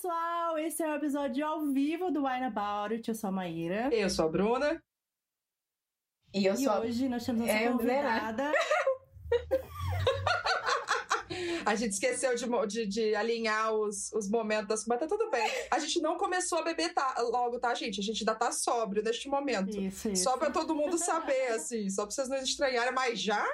[0.00, 0.58] pessoal!
[0.58, 3.06] Esse é o episódio ao vivo do Wine About It.
[3.08, 3.90] Eu sou a Maíra.
[3.92, 4.82] Eu sou a Bruna.
[6.32, 6.72] E eu E sou.
[6.80, 8.50] hoje nós temos nossa É, convidada.
[11.66, 15.48] A gente esqueceu de, de- de alinhar os, os momentos das mas tá tudo bem.
[15.70, 18.00] A gente não começou a beber tá- logo, tá, gente?
[18.00, 19.78] A gente ainda tá sóbrio neste momento.
[19.78, 20.24] Isso, isso.
[20.24, 23.44] Só pra todo mundo saber, assim, só pra vocês não estranharem, mas já?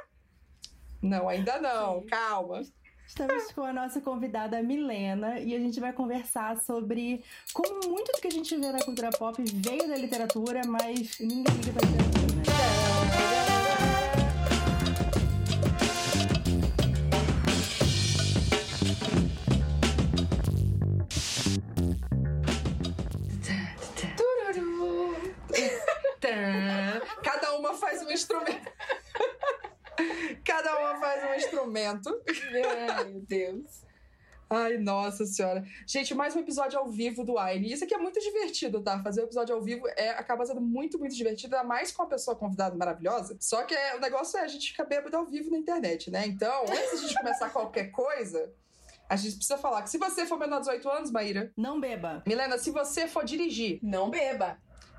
[1.02, 2.62] Não, ainda não, calma.
[3.06, 8.20] Estamos com a nossa convidada Milena e a gente vai conversar sobre como muito do
[8.20, 12.36] que a gente vê na cultura pop veio da literatura, mas ninguém liga pra literatura,
[12.36, 12.42] né?
[27.22, 28.75] Cada uma faz um instrumento.
[30.56, 32.22] Cada uma faz um instrumento.
[32.88, 33.82] Ai, meu Deus.
[34.48, 35.62] Ai, nossa senhora.
[35.86, 37.70] Gente, mais um episódio ao vivo do Wine.
[37.70, 39.02] Isso aqui é muito divertido, tá?
[39.02, 42.08] Fazer o episódio ao vivo é, acaba sendo muito, muito divertido, ainda mais com uma
[42.08, 43.36] pessoa convidada maravilhosa.
[43.38, 46.26] Só que é, o negócio é a gente ficar bêbado ao vivo na internet, né?
[46.26, 48.50] Então, antes de a gente começar qualquer coisa,
[49.10, 52.22] a gente precisa falar que se você for menor de 18 anos, Maíra, Não beba.
[52.26, 54.56] Milena, se você for dirigir, Não beba.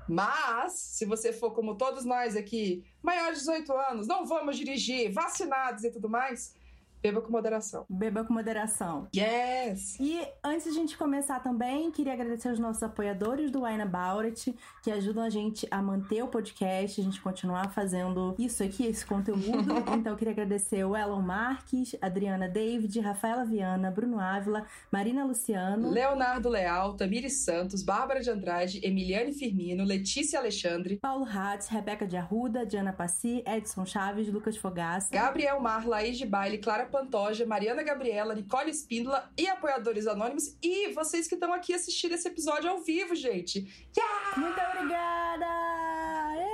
[0.08, 5.12] Mas se você for como todos nós aqui, maiores de 18 anos, não vamos dirigir,
[5.12, 6.54] vacinados e tudo mais,
[7.02, 7.86] beba com moderação.
[7.88, 9.08] Beba com moderação.
[9.14, 9.98] Yes!
[10.00, 14.26] E antes de a gente começar também, queria agradecer aos nossos apoiadores do Wine About
[14.26, 18.86] It, que ajudam a gente a manter o podcast, a gente continuar fazendo isso aqui,
[18.86, 19.38] esse conteúdo.
[19.94, 25.90] então, eu queria agradecer o Elon Marques, Adriana David, Rafaela Viana, Bruno Ávila, Marina Luciano.
[25.90, 32.16] Leonardo Leal, Tamires Santos, Bárbara de Andrade, Emiliane Firmino, Letícia Alexandre, Paulo Hatz, Rebeca de
[32.16, 35.08] Arruda, Diana Passi, Edson Chaves, Lucas Fogaça.
[35.10, 40.56] Gabriel Mar, Laís de Baile, Clara Pantoja, Mariana Gabriela, Nicole Espíndola e apoiadores anônimos.
[40.62, 43.88] E vocês que estão aqui assistindo esse episódio ao vivo, gente.
[44.36, 45.77] Muito obrigada!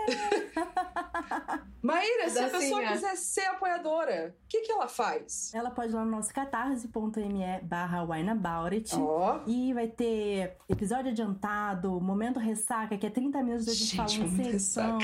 [1.83, 5.53] Maíra, se a pessoa quiser ser apoiadora, o que, que ela faz?
[5.53, 8.95] Ela pode ir lá no nosso catarse.me barra wineaboutit.
[8.97, 13.97] Ó, E vai ter episódio adiantado, momento ressaca, que é 30 minutos da gente, Gente,
[13.97, 14.99] falando sem edição.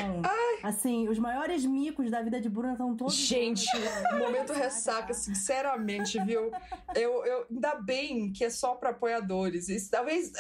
[0.62, 3.14] Assim, os maiores micos da vida de Bruna estão todos.
[3.14, 3.66] Gente,
[4.14, 6.50] o momento ressaca, sinceramente, viu?
[6.94, 9.68] Eu, eu, ainda bem que é só para apoiadores.
[9.68, 10.32] Isso, talvez,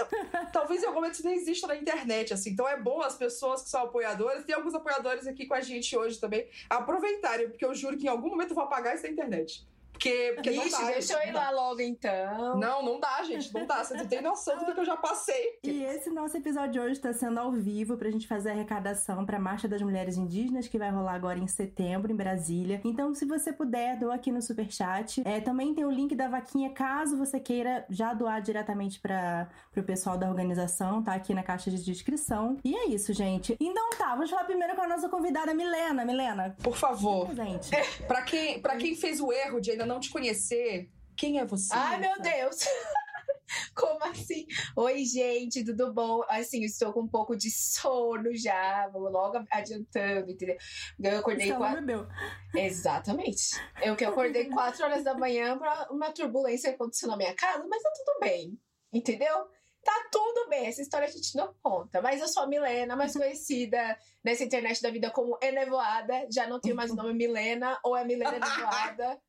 [0.52, 2.50] talvez em algum momento isso nem exista na internet, assim.
[2.50, 5.96] Então é bom as pessoas que são apoiadoras, tem alguns apoiadores aqui com a gente
[5.96, 9.08] hoje também, aproveitarem, porque eu juro que em algum momento eu vou apagar isso da
[9.08, 9.64] internet.
[10.00, 10.86] Porque, porque não Ixi, dá.
[10.92, 12.56] deixa eu gente, ir não lá logo então.
[12.58, 13.84] Não, não dá, gente, não dá.
[13.84, 15.58] Você não tem noção do que eu já passei.
[15.62, 19.26] E esse nosso episódio de hoje está sendo ao vivo pra gente fazer a arrecadação
[19.26, 22.80] pra Marcha das Mulheres Indígenas, que vai rolar agora em setembro, em Brasília.
[22.82, 25.20] Então, se você puder, doa aqui no Superchat.
[25.26, 29.82] É, também tem o link da vaquinha, caso você queira já doar diretamente para o
[29.82, 32.56] pessoal da organização, tá aqui na caixa de descrição.
[32.64, 33.54] E é isso, gente.
[33.60, 36.06] Então tá, vamos falar primeiro com a nossa convidada Milena.
[36.06, 37.70] Milena, Por favor, presente.
[38.08, 41.74] pra quem, pra quem fez o erro de ainda não te conhecer, quem é você?
[41.74, 42.56] Ai, meu Deus.
[43.74, 44.46] Como assim?
[44.76, 46.22] Oi, gente, tudo bom?
[46.28, 48.88] Assim, eu estou com um pouco de sono já.
[48.88, 50.56] Vou logo adiantando, entendeu?
[51.02, 51.80] Eu acordei quatro.
[51.80, 52.06] bebeu.
[52.54, 53.60] Exatamente.
[53.82, 57.82] Eu que acordei 4 horas da manhã pra uma turbulência acontecer na minha casa, mas
[57.82, 58.56] tá tudo bem.
[58.92, 59.48] Entendeu?
[59.82, 60.66] Tá tudo bem.
[60.66, 62.00] Essa história a gente não conta.
[62.00, 66.28] Mas eu sou a Milena, mais conhecida nessa internet da vida como Enevoada.
[66.32, 69.20] Já não tenho mais o nome Milena ou é Milena Enevoada.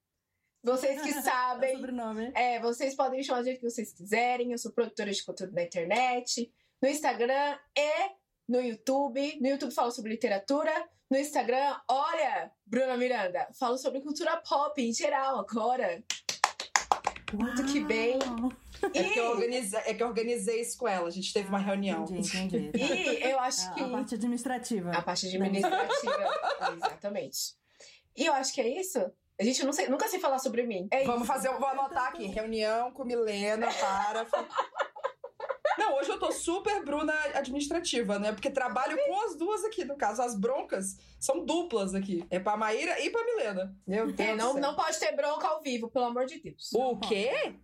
[0.63, 1.75] Vocês que É o sabem.
[1.75, 2.31] sobrenome.
[2.35, 4.51] É, vocês podem me chamar do jeito que vocês quiserem.
[4.51, 6.51] Eu sou produtora de conteúdo na internet,
[6.81, 8.11] no Instagram e
[8.47, 9.39] no YouTube.
[9.41, 10.71] No YouTube falo sobre literatura.
[11.09, 16.01] No Instagram, olha, Bruna Miranda, falo sobre cultura pop em geral agora.
[17.33, 18.17] Muito que bem.
[18.93, 21.07] É que, eu organizei, é que eu organizei isso com ela.
[21.07, 22.03] A gente teve uma reunião.
[22.03, 22.71] Entendi, entendi.
[22.77, 23.83] E eu acho A, que.
[23.83, 24.91] a parte administrativa.
[24.91, 26.39] A parte administrativa.
[26.75, 27.55] Exatamente.
[28.15, 28.99] E eu acho que é isso.
[29.41, 30.87] A gente não sei, nunca sei falar sobre mim.
[30.91, 31.33] É Vamos isso.
[31.33, 32.27] fazer, vou anotar aqui.
[32.27, 34.27] Reunião com Milena para.
[35.79, 38.33] Não, hoje eu tô super Bruna administrativa, né?
[38.33, 40.21] Porque trabalho com as duas aqui, no caso.
[40.21, 42.23] As broncas são duplas aqui.
[42.29, 43.75] É pra Maíra e pra Milena.
[43.87, 44.19] Meu Deus.
[44.19, 46.69] É, não, não pode ter bronca ao vivo, pelo amor de Deus.
[46.75, 47.55] O quê?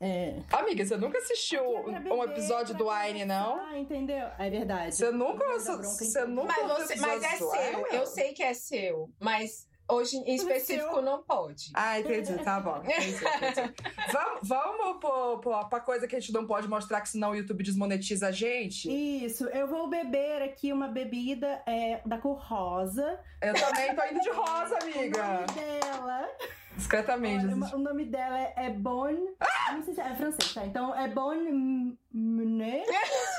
[0.00, 0.38] É.
[0.52, 3.60] Amiga, você nunca assistiu É beber, um episódio do Wine, não?
[3.60, 4.26] Ah, entendeu?
[4.38, 4.96] É verdade.
[4.96, 5.44] Você nunca.
[5.52, 6.54] Você, você nunca.
[6.56, 7.86] Mas, ouviu você, mas é seu.
[7.88, 9.10] Eu sei que é seu.
[9.20, 11.70] Mas hoje em específico não pode.
[11.74, 12.78] Ah, entendi, tá bom.
[12.84, 13.74] Entendi, entendi.
[14.12, 17.34] vamos vamos pro, pro, pra coisa que a gente não pode mostrar, que senão o
[17.36, 18.88] YouTube desmonetiza a gente?
[19.24, 23.20] Isso, eu vou beber aqui uma bebida é, da cor rosa.
[23.42, 25.22] Eu também tô indo de rosa, O amiga.
[25.22, 26.28] nome dela
[26.76, 27.46] Discretamente.
[27.46, 29.30] Olha, o nome dela é, é Bonne.
[29.72, 30.66] Não sei se é, é francês, tá?
[30.66, 32.84] Então é Bonne Menet.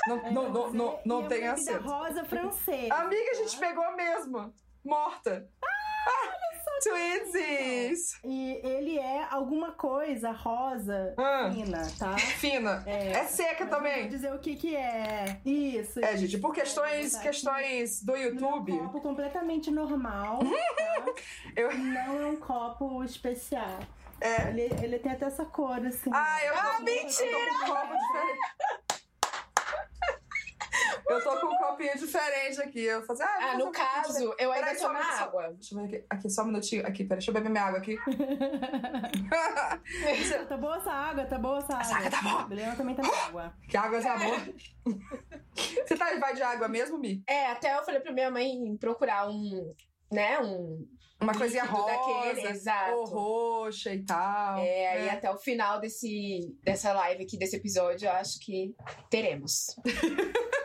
[0.06, 1.88] Não, É não, não, não, não tem é uma bebida acento.
[1.88, 2.94] rosa francesa.
[2.94, 4.54] Amiga, a gente pegou mesmo.
[4.84, 5.48] Morta.
[5.62, 6.35] Ah,
[6.82, 8.18] Twinsies!
[8.24, 11.50] E ele é alguma coisa rosa Ah.
[11.52, 12.16] fina, tá?
[12.38, 12.82] Fina.
[12.86, 14.00] É, seca Mas eu também.
[14.02, 15.40] Vou dizer o que que é.
[15.44, 16.04] Isso.
[16.04, 18.78] É, gente, por questões, Tá aqui questões do no meu YouTube.
[18.78, 20.46] copo completamente normal, tá?
[21.56, 23.78] Eu- Não é um copo especial.
[24.20, 24.48] É.
[24.48, 26.10] Ele, ele tem até essa cor, assim.
[26.12, 27.30] Ah, eu tô, Ah, mentira!
[27.30, 28.38] Eu tô com um copo diferente.
[31.08, 32.80] Eu tô com um copinho diferente aqui.
[32.84, 33.22] Eu vou fazer.
[33.24, 35.52] Ah, Ah, no caso, eu ainda Peraí, tô na só- água.
[35.52, 36.06] Deixa eu ver aqui.
[36.10, 36.82] Aqui, só um minutinho.
[36.86, 37.96] Aqui, peraí, deixa eu beber minha água aqui.
[40.48, 41.80] Tá boa essa água, tá boa essa água.
[41.82, 42.48] Essa água tá boa.
[42.50, 43.54] Helena também tá na água.
[43.68, 44.54] que água é amor.
[45.54, 47.22] Você tá, vai de água mesmo, Mi?
[47.28, 49.72] É, até eu falei pra minha mãe procurar um,
[50.12, 50.86] né, um...
[51.20, 53.04] Uma coisinha rosa, daquele, exato.
[53.04, 54.58] roxa e tal.
[54.58, 55.10] É, aí É.
[55.12, 58.74] até o final desse, dessa live aqui, desse episódio, eu acho que
[59.08, 59.74] teremos.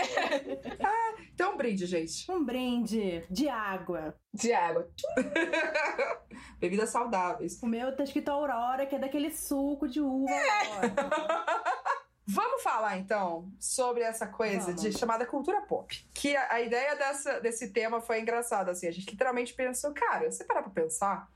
[1.34, 2.30] Então, um brinde, gente.
[2.30, 4.16] Um brinde de água.
[4.32, 4.88] De água.
[6.60, 7.60] Bebidas saudáveis.
[7.60, 10.30] O meu tá escrito Aurora, que é daquele suco de uva.
[10.30, 10.94] Aurora.
[12.26, 14.80] Vamos falar então sobre essa coisa Vamos.
[14.80, 16.08] de chamada cultura pop.
[16.14, 18.86] Que a, a ideia dessa, desse tema foi engraçada, assim.
[18.86, 21.28] A gente literalmente pensou, cara, você parar pra pensar,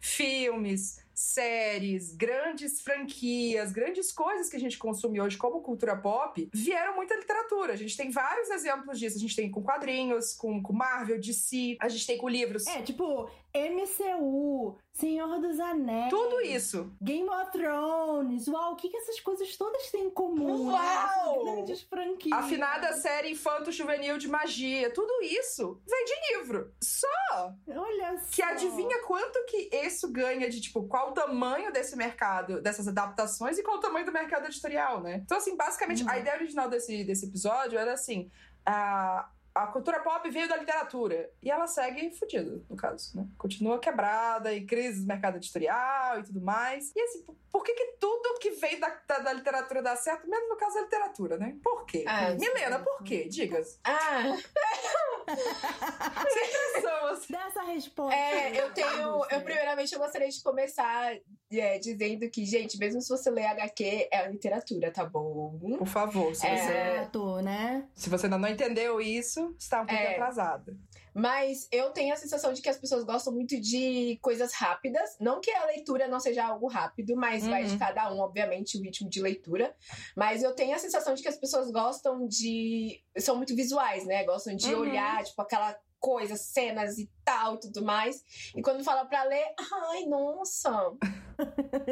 [0.00, 6.96] filmes, séries, grandes franquias, grandes coisas que a gente consome hoje como cultura pop, vieram
[6.96, 7.72] muita literatura.
[7.72, 9.16] A gente tem vários exemplos disso.
[9.16, 12.66] A gente tem com quadrinhos, com, com Marvel, DC, a gente tem com livros.
[12.66, 16.10] É, tipo, MCU, Senhor dos Anéis.
[16.10, 16.92] Tudo isso.
[17.00, 18.48] Game of Thrones.
[18.48, 20.66] Uau, o que, que essas coisas todas têm em comum?
[20.66, 20.72] né?
[20.72, 21.44] Uau!
[21.44, 22.36] Grandes franquias.
[22.38, 24.92] Afinada série infanto-juvenil de magia.
[24.92, 26.72] Tudo isso vem de livro.
[26.82, 28.26] Só Olha só.
[28.32, 33.56] que adivinha quanto que isso ganha de, tipo, qual o tamanho desse mercado, dessas adaptações
[33.56, 35.20] e qual o tamanho do mercado editorial, né?
[35.24, 36.10] Então, assim, basicamente, Uhum.
[36.10, 38.30] a ideia original desse, desse episódio era assim:
[38.66, 43.26] a, a cultura pop veio da literatura e ela segue fodida, no caso, né?
[43.38, 46.90] Continua quebrada e crise do mercado editorial e tudo mais.
[46.96, 50.48] E assim, por- que, que tudo que veio da, da, da literatura dá certo, mesmo
[50.48, 51.56] no caso da literatura, né?
[51.62, 52.04] Por quê?
[52.06, 53.28] Ah, Milena, por quê?
[53.28, 53.62] Diga.
[53.84, 54.22] Ah,
[56.80, 57.32] São, assim.
[57.32, 58.14] Dá essa resposta.
[58.14, 59.24] é, eu tenho.
[59.30, 61.14] Eu, primeiramente, eu gostaria de começar
[61.52, 65.58] é, dizendo que, gente, mesmo se você ler HQ, é literatura, tá bom?
[65.78, 66.56] Por favor, se, É.
[66.56, 67.88] você, né?
[67.94, 70.12] se você ainda não entendeu isso, está um pouco É.
[70.14, 70.76] atrasada.
[71.14, 75.16] Mas eu tenho a sensação de que as pessoas gostam muito de coisas rápidas.
[75.20, 77.68] Não que a leitura não seja algo rápido, mas vai Uhum.
[77.68, 79.74] de cada um, obviamente, o ritmo de leitura.
[80.16, 83.00] Mas eu tenho a sensação de que as pessoas gostam de.
[83.18, 84.24] são muito visuais, né?
[84.24, 84.80] Gostam de Uhum.
[84.80, 88.22] olhar, tipo, aquela coisa, cenas e tal e tudo mais.
[88.54, 89.54] E quando fala pra ler,
[89.90, 90.92] ai, nossa,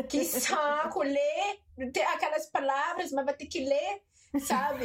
[0.08, 0.22] que
[0.94, 1.60] saco, ler
[2.12, 4.02] aquelas palavras, mas vai ter que ler.
[4.40, 4.84] Sabe?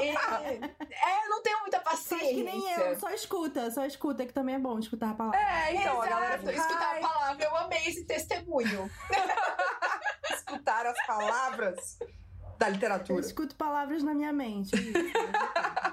[0.00, 2.28] E- é, eu não tenho muita paciência.
[2.28, 5.38] que nem eu, só escuta, só escuta, que também é bom escutar a palavra.
[5.40, 8.90] É, então, a galera Exato, fica, escutar "Ai, a palavra, eu amei esse testemunho.
[10.34, 11.98] escutar as palavras
[12.58, 13.20] da Eu literatura.
[13.20, 14.70] escuto palavras na minha mente.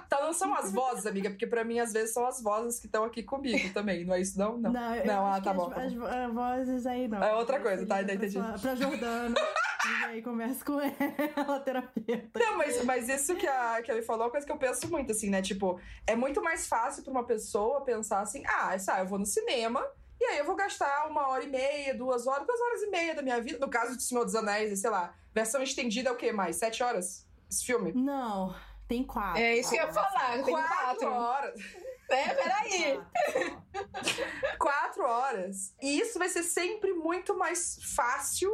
[0.06, 2.86] Então não são as vozes, amiga, porque pra mim às vezes são as vozes que
[2.86, 4.58] estão aqui comigo também, não é isso não?
[4.58, 4.72] Não.
[4.72, 5.94] Não, eu Não, ah, acho tá que bom, As, tá as,
[6.28, 7.24] as vozes aí não.
[7.24, 8.02] É outra coisa, tá?
[8.04, 8.38] entendi.
[8.38, 9.36] Pra, pra Jordana.
[9.86, 12.40] e aí conversa com ela, terapeuta.
[12.40, 14.58] Não, mas, mas isso que a, que a Me falou é uma coisa que eu
[14.58, 15.42] penso muito, assim, né?
[15.42, 19.26] Tipo, é muito mais fácil pra uma pessoa pensar assim, ah, sabe, eu vou no
[19.26, 19.86] cinema,
[20.20, 23.16] e aí eu vou gastar uma hora e meia, duas horas, duas horas e meia
[23.16, 23.58] da minha vida.
[23.58, 26.58] No caso de Senhor dos Anéis, sei lá, versão estendida é o quê mais?
[26.58, 27.26] Sete horas?
[27.50, 27.92] Esse filme?
[27.94, 28.56] Não,
[28.88, 29.42] tem quatro.
[29.42, 31.12] É isso que eu ia falar, tem quatro.
[31.12, 31.60] horas.
[32.08, 33.02] É, peraí.
[33.34, 34.58] Quatro.
[34.60, 35.74] quatro horas.
[35.82, 38.52] E isso vai ser sempre muito mais fácil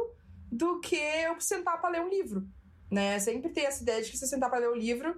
[0.50, 2.46] do que eu sentar pra ler um livro.
[2.90, 3.18] Né?
[3.18, 5.14] Sempre tem essa ideia de que se eu sentar pra ler um livro,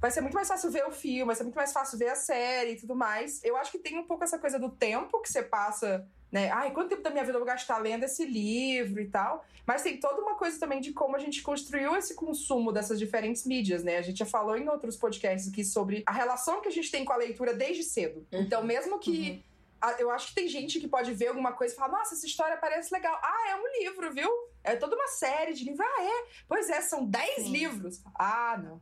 [0.00, 2.16] vai ser muito mais fácil ver o filme, vai ser muito mais fácil ver a
[2.16, 3.42] série e tudo mais.
[3.44, 6.50] Eu acho que tem um pouco essa coisa do tempo que você passa, né?
[6.50, 9.44] Ai, quanto tempo da minha vida eu vou gastar lendo esse livro e tal.
[9.64, 13.46] Mas tem toda uma coisa também de como a gente construiu esse consumo dessas diferentes
[13.46, 13.96] mídias, né?
[13.96, 17.04] A gente já falou em outros podcasts aqui sobre a relação que a gente tem
[17.04, 18.26] com a leitura desde cedo.
[18.32, 18.40] Uhum.
[18.42, 19.42] Então, mesmo que
[19.80, 22.26] a- eu acho que tem gente que pode ver alguma coisa e falar: Nossa, essa
[22.26, 23.16] história parece legal.
[23.22, 24.28] Ah, é um livro, viu?
[24.64, 25.86] É toda uma série de livros.
[25.86, 26.24] Ah, é?
[26.48, 27.52] Pois é, são 10 Sim.
[27.52, 28.02] livros.
[28.18, 28.80] Ah, não.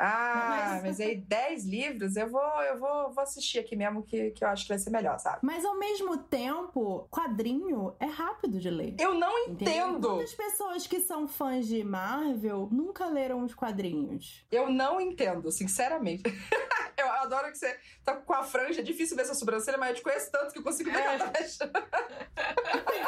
[0.00, 4.30] Ah, Mas- mas aí 10 livros, eu vou, eu vou, vou assistir aqui mesmo, que,
[4.30, 5.38] que eu acho que vai ser melhor, sabe?
[5.42, 8.94] Mas ao mesmo tempo, quadrinho é rápido de ler.
[9.00, 10.08] Eu não entendo.
[10.10, 14.46] Quantas pessoas que são fãs de Marvel nunca leram os quadrinhos?
[14.52, 16.22] Eu não entendo, sinceramente.
[17.02, 19.96] eu adoro que você tá com a franja, é difícil ver essa sobrancelha, mas eu
[19.96, 21.30] te conheço tanto que eu consigo ver que ela tá.
[21.30, 21.58] Tem que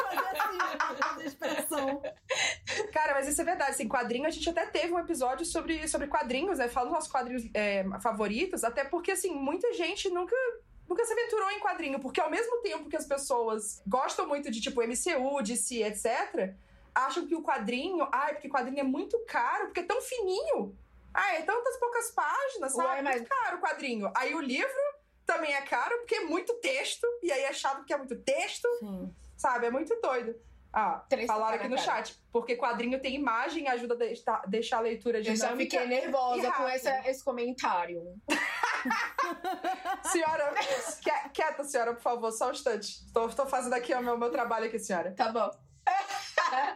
[0.03, 2.01] fazer assim, expressão.
[2.93, 3.71] Cara, mas isso é verdade.
[3.71, 6.67] Assim, quadrinho, a gente até teve um episódio sobre, sobre quadrinhos, né?
[6.67, 10.35] Falando dos nossos quadrinhos é, favoritos, até porque, assim, muita gente nunca
[10.87, 14.59] nunca se aventurou em quadrinho, porque ao mesmo tempo que as pessoas gostam muito de
[14.59, 16.53] tipo MCU, DC, etc,
[16.93, 20.77] acham que o quadrinho, ai, porque quadrinho é muito caro, porque é tão fininho.
[21.13, 22.87] Ah, é tantas poucas páginas, sabe?
[22.89, 24.11] Ué, mas- Muito caro o quadrinho.
[24.15, 24.69] Aí o livro
[25.25, 28.67] também é caro porque é muito texto, e aí é chato porque é muito texto,
[28.79, 29.13] Sim.
[29.37, 29.67] sabe?
[29.67, 30.35] É muito doido.
[30.73, 31.85] Ah, Três falaram aqui no cara.
[32.05, 35.47] chat, porque quadrinho tem imagem e ajuda a deixar, a leitura Eu dinâmica.
[35.49, 38.15] já fiquei nervosa com essa, esse comentário.
[40.11, 40.53] Senhora,
[41.33, 43.11] quieta, senhora, por favor, só um instante.
[43.13, 45.13] Tô, tô fazendo aqui o meu, meu trabalho aqui, senhora.
[45.15, 45.51] Tá bom.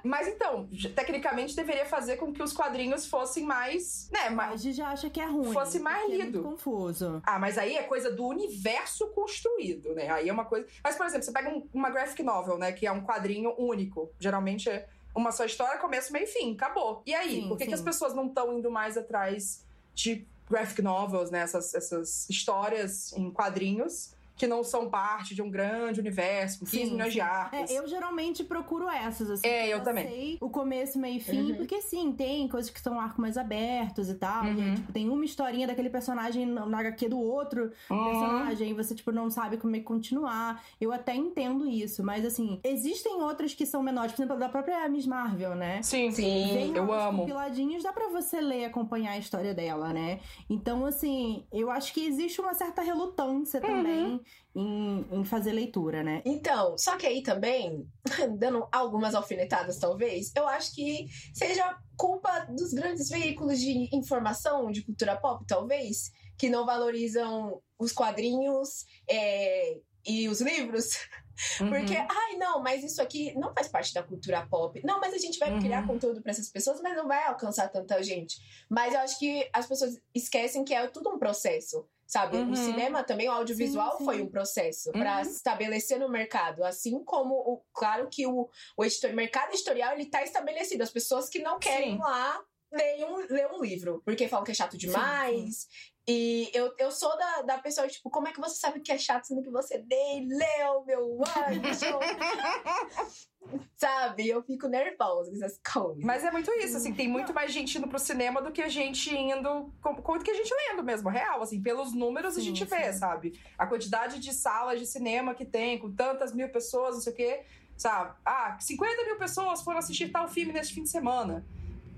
[0.04, 4.62] Mas então, tecnicamente deveria fazer com que os quadrinhos fossem mais, né, A mais...
[4.62, 5.52] gente já acha que é ruim.
[5.54, 6.42] Fosse mais É lido.
[6.42, 7.22] muito confuso.
[7.26, 10.10] Ah, mas aí é coisa do universo construído, né?
[10.10, 10.68] Aí é uma coisa...
[10.84, 14.10] Mas, por exemplo, você pega um- uma graphic novel, né, que é um quadrinho único.
[14.20, 17.02] Geralmente é uma só história, começo, meio e fim, acabou.
[17.06, 19.64] E aí, Sim, por que, que as pessoas não estão indo mais atrás
[19.94, 21.40] de graphic novels, né?
[21.40, 26.86] Essas, essas histórias em quadrinhos que não são parte de um grande universo, com 15
[26.86, 27.26] Sim, milhões de sim.
[27.26, 27.72] arcos.
[27.72, 29.48] É, eu geralmente procuro essas, assim.
[29.48, 30.08] É, eu já também.
[30.08, 31.56] sei o começo, meio e fim, Uhum.
[31.56, 34.46] porque sim, tem coisas que são arco mais abertos e tal.
[34.46, 34.74] E Uhum.
[34.76, 38.04] tipo, tem uma historinha daquele personagem na HQ do outro Uhum.
[38.04, 40.64] personagem, e você, tipo, não sabe como é que continuar.
[40.82, 44.88] Eu até entendo isso, mas assim, existem outras que são menores, por exemplo, da própria
[44.90, 45.82] Miss Marvel, né?
[45.82, 46.12] Sim.
[46.12, 46.54] Sim.
[46.54, 47.20] Vem eu amo.
[47.20, 50.20] compiladinhos, dá pra você ler e acompanhar a história dela, né?
[50.50, 53.66] Então, assim, eu acho que existe uma certa relutância Uhum.
[53.66, 54.22] também
[54.56, 56.22] em, em fazer leitura, né?
[56.26, 57.86] Então, só que aí também,
[58.38, 64.84] dando algumas alfinetadas talvez, eu acho que seja culpa dos grandes veículos de informação de
[64.84, 70.86] cultura pop, talvez, que não valorizam os quadrinhos é, e os livros.
[71.60, 71.68] Uhum.
[71.68, 74.80] Porque, ai, não, mas isso aqui não faz parte da cultura pop.
[74.86, 75.60] Não, mas a gente vai Uhum.
[75.60, 78.38] criar conteúdo pra essas pessoas, mas não vai alcançar tanta gente.
[78.70, 81.86] Mas eu acho que as pessoas esquecem que é tudo um processo.
[82.08, 82.38] Sabe?
[82.38, 82.52] Uhum.
[82.52, 84.06] O cinema também, o audiovisual Sim, sim.
[84.06, 85.24] foi um processo Uhum.
[85.24, 86.64] se estabelecer no mercado.
[86.64, 88.48] Assim como, o, claro que o,
[88.78, 90.84] o editor- mercado editorial ele tá estabelecido.
[90.84, 92.00] As pessoas que não querem Sim.
[92.00, 92.40] lá
[92.72, 95.68] ler um, ler um livro, porque falam que é chato demais.
[96.08, 98.98] E eu, eu sou da, da pessoa, tipo, como é que você sabe que é
[98.98, 102.00] chato sendo que você nem leu, meu anjo?
[103.76, 104.28] Sabe?
[104.28, 106.04] Eu fico nervosa com essas coisas.
[106.04, 108.70] Mas é muito isso, assim, tem muito mais gente indo pro cinema do que a
[108.70, 109.74] gente indo.
[109.84, 113.00] do que a gente lendo mesmo, real, assim, pelos números a Sim, gente vê, sim.
[113.00, 113.40] sabe?
[113.58, 117.16] A quantidade de salas de cinema que tem, com tantas mil pessoas, não sei o
[117.16, 117.44] quê,
[117.76, 118.16] sabe?
[118.24, 121.44] Ah, 50 mil pessoas foram assistir tal filme neste fim de semana.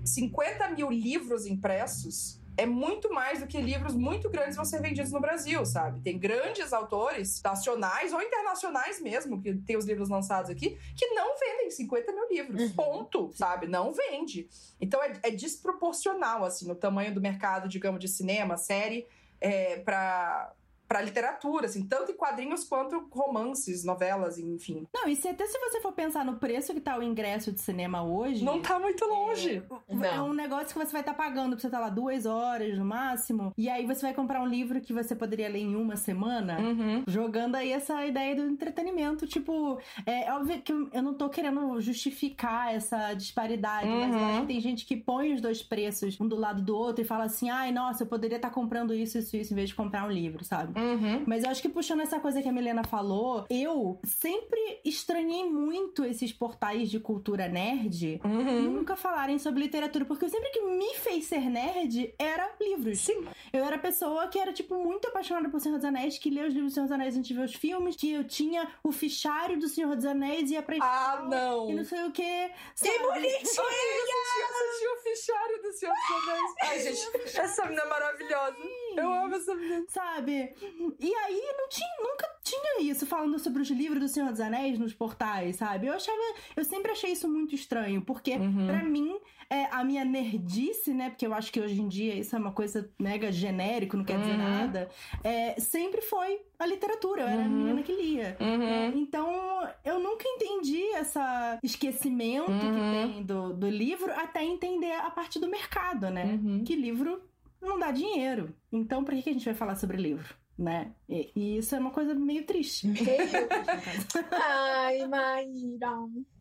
[0.02, 5.12] 50 mil livros impressos é muito mais do que livros muito grandes vão ser vendidos
[5.12, 6.00] no Brasil, sabe?
[6.00, 11.38] Tem grandes autores nacionais ou internacionais mesmo, que tem os livros lançados aqui, que não
[11.38, 12.60] vendem 50 mil livros.
[12.60, 12.72] Uhum.
[12.74, 13.68] Ponto, sabe?
[13.68, 14.48] Não vende.
[14.80, 19.06] Então é, é desproporcional, assim, o tamanho do mercado, digamos, de cinema, série,
[19.40, 20.52] é, para
[20.88, 24.86] para literatura, assim, tanto em quadrinhos quanto romances, novelas, enfim.
[24.94, 27.60] Não, e se, até se você for pensar no preço que tá o ingresso de
[27.60, 28.42] cinema hoje.
[28.44, 29.62] Não tá muito longe.
[29.88, 30.30] É Não.
[30.30, 33.52] um negócio que você vai estar pagando pra você estar lá duas horas no máximo.
[33.56, 36.58] E aí você vai comprar um livro que você poderia ler em uma semana.
[36.58, 37.04] Uhum.
[37.06, 39.26] Jogando aí essa ideia do entretenimento.
[39.26, 44.28] Tipo, é óbvio que eu não tô querendo justificar essa disparidade, mas eu Uhum.
[44.30, 47.06] acho que tem gente que põe os dois preços um do lado do outro e
[47.06, 50.04] fala assim: ai, nossa, eu poderia estar comprando isso, isso, isso, em vez de comprar
[50.06, 50.77] um livro, sabe?
[50.78, 51.24] Uhum.
[51.26, 56.04] Mas eu acho que puxando essa coisa que a Milena falou, eu sempre estranhei muito
[56.04, 58.62] esses portais de cultura nerd Uhum.
[58.70, 62.98] nunca falarem sobre literatura, porque eu sempre que me fez ser nerd era livros.
[63.00, 63.26] Sim.
[63.52, 66.54] Eu era pessoa que era, tipo, muito apaixonada por Senhor dos Anéis, que lia os
[66.54, 69.58] livros do Senhor dos Anéis antes de ver os filmes, que eu tinha o fichário
[69.58, 71.70] do Senhor dos Anéis e ia pra Ah, escola não!
[71.70, 72.50] E não sei o quê.
[72.80, 72.98] Que sabe?
[72.98, 73.38] bonitinho!
[74.38, 76.54] Eu assisti o fichário do Senhor dos Anéis.
[76.62, 77.08] Ai, gente,
[77.38, 78.56] essa menina é maravilhosa.
[78.96, 79.84] Eu amo essa menina.
[79.88, 80.54] Sabe?
[81.00, 84.78] E aí não tinha, nunca tinha isso falando sobre os livros do Senhor dos Anéis
[84.78, 85.86] nos portais, sabe?
[85.86, 86.18] Eu achava,
[86.56, 88.66] eu sempre achei isso muito estranho, porque Uhum.
[88.66, 89.16] pra mim
[89.50, 91.08] é, a minha nerdice, né?
[91.10, 94.18] Porque eu acho que hoje em dia isso é uma coisa mega genérico, não quer
[94.18, 94.38] dizer Uhum.
[94.38, 94.88] nada.
[95.24, 97.22] é, sempre foi a literatura.
[97.22, 97.50] Eu era a Uhum.
[97.50, 98.36] menina que lia.
[98.40, 98.98] Uhum.
[99.00, 101.18] Então, eu nunca entendi esse
[101.62, 102.58] esquecimento Uhum.
[102.58, 102.66] que
[103.12, 106.24] tem do, do livro até entender a parte do mercado, né?
[106.42, 106.64] Uhum.
[106.64, 107.22] Que livro
[107.60, 108.54] não dá dinheiro.
[108.72, 110.34] Então, por que a gente vai falar sobre livro?
[110.58, 110.92] Né?
[111.08, 112.88] E, e isso é uma coisa meio triste.
[114.32, 115.92] Ai, Maíra.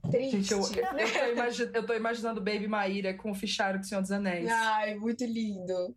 [0.09, 0.41] Triste.
[0.41, 4.11] Gente, eu, eu, tô eu tô imaginando Baby Maíra com o fichário do Senhor dos
[4.11, 4.49] Anéis.
[4.49, 5.95] Ai, muito lindo.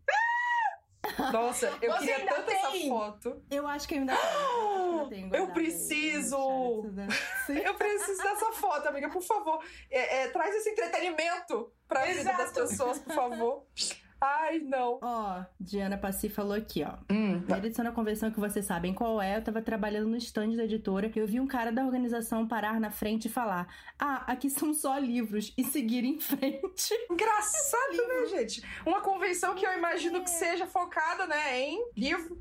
[1.33, 2.89] Nossa, eu Você queria tanto essa tem?
[2.89, 3.43] foto.
[3.49, 4.15] Eu acho que ainda
[5.09, 5.27] tenho.
[5.33, 6.83] Eu, Eu aí, preciso!
[6.93, 7.07] né?
[7.47, 7.57] Sim.
[7.57, 9.63] Eu preciso dessa foto, amiga, por favor.
[9.89, 12.67] É, é, traz esse entretenimento pra vida das Exato.
[12.67, 13.65] pessoas, por favor.
[14.23, 14.99] Ai, não.
[15.01, 16.93] Ó, Diana Passi falou aqui, ó.
[17.11, 20.55] Hum, Na edição da convenção que vocês sabem qual é, eu tava trabalhando no stand
[20.55, 24.23] da editora e eu vi um cara da organização parar na frente e falar: Ah,
[24.31, 26.93] aqui são só livros, e seguir em frente.
[27.09, 28.63] engraçado, né, gente?
[28.85, 32.39] Uma convenção que eu imagino que seja focada, né, em livro.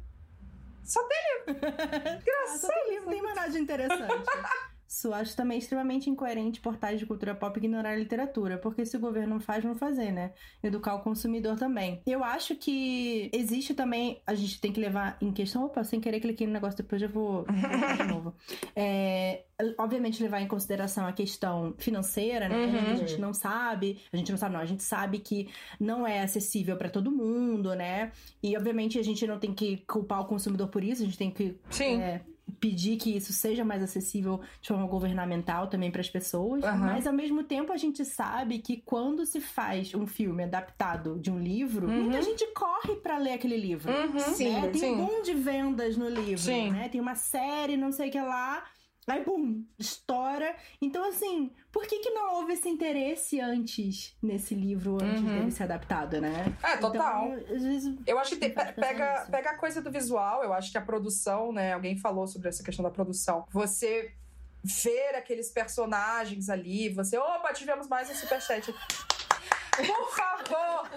[0.84, 4.24] Só tem Ah, só tem livro, não tem mais nada de interessante.
[4.90, 9.00] Isso acho também extremamente incoerente portais de cultura pop ignorar a literatura, porque se o
[9.00, 10.32] governo não faz, vão fazer, né?
[10.60, 12.02] Educar o consumidor também.
[12.04, 15.64] Eu acho que existe também, a gente tem que levar em questão.
[15.64, 17.46] Opa, sem querer cliquei no negócio, depois eu vou
[17.96, 18.34] de novo.
[18.74, 19.44] É,
[19.78, 22.56] obviamente, levar em consideração a questão financeira, né?
[22.56, 22.92] Uhum.
[22.92, 26.20] A gente não sabe, a gente não sabe, não, a gente sabe que não é
[26.20, 28.10] acessível para todo mundo, né?
[28.42, 31.30] E obviamente a gente não tem que culpar o consumidor por isso, a gente tem
[31.30, 32.00] que Sim.
[32.00, 36.76] é, pedir que isso seja mais acessível de forma governamental também para as pessoas, Aham.
[36.78, 41.30] mas ao mesmo tempo a gente sabe que quando se faz um filme adaptado de
[41.30, 42.04] um livro, Uhum.
[42.04, 43.92] muita gente corre para ler aquele livro.
[43.92, 44.18] Uhum.
[44.18, 44.68] Sim, né?
[44.68, 44.92] Tem sim.
[44.92, 46.70] um boom de vendas no livro, Sim.
[46.72, 46.88] né?
[46.88, 48.64] Tem uma série, não sei o que lá.
[49.10, 50.54] Aí, bum, estoura.
[50.80, 55.26] Então, assim, por que, que não houve esse interesse antes nesse livro, antes Uhum.
[55.38, 56.44] dele ser adaptado, né?
[56.62, 57.26] É, total.
[57.36, 59.30] Então, às vezes, Eu acho que pega, nisso.
[59.30, 61.72] pega a coisa do visual, eu acho que a produção, né?
[61.72, 63.46] Alguém falou sobre essa questão da produção.
[63.50, 64.14] Você
[64.62, 67.16] ver aqueles personagens ali, você.
[67.18, 68.72] Opa, tivemos mais um superchat.
[69.76, 70.90] Por favor!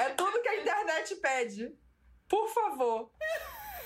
[0.00, 1.72] É tudo que a internet pede.
[2.28, 3.10] Por favor.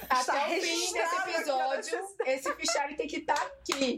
[0.09, 3.97] Até o fim desse episódio, esse fichário tem que estar aqui.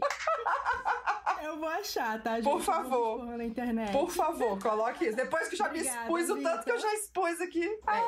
[1.43, 2.43] eu vou achar, tá, gente?
[2.43, 3.25] Por favor.
[3.25, 3.91] na internet.
[3.91, 5.15] Por favor, coloque isso.
[5.15, 7.79] Depois que eu já me Obrigada, expus o tanto que eu já expus aqui.
[7.87, 8.03] Ai.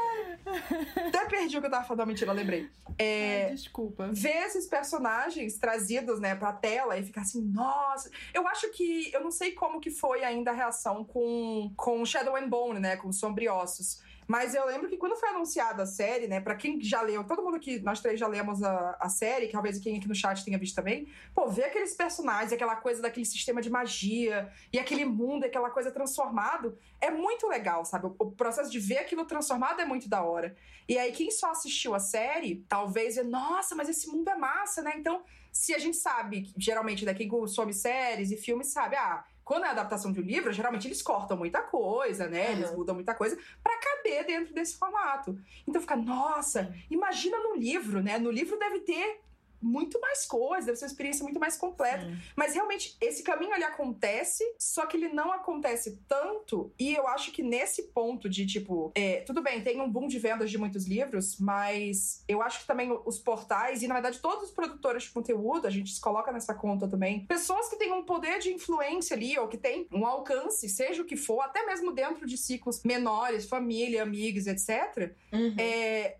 [1.08, 2.08] Até perdi o que eu tava falando.
[2.08, 2.70] Mentira, lembrei.
[2.98, 4.10] É, Ai, Desculpa.
[4.12, 8.10] ver esses personagens trazidos, né, pra tela e ficar assim, nossa.
[8.34, 9.12] Eu acho que.
[9.14, 12.98] Eu não sei como que foi ainda a reação com, com Shadow and Bone, né?
[12.98, 14.02] Com Sombriossos.
[14.32, 16.40] Mas eu lembro que quando foi anunciada a série, né?
[16.40, 19.52] Pra quem já leu, todo mundo que nós três já lemos a, a série, que
[19.52, 23.26] talvez quem aqui no chat tenha visto também, pô, ver aqueles personagens, aquela coisa daquele
[23.26, 28.06] sistema de magia e aquele mundo, aquela coisa transformado, é muito legal, sabe?
[28.06, 30.56] O, o processo de ver aquilo transformado é muito da hora.
[30.88, 34.82] E aí, quem só assistiu a série, talvez, vê, nossa, mas esse mundo é massa,
[34.82, 34.94] né?
[34.96, 39.66] Então, se a gente sabe, geralmente, né, quem consome séries e filmes sabe, ah, quando
[39.66, 42.54] é adaptação de um livro, geralmente eles cortam muita coisa, né?
[42.54, 42.78] Eles Uhum.
[42.78, 45.38] mudam muita coisa pra caber dentro desse formato.
[45.68, 48.18] Então fica, nossa, imagina no livro, né?
[48.18, 49.20] No livro deve ter
[49.62, 52.06] muito mais coisa, deve ser uma experiência muito mais completa.
[52.06, 52.18] Sim.
[52.36, 56.72] Mas realmente, esse caminho ele acontece, só que ele não acontece tanto.
[56.80, 60.20] E eu acho que nesse ponto de, tipo, é, tudo bem, tem um boom de
[60.20, 64.50] vendas de muitos livros, mas eu acho que também os portais, e na verdade todos
[64.50, 68.04] os produtores de conteúdo, a gente se coloca nessa conta também, pessoas que têm um
[68.04, 71.92] poder de influência ali, ou que têm um alcance, seja o que for, até mesmo
[71.92, 75.14] dentro de ciclos menores, família, amigos, etc.
[75.32, 75.56] Uhum.
[75.58, 76.18] É,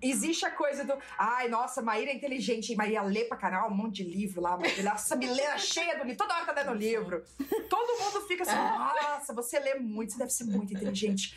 [0.00, 0.94] Existe a coisa do.
[1.18, 2.74] Ai, nossa, Maíra é inteligente.
[2.76, 4.58] Maíra lê pra caralho um monte de livro lá.
[4.84, 6.16] Nossa, Milena cheia do livro.
[6.16, 7.24] Toda hora tá lendo livro.
[7.68, 11.34] Todo mundo fica assim, nossa, você lê muito, você deve ser muito inteligente.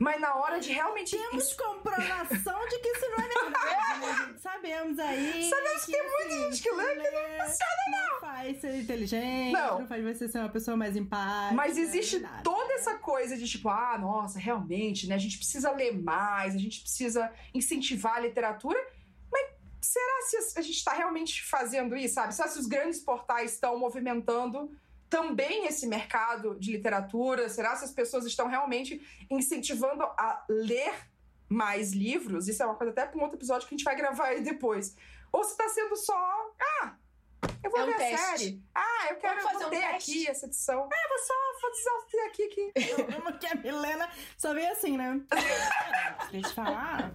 [0.00, 1.14] Mas na hora de realmente.
[1.14, 4.00] Temos comprovação de que isso não é verdade,
[4.32, 4.34] né?
[4.38, 5.50] Sabemos aí.
[5.50, 8.20] Sabemos que, tem muita gente que lê que não funciona, não.
[8.20, 9.80] faz ser inteligente, Não.
[9.80, 11.54] não, faz você ser uma pessoa mais empática.
[11.54, 15.16] Mas existe é toda essa coisa de tipo, ah, nossa, realmente, né?
[15.16, 18.78] A gente precisa ler mais, a gente precisa incentivar a literatura.
[19.30, 19.48] Mas
[19.82, 22.34] será se a gente está realmente fazendo isso, sabe?
[22.34, 24.74] Será se os grandes portais estão movimentando
[25.10, 27.48] também esse mercado de literatura?
[27.48, 30.94] Será se as pessoas estão realmente incentivando a ler
[31.48, 32.48] mais livros?
[32.48, 34.40] Isso é uma coisa até para um outro episódio que a gente vai gravar aí
[34.40, 34.96] depois.
[35.32, 36.16] Ou se está sendo só,
[36.80, 36.94] ah,
[37.62, 38.26] eu vou É um ver a teste.
[38.38, 38.62] série.
[38.74, 40.12] Ah, eu quero Vamos fazer um teste.
[40.12, 40.88] aqui essa edição.
[40.92, 41.34] É, vou só
[41.70, 42.72] desafiar aqui que
[43.16, 45.20] amo que a Milena só veio assim, né?
[46.30, 47.12] Deixa eu te falar.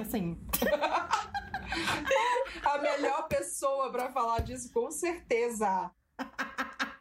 [0.00, 0.38] Assim.
[2.64, 5.90] a melhor pessoa pra falar disso, com certeza.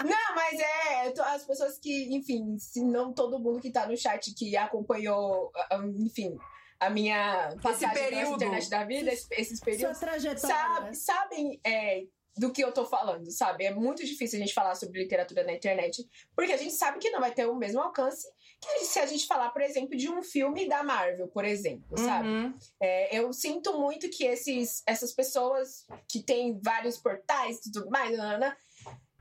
[0.04, 4.34] Não, mas é, as pessoas que, enfim, se não todo mundo que tá no chat
[4.34, 6.38] que acompanhou, ah, enfim,
[6.80, 8.36] a minha passagem pela período.
[8.36, 10.38] internet da vida, esse- esses Sua períodos, trajetória.
[10.56, 12.04] sabe, sabem é,
[12.38, 13.66] do que eu tô falando, sabe?
[13.66, 17.10] É muito difícil a gente falar sobre literatura na internet, porque a gente sabe que
[17.10, 18.28] não vai ter o mesmo alcance
[18.60, 22.28] que se a gente falar, por exemplo, de um filme da Marvel, por exemplo, sabe?
[22.28, 22.54] Uhum.
[22.80, 28.16] É, eu sinto muito que esses, essas pessoas que têm vários portais e tudo mais,
[28.18, 28.56] nanana,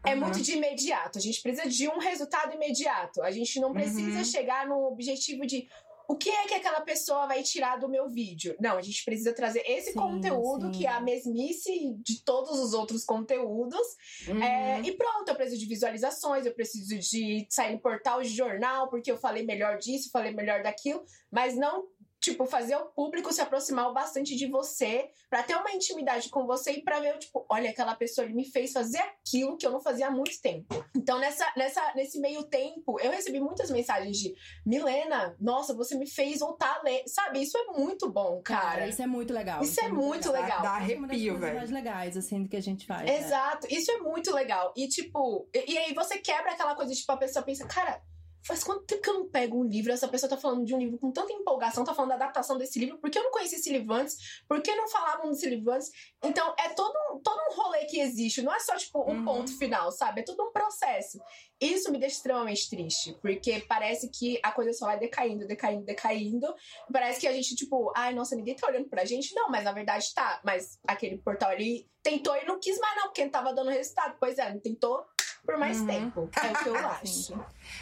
[0.06, 0.20] é Uhum.
[0.20, 1.18] muito de imediato.
[1.18, 3.22] A gente precisa de um resultado imediato.
[3.22, 4.24] A gente não precisa Uhum.
[4.24, 5.68] chegar no objetivo de
[6.08, 8.54] o que é que aquela pessoa vai tirar do meu vídeo?
[8.60, 10.70] Não, a gente precisa trazer esse Sim, conteúdo, sim.
[10.78, 13.84] que é a mesmice de todos os outros conteúdos.
[14.28, 14.40] Uhum.
[14.40, 18.88] É, e pronto, eu preciso de visualizações, eu preciso de sair no portal de jornal,
[18.88, 21.84] porque eu falei melhor disso, falei melhor daquilo, mas não.
[22.26, 26.44] Tipo, fazer o público se aproximar o bastante de você, pra ter uma intimidade com
[26.44, 29.70] você e pra ver, tipo, olha, aquela pessoa ele me fez fazer aquilo que eu
[29.70, 30.84] não fazia há muito tempo.
[30.96, 34.34] Então, nessa, nessa, nesse meio tempo, eu recebi muitas mensagens de
[34.66, 37.04] Milena, nossa, você me fez voltar a ler.
[37.06, 38.88] Sabe, isso é muito bom, cara.
[38.88, 39.62] isso é muito legal.
[39.62, 40.62] Isso é muito legal.
[40.62, 41.56] Dá Isso é uma das arrepio, coisas velho.
[41.58, 43.04] mais legais, assim, do que a gente faz.
[43.04, 43.18] né?
[43.18, 44.72] Exato, isso é muito legal.
[44.76, 48.02] E tipo, e, e aí você quebra aquela coisa, tipo, a pessoa pensa, cara,
[48.46, 49.92] faz quanto tempo que eu não pego um livro?
[49.92, 52.78] Essa pessoa tá falando de um livro com tanta empolgação, tá falando da adaptação desse
[52.78, 54.16] livro, por que eu não conheci esse livro antes?
[54.48, 55.90] Por que não falavam desse livro antes?
[56.22, 59.24] Então, é todo um, todo um rolê que existe, não é só, tipo, um Uhum.
[59.24, 60.20] ponto final, sabe?
[60.20, 61.18] É todo um processo.
[61.60, 66.54] Isso me deixa extremamente triste, porque parece que a coisa só vai decaindo, decaindo, decaindo.
[66.92, 69.34] Parece que a gente, tipo, ai, nossa, ninguém tá olhando pra gente.
[69.34, 70.38] Não, mas na verdade tá.
[70.44, 74.16] Mas aquele portal ali tentou e não quis mais, não, porque não tava dando resultado.
[74.20, 75.02] Pois é, não tentou
[75.46, 75.86] por mais Uhum.
[75.86, 76.30] tempo.
[76.42, 77.32] É o que eu acho.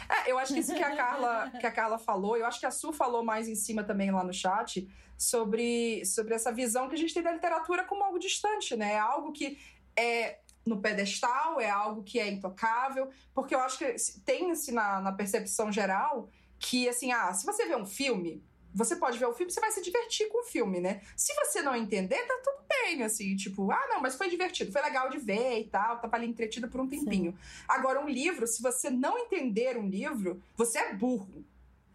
[0.07, 2.65] É, eu acho que isso que a Carla, que a Carla falou, eu acho que
[2.65, 6.95] a Su falou mais em cima também lá no chat sobre, sobre essa visão que
[6.95, 8.93] a gente tem da literatura como algo distante, né?
[8.93, 9.57] É algo que
[9.97, 15.11] é no pedestal, é algo que é intocável, porque eu acho que tem-se na, na
[15.11, 18.43] percepção geral que, assim, ah, se você vê um filme,
[18.75, 21.01] você pode ver o filme, você vai se divertir com o filme, né?
[21.15, 24.81] Se você não entender, tá tudo bem, assim, tipo, ah, não, mas foi divertido, foi
[24.81, 27.37] legal de ver e tal, tava ali entretido por um tempinho.
[27.67, 31.43] Agora, um livro, se você não entender um livro, você é burro.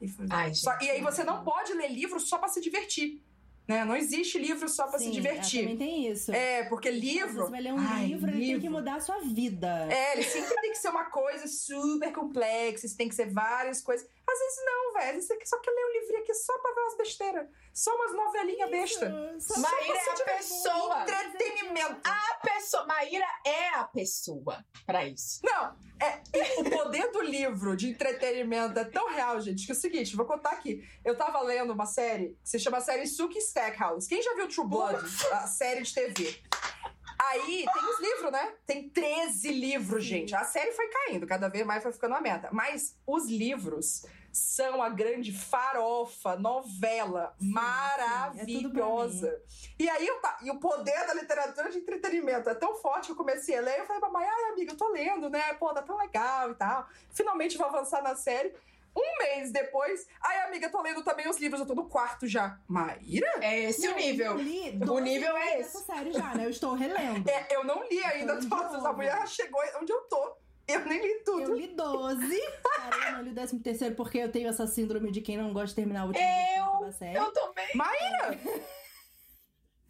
[0.01, 0.87] E, foi- Ai, só- gente.
[0.87, 3.21] e aí você não pode ler livro só pra se divertir.
[3.69, 3.85] Né?
[3.85, 5.61] Não existe livro só pra se Sim, divertir.
[5.62, 6.33] Também tem isso.
[6.33, 7.45] É, porque livro.
[7.45, 8.71] Você vai ler um Ai, livro, ele tem que livro.
[8.79, 9.87] mudar a sua vida.
[9.88, 14.05] É, ele sempre tem que ser uma coisa super complexa, tem que ser várias coisas.
[14.31, 15.23] Às vezes não, velho.
[15.23, 17.49] Você só quer ler um livrinho aqui só pra ver umas besteiras.
[17.73, 19.37] Só umas novelinhas besta.
[19.38, 21.03] Só Maíra pra é a pessoa.
[21.03, 22.01] Entretenimento.
[22.09, 22.87] A pessoa.
[22.87, 25.40] Maíra é a pessoa pra isso.
[25.43, 29.75] Não, é, e o poder do livro de entretenimento é tão real, gente, que é
[29.75, 30.83] o seguinte, vou contar aqui.
[31.05, 34.09] Eu tava lendo uma série que se chama a série Suki Stackhouse.
[34.09, 36.40] Quem já viu True Blood, a série de TV?
[37.23, 38.55] Aí tem os livros, né?
[38.66, 40.35] Tem 13 livros, gente.
[40.35, 42.49] A série foi caindo, cada vez mais foi ficando uma merda.
[42.51, 49.43] Mas os livros são a grande farofa, novela Sim, sim, maravilhosa.
[49.79, 53.16] E aí eu e o poder da literatura de entretenimento é tão forte que eu
[53.16, 53.79] comecei a ler.
[53.81, 55.53] Eu falei pra mãe, ai, amiga, eu tô lendo, né?
[55.55, 56.87] Pô, tá tão legal e tal.
[57.12, 58.55] Finalmente vou avançar na série.
[58.97, 62.59] Um mês depois, ai, amiga, tô lendo também os livros, eu tô no quarto já.
[62.66, 63.31] Maíra?
[63.40, 64.35] É esse Não, o nível.
[64.37, 65.79] li O 12 nível é esse.
[65.85, 66.47] série já, né?
[66.47, 67.29] Eu estou relendo.
[67.29, 68.85] É, eu não li ainda todos.
[68.85, 70.37] A mulher chegou onde eu tô.
[70.75, 71.43] Eu nem li tudo.
[71.43, 72.41] Eu li 12.
[72.77, 75.53] Cara, eu não li o 13 terceiro porque eu tenho essa síndrome de quem não
[75.53, 76.25] gosta de terminar o último
[76.93, 77.17] série.
[77.17, 77.69] Eu também.
[77.75, 78.39] Maíra!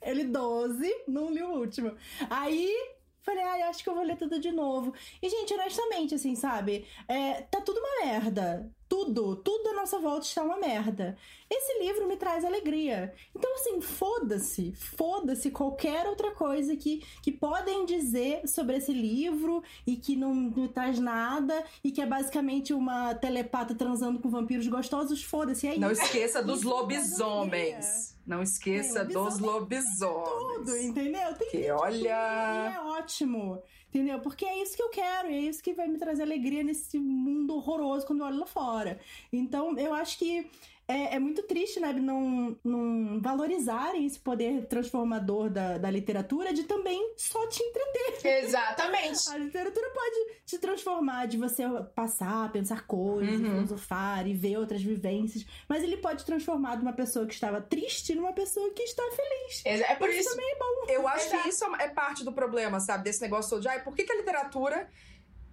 [0.03, 1.95] Eu li 12, não li o último.
[2.31, 2.75] Aí,
[3.21, 4.95] falei, ai, acho que eu vou ler tudo de novo.
[5.21, 6.87] E, gente, honestamente, assim, sabe?
[7.07, 8.71] É, tá tudo uma merda.
[8.91, 11.17] Tudo, tudo à nossa volta está uma merda.
[11.49, 13.15] Esse livro me traz alegria.
[13.35, 14.73] Então, assim, foda-se.
[14.73, 20.67] Foda-se qualquer outra coisa que, que podem dizer sobre esse livro e que não me
[20.69, 25.23] traz nada e que é basicamente uma telepata transando com vampiros gostosos.
[25.23, 26.03] Foda-se, é Não isso.
[26.03, 28.19] esqueça dos lobisomens.
[28.27, 30.29] Não esqueça dos lobisomens.
[30.65, 31.35] tudo, entendeu?
[31.35, 32.73] Tem Que que olha.
[32.75, 34.21] É ótimo, entendeu?
[34.21, 37.55] Porque é isso que eu quero, é isso que vai me trazer alegria nesse mundo
[37.55, 38.99] horroroso quando eu olho lá fora.
[39.33, 40.49] Então, eu acho que
[40.91, 46.65] é, é muito triste, né, não, não valorizarem esse poder transformador da, da literatura de
[46.65, 48.45] também só te entreter.
[48.45, 49.21] Exatamente.
[49.31, 51.63] A literatura pode te transformar, de você
[51.95, 53.45] passar, pensar coisas, Uhum.
[53.55, 58.15] filosofar e ver outras vivências, mas ele pode transformar de uma pessoa que estava triste
[58.15, 59.63] numa pessoa que está feliz.
[59.65, 60.31] É por isso.
[60.31, 60.93] também é bom.
[60.93, 61.43] Eu acho Exato.
[61.43, 63.05] que isso é parte do problema, sabe?
[63.05, 64.89] Desse negócio de, ai, por que, que a literatura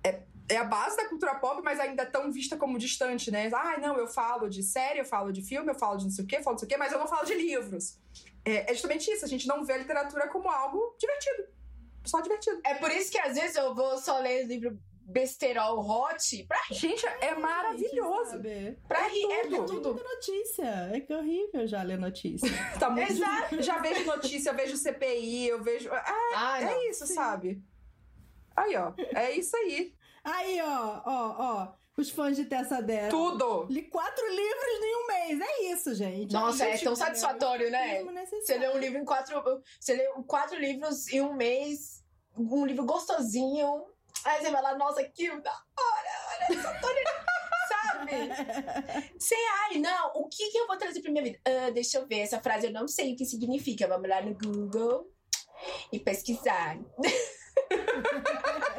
[0.03, 3.49] é, é a base da cultura pop, mas ainda é tão vista como distante, né?
[3.53, 6.23] Ai, não, eu falo de série, eu falo de filme, eu falo de não sei
[6.23, 7.99] o quê, eu falo de não sei o quê, mas eu não falo de livros.
[8.45, 11.47] É, é justamente isso, a gente não vê a literatura como algo divertido.
[12.05, 12.61] Só divertido.
[12.65, 14.79] É por isso que às vezes eu vou só ler livro
[15.09, 18.39] besterol hot pra, Gente, é maravilhoso.
[18.87, 19.31] Pra rir.
[19.31, 19.81] É tudo.
[19.81, 20.03] tudo.
[20.03, 20.89] Notícia.
[20.93, 22.49] É que é horrível já ler notícia.
[22.79, 23.11] Tá muito...
[23.11, 23.61] Exato.
[23.61, 25.89] Já vejo notícia, eu vejo CPI, eu vejo.
[25.91, 26.03] Ah,
[26.35, 27.61] Ah, é isso, sabe?
[28.55, 28.91] Aí, ó.
[29.15, 29.93] É isso aí.
[30.27, 31.73] Aí, ó, ó, ó.
[31.97, 33.09] Os fãs de Tessa Dera.
[33.09, 33.65] Tudo.
[33.69, 35.39] Li quatro livros em um mês.
[35.41, 36.33] É isso, gente.
[36.33, 38.03] Nossa, é isso, tão satisfatório, né?
[38.25, 39.41] Você lê um livro em quatro.
[39.79, 42.03] Você lê quatro livros em um mês,
[42.37, 43.85] um livro gostosinho.
[44.25, 46.09] Aí você vai lá, nossa, que da hora,
[46.49, 46.67] olha, lendo.
[47.67, 49.19] Sabe?
[49.19, 51.39] Sei, ai, não, o que, que eu vou trazer pra minha vida?
[51.45, 53.87] Ah, deixa eu ver, essa frase eu não sei o que significa.
[53.87, 55.09] Vamos lá no Google
[55.91, 56.77] e pesquisar.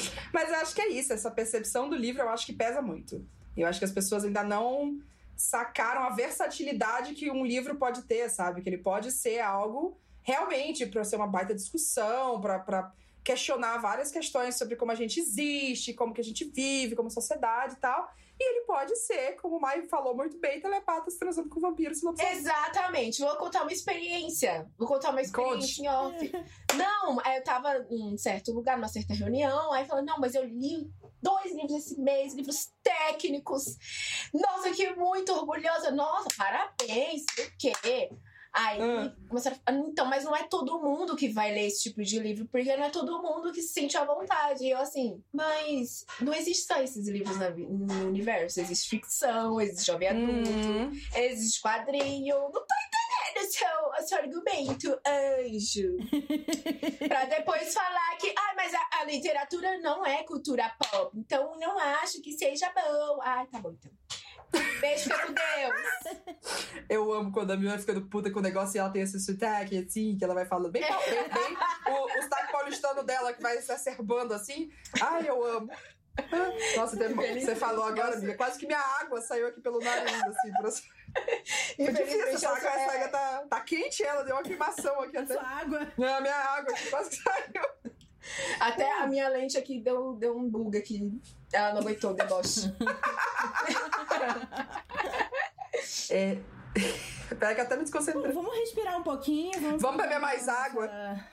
[0.32, 3.24] Mas eu acho que é isso, essa percepção do livro eu acho que pesa muito.
[3.56, 4.98] Eu acho que as pessoas ainda não
[5.36, 8.60] sacaram a versatilidade que um livro pode ter, sabe?
[8.60, 12.92] Que ele pode ser algo realmente para ser uma baita discussão, para
[13.24, 17.74] questionar várias questões sobre como a gente existe, como que a gente vive, como sociedade
[17.74, 18.10] e tal.
[18.40, 22.00] E ele pode ser, como o Mai falou muito bem, telepatas transando com vampiros.
[22.02, 23.20] Exatamente.
[23.20, 24.70] Vou contar uma experiência.
[24.78, 26.32] Vou contar uma experiência em off.
[26.76, 30.44] Não, eu tava em um certo lugar, numa certa reunião, aí falando, não, mas eu
[30.44, 30.88] li
[31.20, 33.76] dois livros esse mês, livros técnicos.
[34.32, 35.90] Nossa, que muito orgulhosa.
[35.90, 38.10] Nossa, parabéns, o quê?
[38.52, 39.12] Aí ah.
[39.28, 42.46] começaram a então, mas não é todo mundo que vai ler esse tipo de livro,
[42.46, 44.64] porque não é todo mundo que se sente à vontade.
[44.64, 48.60] E eu assim, mas não existe só esses livros no universo.
[48.60, 50.92] Existe ficção, existe jovem adulto, hum.
[51.14, 52.36] existe quadrinho.
[52.36, 55.96] Não tô entendendo o seu, seu argumento, anjo.
[57.08, 61.78] pra depois falar que, ah, mas a, a literatura não é cultura pop, então não
[61.78, 63.20] acho que seja bom.
[63.22, 63.92] Ah, tá bom então.
[64.80, 66.46] Beijo com Deus.
[66.88, 69.18] Eu amo quando a minha fica do puta com o negócio e ela tem esse
[69.20, 71.56] sotaque, assim, que ela vai falando bem, bem, bem
[71.94, 74.70] o, o sotaque paulistano dela que vai se acerbando assim.
[75.00, 75.70] Ai, eu amo.
[76.76, 78.34] Nossa, você falou agora, amiga.
[78.34, 80.52] Quase que minha água saiu aqui pelo nariz, assim.
[80.52, 80.70] Pra...
[80.70, 85.34] Foi difícil, essa água, essa água tá, tá quente, ela deu uma queimação aqui até.
[85.34, 85.92] Sua água?
[85.96, 87.92] Não, minha água aqui quase que saiu.
[88.60, 91.20] Até a minha lente aqui deu, deu um bug aqui.
[91.52, 92.72] Ela não aguentou o deboche.
[96.10, 96.38] é.
[97.38, 98.32] Pera que até me desconcentrei.
[98.32, 99.60] Vamos respirar um pouquinho.
[99.60, 100.58] Vamos, vamos beber mais nossa...
[100.58, 100.90] água.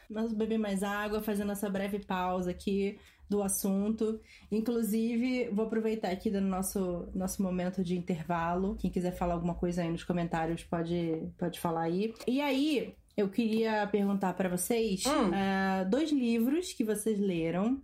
[0.10, 4.19] Vamos beber mais água, fazendo essa breve pausa aqui do assunto.
[4.51, 8.75] Inclusive, vou aproveitar aqui do nosso, nosso momento de intervalo.
[8.75, 12.13] Quem quiser falar alguma coisa aí nos comentários pode, pode falar aí.
[12.27, 15.30] E aí, eu queria perguntar para vocês hum.
[15.30, 17.82] uh, dois livros que vocês leram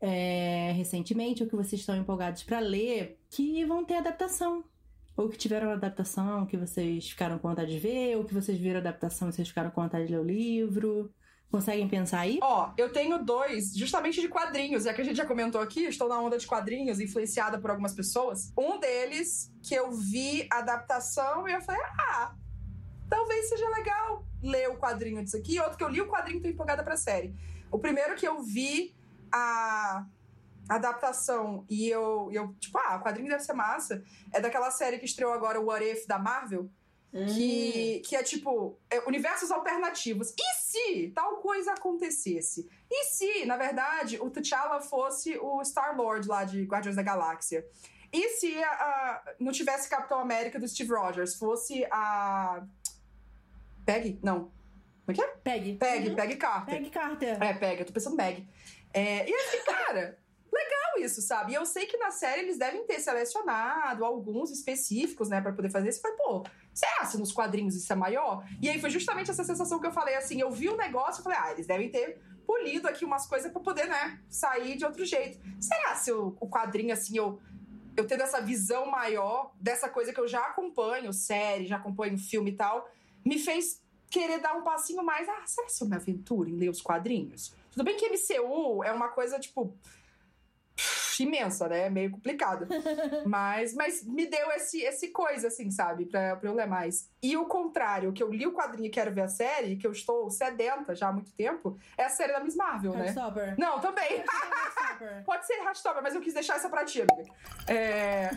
[0.00, 4.64] é, recentemente ou que vocês estão empolgados para ler que vão ter adaptação.
[5.16, 8.80] Ou que tiveram adaptação, que vocês ficaram com vontade de ver, ou que vocês viram
[8.80, 11.10] adaptação e vocês ficaram com vontade de ler o livro.
[11.50, 12.40] Conseguem pensar aí?
[12.42, 16.08] Ó, eu tenho dois, justamente de quadrinhos, é que a gente já comentou aqui, estou
[16.08, 18.52] na onda de quadrinhos, influenciada por algumas pessoas.
[18.58, 22.34] Um deles, que eu vi adaptação e eu falei, ah,
[23.08, 25.58] talvez seja legal ler o quadrinho disso aqui.
[25.58, 27.34] Outro que eu li o quadrinho e tô empolgada pra série.
[27.70, 28.94] O primeiro que eu vi
[29.32, 30.06] a
[30.68, 34.02] adaptação e eu, eu tipo, ah, o quadrinho deve ser massa,
[34.32, 36.70] é daquela série que estreou agora, o What If, da Marvel.
[37.12, 37.26] Hum.
[37.26, 40.34] Que, que é tipo, é, universos alternativos.
[40.36, 42.68] E se tal coisa acontecesse?
[42.90, 47.64] E se, na verdade, o T'Challa fosse o Star-Lord lá de Guardiões da Galáxia?
[48.12, 51.36] E se a, a, não tivesse Capitão América do Steve Rogers?
[51.36, 52.64] Fosse a
[53.84, 54.18] Peg?
[54.22, 54.52] Não.
[55.04, 55.26] Como é que é?
[55.42, 55.76] Peg.
[55.76, 56.14] Peg, uhum.
[56.14, 56.74] Peg Carter.
[56.74, 57.42] Peg Carter.
[57.42, 58.48] É, Peg, eu tô pensando Meg.
[58.92, 60.18] É, e assim, cara,
[60.52, 61.52] legal isso, sabe?
[61.52, 65.70] E eu sei que na série eles devem ter selecionado alguns específicos, né, pra poder
[65.70, 66.00] fazer isso.
[66.00, 68.46] Falei, pô, será se nos quadrinhos isso é maior?
[68.62, 71.20] E aí foi justamente essa sensação que eu falei, assim, eu vi o um negócio
[71.20, 74.84] e falei, ah, eles devem ter polido aqui umas coisas para poder, né, sair de
[74.84, 75.38] outro jeito.
[75.60, 77.40] Será se o, o quadrinho, assim, eu
[77.96, 82.50] eu tendo essa visão maior dessa coisa que eu já acompanho, série, já acompanho filme
[82.50, 82.88] e tal,
[83.24, 85.28] me fez querer dar um passinho mais.
[85.28, 87.54] Ah, será que eu me aventura em ler os quadrinhos?
[87.72, 89.76] Tudo bem que MCU é uma coisa, tipo,
[91.22, 91.88] imensa, né?
[91.90, 92.66] Meio complicado.
[93.26, 96.06] mas, mas me deu esse, esse coisa, assim, sabe?
[96.06, 97.10] Pra, pra eu ler mais.
[97.22, 99.92] E o contrário, que eu li o quadrinho e quero ver a série, que eu
[99.92, 103.06] estou sedenta já há muito tempo, é a série da Miss Marvel, né?
[103.06, 103.54] Heartstopper.
[103.58, 104.24] Não, também.
[105.26, 107.30] Pode ser Heartstopper, mas eu quis deixar essa pra ti, amiga.
[107.66, 108.30] É...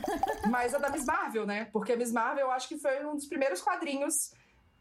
[0.49, 1.65] mas a da Miss Marvel, né?
[1.71, 4.31] Porque a Miss Marvel, eu acho que foi um dos primeiros quadrinhos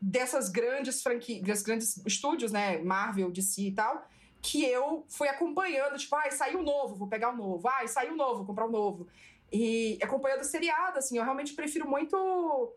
[0.00, 4.06] dessas grandes franquias, grandes estúdios, né, Marvel, DC e tal,
[4.42, 8.36] que eu fui acompanhando, tipo, ai, saiu novo, vou pegar o novo, ai, saiu novo,
[8.36, 9.06] vou comprar o novo.
[9.52, 12.72] E acompanhando seriado, assim, eu realmente prefiro muito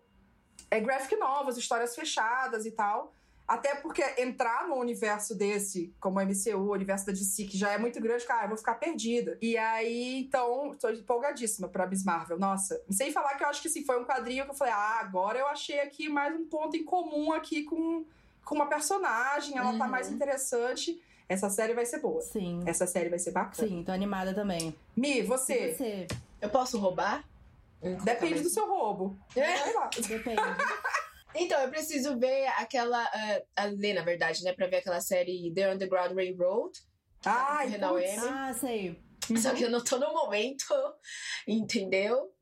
[0.71, 3.13] é, graphic novels, histórias fechadas e tal.
[3.49, 7.71] Até porque entrar no universo desse, como o MCU, o universo da DC, que já
[7.71, 9.39] é muito grande, cara, eu vou ficar perdida.
[9.41, 12.37] E aí, então, tô empolgadíssima pra Miss Marvel.
[12.37, 14.99] Nossa, sem falar que eu acho que assim, foi um quadrinho que eu falei, ah,
[14.99, 18.05] agora eu achei aqui mais um ponto em comum aqui com,
[18.45, 19.79] com uma personagem, ela uhum.
[19.79, 20.13] tá mais uhum.
[20.13, 21.01] interessante.
[21.27, 22.21] Essa série vai ser boa.
[22.21, 22.61] Sim.
[22.67, 23.67] Essa série vai ser bacana.
[23.67, 24.75] Sim, tô animada também.
[24.95, 25.71] Mi, você?
[25.71, 26.07] E você?
[26.39, 27.23] Eu posso roubar?
[28.03, 29.17] Depende do seu roubo.
[29.35, 29.57] É.
[29.57, 29.89] Vai lá.
[30.07, 30.39] Depende.
[31.35, 33.03] Então, eu preciso ver aquela.
[33.03, 34.53] Uh, a ler, na verdade, né?
[34.53, 36.79] Pra ver aquela série The Underground Railroad.
[37.25, 37.59] Ah,
[38.29, 38.99] ah, sei.
[39.37, 40.65] Só que eu não tô no momento,
[41.47, 42.33] entendeu?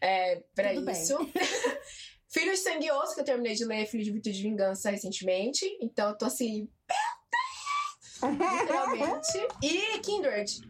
[0.00, 1.16] É, pra Tudo isso.
[2.28, 4.90] Filho de Sangue e Osso, que eu terminei de ler Filho de Virtude de Vingança
[4.90, 5.66] recentemente.
[5.80, 6.68] Então eu tô assim,
[8.22, 8.60] meu Deus!
[8.60, 9.38] Literalmente.
[9.62, 10.69] E Kindred.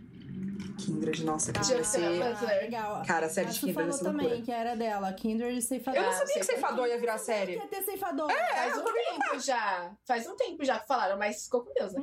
[1.00, 2.00] Kindred, nossa, que Ah, vai ser...
[2.18, 2.60] Butler.
[2.62, 3.02] legal.
[3.06, 4.44] Cara, a série A de Kindred falou ser também loucura.
[4.44, 5.98] que era dela, Kindred e Ceifador.
[6.00, 6.86] Eu não Ah, sabia que Ceifador.
[6.88, 7.58] Ia virar série.
[7.68, 8.30] Ter Ceifador.
[8.30, 9.90] Faz um tempo já.
[10.04, 12.02] Faz um tempo já que falaram, mas ficou com Deus, né?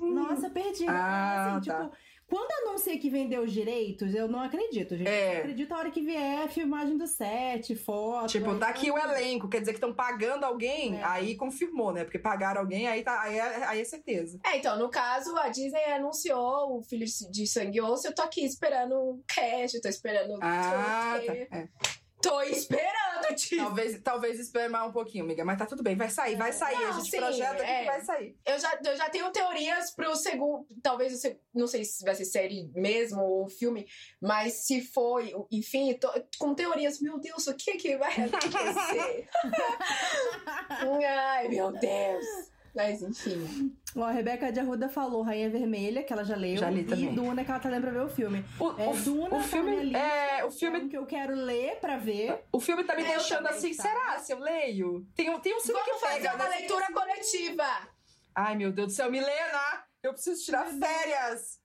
[0.00, 0.86] Nossa, perdi.
[0.88, 1.84] Ah, assim, tá.
[1.84, 1.96] tipo,
[2.28, 5.08] quando anuncia que vendeu os direitos, eu não acredito, gente.
[5.08, 5.34] É.
[5.34, 8.28] Eu acredito a hora que vier a filmagem do set, foto.
[8.28, 11.04] Tipo, tá aqui o elenco, quer dizer que estão pagando alguém, É.
[11.04, 12.04] aí confirmou, né?
[12.04, 14.38] Porque pagaram alguém, aí, tá, aí, é, aí é certeza.
[14.44, 18.06] É, então, no caso, a Disney anunciou o Filho de Sangue Osso.
[18.06, 21.26] Eu tô aqui esperando o cash, tô esperando Ah, tudo.
[21.26, 21.32] tá.
[21.32, 21.68] que- É.
[22.20, 23.58] Tô esperando, tio.
[23.58, 25.44] Talvez, talvez espere mais um pouquinho, amiga.
[25.44, 26.74] Mas tá tudo bem, vai sair, vai sair.
[26.74, 27.80] a Não, gente sim, projeta é.
[27.80, 28.36] que vai sair.
[28.44, 30.66] Eu já, eu já tenho teorias pro segundo.
[30.82, 33.86] Talvez o seg- não sei se vai ser série mesmo ou filme,
[34.20, 37.00] mas se for, enfim, tô com teorias.
[37.00, 39.28] Meu Deus, o que que vai acontecer?
[41.06, 42.24] Ai, meu Deus.
[42.74, 43.76] Mas enfim.
[43.96, 46.56] Ó, a Rebeca de Arruda falou Rainha Vermelha, que ela já leu.
[46.58, 47.14] Já li e também.
[47.14, 48.44] Duna, que ela tá lendo pra ver o filme.
[48.60, 49.70] O, É, o, Duna o tá filme.
[49.70, 50.88] minha lista, É, o É um filme.
[50.88, 52.44] que eu quero ler pra ver.
[52.52, 53.82] O filme tá me É, eu deixando também, assim, tá?
[53.82, 55.06] será se eu leio?
[55.16, 57.66] Tem, um- tem um filme Vamos que fazer pega, uma leitura coletiva.
[58.34, 59.84] Ai, meu Deus do céu, Milena!
[60.02, 61.58] Eu preciso tirar férias!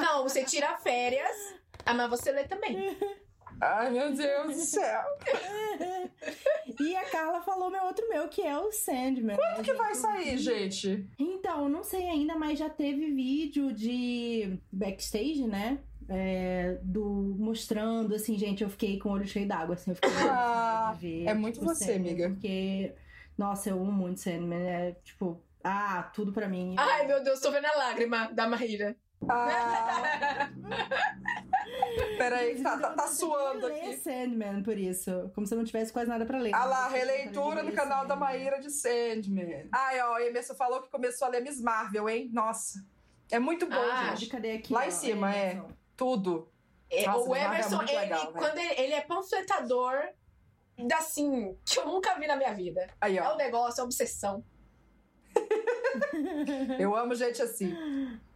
[0.00, 1.36] Não, você tira férias.
[1.86, 2.96] Ah, mas você lê também.
[3.64, 5.02] Ai, meu Deus do céu.
[6.80, 9.36] E a Carla falou meu outro meu, que é o Sandman.
[9.36, 11.06] Quando que vai sair, gente?
[11.18, 15.78] Então, não sei ainda, mas já teve vídeo de backstage, né?
[16.08, 20.10] É, do mostrando, assim, gente, eu fiquei com o olho cheio d'água, assim, eu fiquei
[20.28, 22.30] Ah, de ver, é muito tipo, você, Sandman, amiga.
[22.30, 22.92] Porque,
[23.38, 26.74] nossa, eu amo muito Sandman, é tipo, ah, tudo pra mim.
[26.78, 28.96] Ai, meu Deus, tô vendo a lágrima da Maíra.
[29.28, 30.50] Ah,
[32.18, 33.96] peraí, tá, tá, tá Eu suando ler aqui.
[33.98, 36.54] Sandman por isso, como se eu não tivesse quase nada pra ler.
[36.54, 38.18] Ah lá, releitura no ler canal da Sandman.
[38.18, 39.68] Maíra de Sandman.
[39.72, 42.30] Ai, ó, Emerson falou que começou a ler Miss Marvel, hein?
[42.32, 42.84] Nossa.
[43.30, 44.28] É muito bom, Ah, gente.
[44.28, 44.72] Cadê aqui?
[44.72, 45.52] Lá ó, em cima, é.
[45.52, 45.68] Emerson.
[45.96, 46.48] Tudo.
[46.90, 49.94] É, Nossa, o é Emerson, muito ele, legal, quando ele, ele é panfletador,
[50.96, 52.86] assim, que eu nunca vi na minha vida.
[53.00, 54.44] Aí, É um negócio, é obsessão.
[56.78, 57.74] Eu amo gente assim.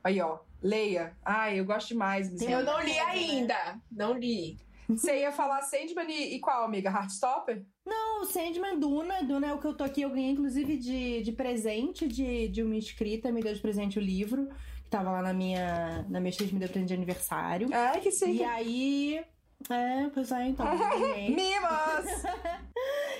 [0.02, 0.38] Aí, ó.
[0.62, 1.16] Leia.
[1.24, 2.30] Ai, eu gosto demais.
[2.30, 3.00] Miss Eu não li né?
[3.00, 3.80] ainda.
[3.90, 4.58] Não li.
[4.88, 6.88] Você ia falar Sandman e, e qual, amiga?
[6.88, 7.62] Heartstopper?
[7.84, 9.22] Não, Sandman Duna.
[9.22, 10.02] Duna é o que eu tô aqui.
[10.02, 13.30] Eu ganhei, inclusive, de, de presente de, de uma inscrita.
[13.30, 14.48] Me deu de presente o livro.
[14.82, 17.68] Que tava lá na minha, na minha me deu presente de aniversário.
[17.72, 18.36] Ai, que sim.
[18.36, 19.24] E aí...
[19.68, 20.66] É, pois é, então.
[21.28, 22.22] Mimos!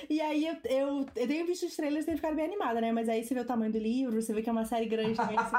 [0.09, 2.91] e aí eu, eu, eu tenho visto os trailers e tenho ficado bem animada, né?
[2.91, 5.15] Mas aí você vê o tamanho do livro, você vê que é uma série grande
[5.15, 5.37] também.
[5.37, 5.57] Tipo,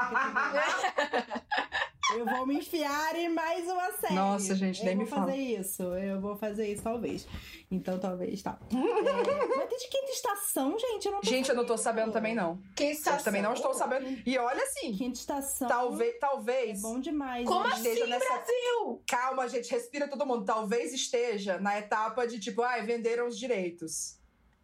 [2.17, 4.13] eu vou me enfiar em mais uma série.
[4.15, 5.83] Nossa, gente, nem eu me vou fazer isso.
[5.83, 7.25] Eu vou fazer isso, talvez.
[7.69, 8.59] Então, talvez, tá.
[8.69, 11.05] É, vai ter de quinta estação, gente.
[11.05, 12.61] Eu não tô Gente, eu não tô sabendo também, não.
[12.77, 13.23] Eu estação?
[13.23, 14.21] também não estou sabendo.
[14.25, 15.69] E olha assim, Quinta estação.
[15.69, 16.81] talvez, É talvez.
[16.81, 17.47] bom demais.
[17.47, 17.69] Como né?
[17.73, 19.03] assim, esteja nessa- Brasil?
[19.07, 20.43] Calma, gente, respira todo mundo.
[20.43, 24.19] Talvez esteja na etapa de tipo, ai, venderam os direitos.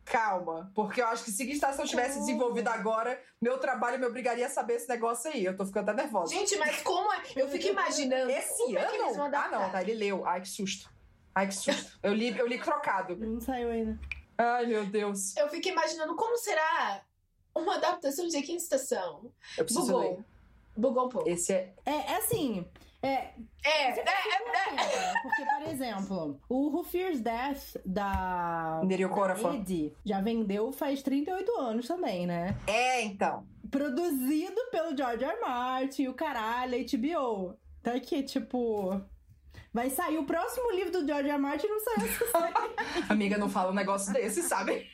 [0.09, 4.45] Calma, porque eu acho que se a estação tivesse desenvolvido agora, meu trabalho me obrigaria
[4.45, 5.43] a saber esse negócio aí.
[5.43, 6.33] Eu tô ficando até nervosa.
[6.33, 7.21] Gente, mas como é?
[7.35, 8.31] Eu fico imaginando.
[8.31, 9.35] Esse é ano?
[9.35, 9.81] Ah, não, tá.
[9.81, 10.25] Ele leu.
[10.25, 10.89] Ai, que susto.
[11.35, 11.99] Ai, que susto.
[12.01, 13.15] Eu li, eu li trocado.
[13.19, 13.99] Não saiu ainda.
[14.37, 15.35] Ai, meu Deus.
[15.35, 17.03] Eu fico imaginando como será
[17.53, 19.29] uma adaptação de quinta estação.
[19.57, 20.09] Eu preciso ler.
[20.09, 20.25] Bugou.
[20.75, 21.29] Bugou um pouco.
[21.29, 21.73] Esse é.
[21.85, 22.65] É, é assim.
[23.07, 25.13] É, É, é, é, é.
[25.21, 28.81] Porque, por exemplo, o Who Fears Death da da.
[29.53, 32.57] Ed já vendeu faz 38 anos também, né?
[32.67, 33.45] É, então.
[33.69, 35.33] Produzido pelo George R.
[35.33, 35.41] R.
[35.41, 37.57] Martin, o caralho, HBO.
[37.83, 39.01] Tá aqui, tipo...
[39.73, 41.31] Vai sair o próximo livro do George R.
[41.31, 41.37] R.
[41.37, 42.53] Martin e não saiu série.
[43.09, 44.87] Amiga, não fala um negócio desse, sabe?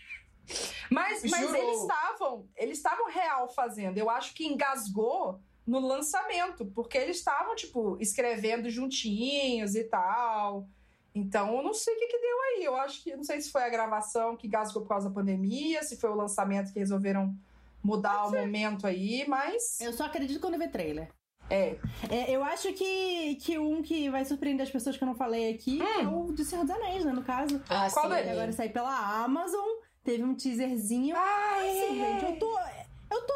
[0.90, 1.56] Mas, mas Jurou.
[1.56, 3.98] eles estavam, eles estavam real fazendo.
[3.98, 10.68] Eu acho que engasgou no lançamento, porque eles estavam tipo escrevendo juntinhos e tal.
[11.16, 12.64] Então, eu não sei o que, que deu aí.
[12.66, 15.84] Eu acho que não sei se foi a gravação que engasgou por causa da pandemia,
[15.84, 17.36] se foi o lançamento que resolveram
[17.84, 21.10] mudar o momento aí, mas Eu só acredito quando ver trailer.
[21.50, 21.76] é.
[22.10, 25.54] É, eu acho que, que um que vai surpreender as pessoas que eu não falei
[25.54, 27.62] aqui é o de Senhor dos Anéis, né, no caso.
[27.70, 28.16] Ah, Qual sim.
[28.16, 28.32] é?
[28.32, 29.68] Agora sai pela Amazon,
[30.04, 31.14] teve um teaserzinho.
[31.18, 32.58] Ai, Assim, gente, eu tô.
[33.12, 33.34] Eu tô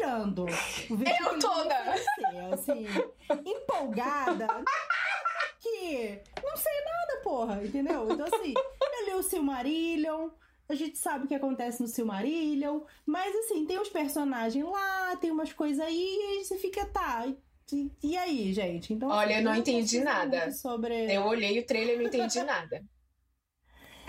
[0.00, 0.44] olhando.
[0.44, 1.76] o vídeo que Eu toda.
[2.52, 2.86] Assim,
[3.44, 4.46] empolgada.
[5.60, 8.10] Que não sei nada, porra, entendeu?
[8.10, 10.30] Então, assim, eu li o Silmarillion.
[10.68, 12.80] A gente sabe o que acontece no Silmarillion.
[13.04, 17.26] Mas, assim, tem uns personagens lá, tem umas coisas aí, e aí você fica, tá.
[17.72, 18.92] E, e aí, gente?
[18.92, 20.50] Então, Olha, assim, eu não posso entendi nada.
[20.52, 21.12] Sobre...
[21.12, 22.82] Eu olhei o trailer e não entendi nada.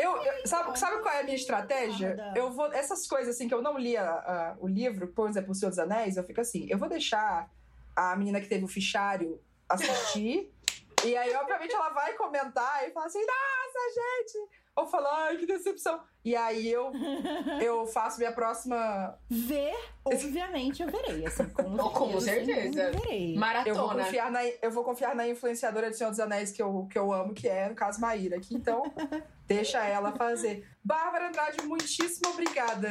[0.01, 2.15] Eu, eu- sabe, sabe qual é a minha estratégia?
[2.35, 2.71] Eu vou.
[2.73, 5.69] Essas coisas assim que eu não li a- a- o livro, por exemplo, O Senhor
[5.69, 7.49] dos Anéis, eu fico assim, eu vou deixar
[7.95, 9.39] a menina que teve o fichário
[9.69, 10.51] assistir.
[11.05, 14.49] e aí, obviamente, ela vai comentar e falar assim, nossa, gente!
[14.75, 15.99] Ou falar, ai, que decepção.
[16.23, 16.91] E aí eu,
[17.61, 19.17] eu faço minha próxima.
[19.29, 19.73] Ver,
[20.05, 21.25] obviamente, eu verei.
[21.25, 22.83] Assim, com, Oh, com certeza.
[22.83, 23.29] Eu verei.
[23.29, 24.03] Eu vou, Maratona.
[24.05, 27.11] confiar na, eu vou confiar na influenciadora do Senhor dos Anéis que eu, que eu
[27.11, 28.37] amo, que é, no caso, Maíra.
[28.37, 28.83] Aqui, então,
[29.45, 30.67] deixa ela fazer.
[30.83, 32.87] Bárbara Andrade, muitíssimo obrigada.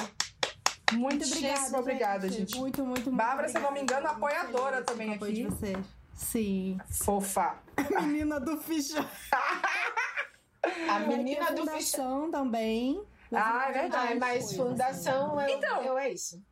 [0.92, 2.56] Muito Muitíssimo obrigada, gente.
[2.58, 3.16] Muito, muito, muito.
[3.16, 4.42] Bárbara, se eu não me engano, obrigada.
[4.42, 5.32] apoiadora Muito também aqui.
[5.32, 5.78] de vocês.
[6.14, 6.78] Sim.
[6.90, 7.54] Fofa.
[8.02, 9.08] Menina do ficha.
[10.88, 11.66] A menina do bicho.
[11.66, 13.02] fundação também.
[13.32, 14.08] Ah, é verdade.
[14.08, 15.82] Ai, mas fundação, eu, Então.
[15.82, 16.42] eu é isso.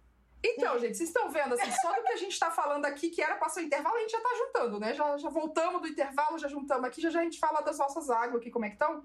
[0.42, 3.20] Então, gente, vocês estão vendo, assim, só do que a gente tá falando aqui, que
[3.20, 4.94] era pra ser o intervalo, a gente já tá juntando, né?
[4.94, 8.08] Já, já voltamos do intervalo, já juntamos aqui, já, já a gente fala das nossas
[8.08, 9.02] águas aqui, como é que estão.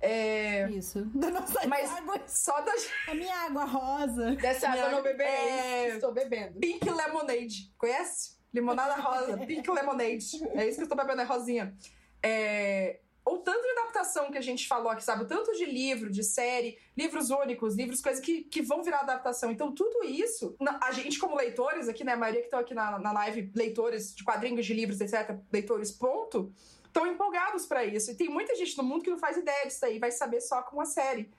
[0.00, 0.68] É...
[0.70, 1.04] Isso.
[1.14, 2.20] Da nossa Mas água.
[2.26, 4.32] só das A minha água rosa.
[4.32, 5.32] Dessa água eu não beberei.
[5.32, 5.88] É.
[5.90, 6.58] Estou bebendo.
[6.58, 7.72] Pink Lemonade.
[7.78, 8.36] Conhece?
[8.52, 9.38] Limonada rosa.
[9.46, 10.44] Pink Lemonade.
[10.54, 11.72] É isso que eu tô bebendo, é rosinha.
[12.20, 12.98] É...
[13.24, 15.22] O tanto de adaptação que a gente falou aqui, sabe?
[15.22, 19.50] O tanto de livro, de série, livros únicos, livros, coisas que, que vão virar adaptação.
[19.52, 22.12] Então, tudo isso, a gente, como leitores aqui, né?
[22.12, 25.92] A maioria que estão aqui na, na live, leitores de quadrinhos, de livros, etc., leitores,
[25.92, 26.52] ponto,
[26.84, 28.10] estão empolgados pra isso.
[28.10, 30.60] E tem muita gente no mundo que não faz ideia disso aí, vai saber só
[30.62, 31.30] com a série.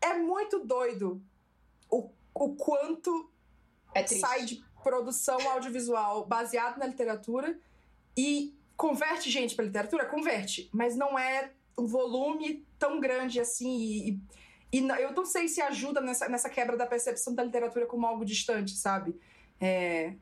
[0.00, 1.22] É muito doido
[1.90, 3.30] o, o quanto
[3.94, 7.58] É sai de produção audiovisual baseado na literatura
[8.16, 10.06] e converte gente pra literatura?
[10.06, 14.08] Converte, mas não é um volume tão grande assim e,
[14.72, 18.06] e- e eu não sei se ajuda nessa, nessa quebra da percepção da literatura como
[18.06, 19.14] algo distante, sabe?
[19.60, 20.14] É,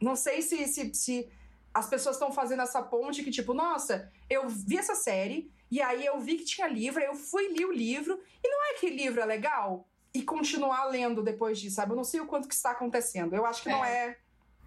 [0.00, 1.28] não sei se, se, se
[1.72, 6.04] as pessoas estão fazendo essa ponte que, tipo, nossa, eu vi essa série e aí
[6.04, 8.88] eu vi que tinha livro, aí eu fui li o livro e não é que
[8.90, 9.88] livro é legal?
[10.14, 11.92] E continuar lendo depois disso, sabe?
[11.92, 13.34] Eu não sei o quanto que está acontecendo.
[13.34, 14.16] Eu acho que não é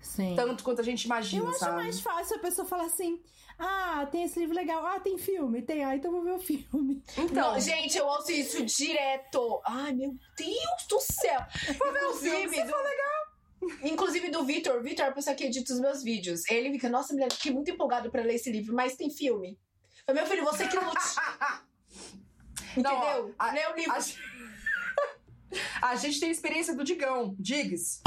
[0.02, 0.34] Sim.
[0.36, 1.76] tanto quanto a gente imagina, Eu acho sabe?
[1.76, 3.22] mais fácil a pessoa falar assim:
[3.58, 7.04] ah, tem esse livro legal, ah, tem filme, tem, ah, então vou ver o filme.
[7.18, 9.62] Então, Não, gente, eu ouço isso direto.
[9.66, 11.41] Ai, meu Deus do céu.
[11.70, 12.74] Inclusive, do...
[13.84, 14.82] Inclusive do Vitor.
[14.82, 16.50] Vitor é a pessoa que edita os meus vídeos.
[16.50, 19.60] Ele fica, nossa, mulher, fiquei muito empolgado pra ler esse livro, mas tem filme.
[20.08, 20.97] Eu falei, meu filho, você que lute.
[22.78, 23.36] Não, ó, Entendeu?
[23.54, 23.93] Lê o livro.
[25.82, 25.89] a...
[25.91, 28.02] a gente tem a experiência do Digão, Diggs.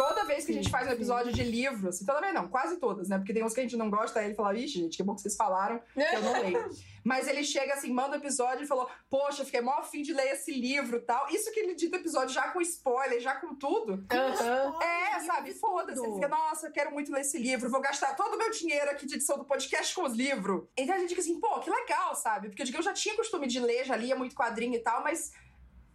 [0.00, 0.96] Toda vez que a gente faz um sim.
[0.96, 3.18] episódio de livro, assim, toda vez não, quase todas, né?
[3.18, 5.14] Porque tem uns que a gente não gosta, aí ele fala, ixi, gente, que bom
[5.14, 6.70] que vocês falaram, que eu não leio.
[7.04, 10.32] Mas ele chega assim, manda o episódio e falou, poxa, fiquei mó afim de ler
[10.32, 11.28] esse livro e tal.
[11.28, 14.02] Isso que ele edita o episódio já com spoiler, já com tudo.
[14.10, 14.78] Aham.
[14.82, 15.52] É, sabe?
[15.52, 15.96] Foda-se.
[15.96, 16.06] tudo.
[16.06, 18.90] Ele fica, nossa, eu quero muito ler esse livro, vou gastar todo o meu dinheiro
[18.90, 20.62] aqui de edição do podcast com os livros.
[20.78, 22.48] Então a gente fica assim, pô, que legal, sabe?
[22.48, 25.02] Porque eu digo, eu já tinha costume de ler, já lia muito quadrinho e tal,
[25.02, 25.30] mas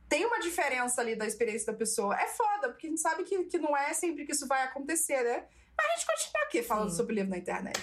[0.08, 2.16] tem uma diferença ali da experiência da pessoa.
[2.16, 5.24] É foda, porque a gente sabe que, que não é sempre que isso vai acontecer,
[5.24, 5.46] né?
[5.78, 6.98] Mas a gente continua aqui falando Sim.
[6.98, 7.80] sobre livro na internet.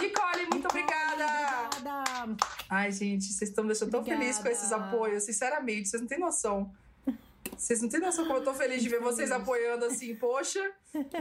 [0.00, 1.66] Nicole, muito obrigada!
[1.66, 2.36] Obrigada.
[2.70, 4.22] Ai, gente, vocês estão me deixando tão Obrigada.
[4.22, 6.72] feliz com esses apoios, sinceramente, vocês não têm noção.
[7.56, 10.60] Vocês não têm noção como eu tô feliz de ver vocês apoiando assim, poxa.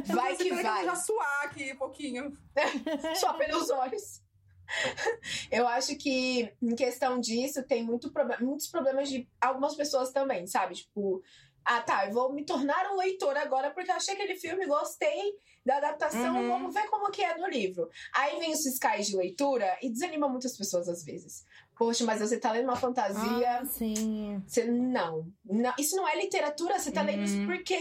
[0.05, 0.81] Vai Você que vai.
[0.81, 2.37] eu já suar aqui um pouquinho.
[3.19, 4.21] Só pelos olhos.
[5.51, 10.45] Eu acho que, em questão disso, tem muito proble- muitos problemas de algumas pessoas também,
[10.47, 10.75] sabe?
[10.75, 11.21] Tipo,
[11.65, 15.33] ah, tá, eu vou me tornar um leitor agora porque eu achei aquele filme, gostei
[15.65, 16.47] da adaptação, Uhum.
[16.47, 17.89] vamos ver como que é no livro.
[18.15, 21.45] Aí vem os fiscais de leitura e desanima muitas pessoas às vezes.
[21.77, 23.59] Poxa, mas você tá lendo uma fantasia.
[23.61, 24.41] Ah, sim.
[24.47, 25.73] Você não, não.
[25.77, 27.45] Isso não é literatura, você tá lendo isso Uhum.
[27.47, 27.79] porque.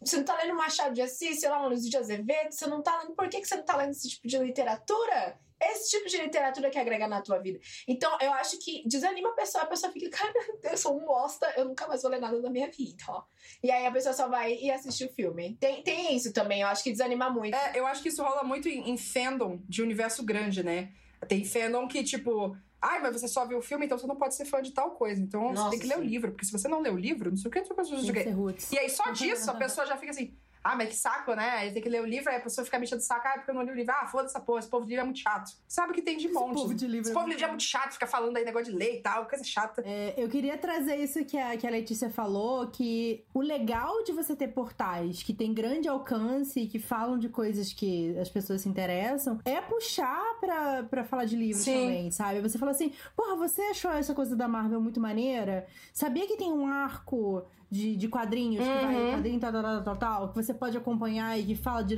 [0.00, 2.82] Você não tá lendo Machado de Assis, sei lá, um Luiz de Azevedo, você não
[2.82, 3.14] tá lendo.
[3.14, 5.38] Por que, que você não tá lendo esse tipo de literatura?
[5.60, 7.58] Esse tipo de literatura que agrega na tua vida.
[7.86, 10.32] Então, eu acho que desanima a pessoa, a pessoa fica, cara,
[10.62, 13.22] eu sou um bosta, eu nunca mais vou ler nada da minha vida, ó.
[13.62, 15.56] E aí a pessoa só vai e assiste o filme.
[15.60, 17.54] Tem, tem isso também, eu acho que desanima muito.
[17.54, 20.92] É, eu acho que isso rola muito em, em fandom de universo grande, né?
[21.28, 24.34] Tem fandom que, tipo, ai, mas você só viu o filme, então você não pode
[24.34, 25.20] ser fã de tal coisa.
[25.20, 27.30] Então você Nossa, tem que ler o livro, porque se você não lê o livro,
[27.30, 28.72] não sei o que, ser roots.
[28.72, 31.50] E aí, só disso, a pessoa já fica assim, ah, mas que saco, né?
[31.50, 33.32] Aí tem que ler o livro, aí a pessoa fica me enchendo de saco, ah,
[33.34, 33.94] porque eu não li o livro.
[33.94, 35.50] Ah, foda essa porra, esse povo de livro é muito chato.
[35.68, 36.54] Sabe o que tem de Esse monte.
[36.54, 38.72] povo de livro Esse é povo de livro é muito chato, fica falando aí negócio
[38.72, 39.82] de lei e tal, coisa chata.
[39.84, 44.12] É, eu queria trazer isso que a, que a Letícia falou, que o legal de
[44.12, 48.62] você ter portais que tem grande alcance e que falam de coisas que as pessoas
[48.62, 51.72] se interessam, é puxar pra, pra falar de livros Sim.
[51.74, 52.40] também, sabe?
[52.40, 55.66] Você fala assim, porra, você achou essa coisa da Marvel muito maneira?
[55.92, 57.44] Sabia que tem um arco
[57.74, 59.10] de, de quadrinhos, que vai Uhum.
[59.14, 61.96] quadrinho tal, tal, tal, tal, que você pode acompanhar e que fala de...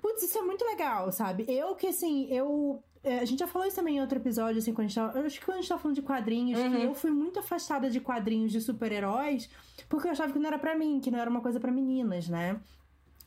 [0.00, 1.44] Putz, isso é muito legal, sabe?
[1.48, 2.82] Eu que, assim, eu...
[3.04, 5.18] é, a gente já falou isso também em outro episódio, assim, quando a gente tava,
[5.18, 6.70] eu acho que quando a gente tava falando de quadrinhos, Uhum.
[6.70, 9.50] que eu fui muito afastada de quadrinhos de super-heróis,
[9.88, 12.28] porque eu achava que não era pra mim, que não era uma coisa pra meninas,
[12.28, 12.58] né?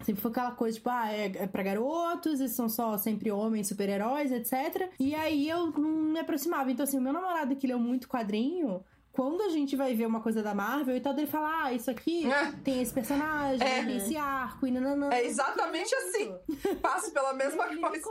[0.01, 3.67] Sempre foi aquela coisa, tipo, ah, é, é pra garotos, e são só sempre homens,
[3.67, 4.89] super-heróis, etc.
[4.97, 6.71] E aí eu não me aproximava.
[6.71, 8.81] Então, assim, o meu namorado que leu muito quadrinho,
[9.19, 11.91] quando a gente vai ver uma coisa da Marvel e tal, ele fala, ah, isso
[11.91, 12.53] aqui É.
[12.63, 13.83] tem esse personagem, É.
[13.83, 15.09] tem esse arco, e nananã.
[15.11, 16.33] É exatamente queria assim.
[16.81, 18.01] Passo pela mesma coisa.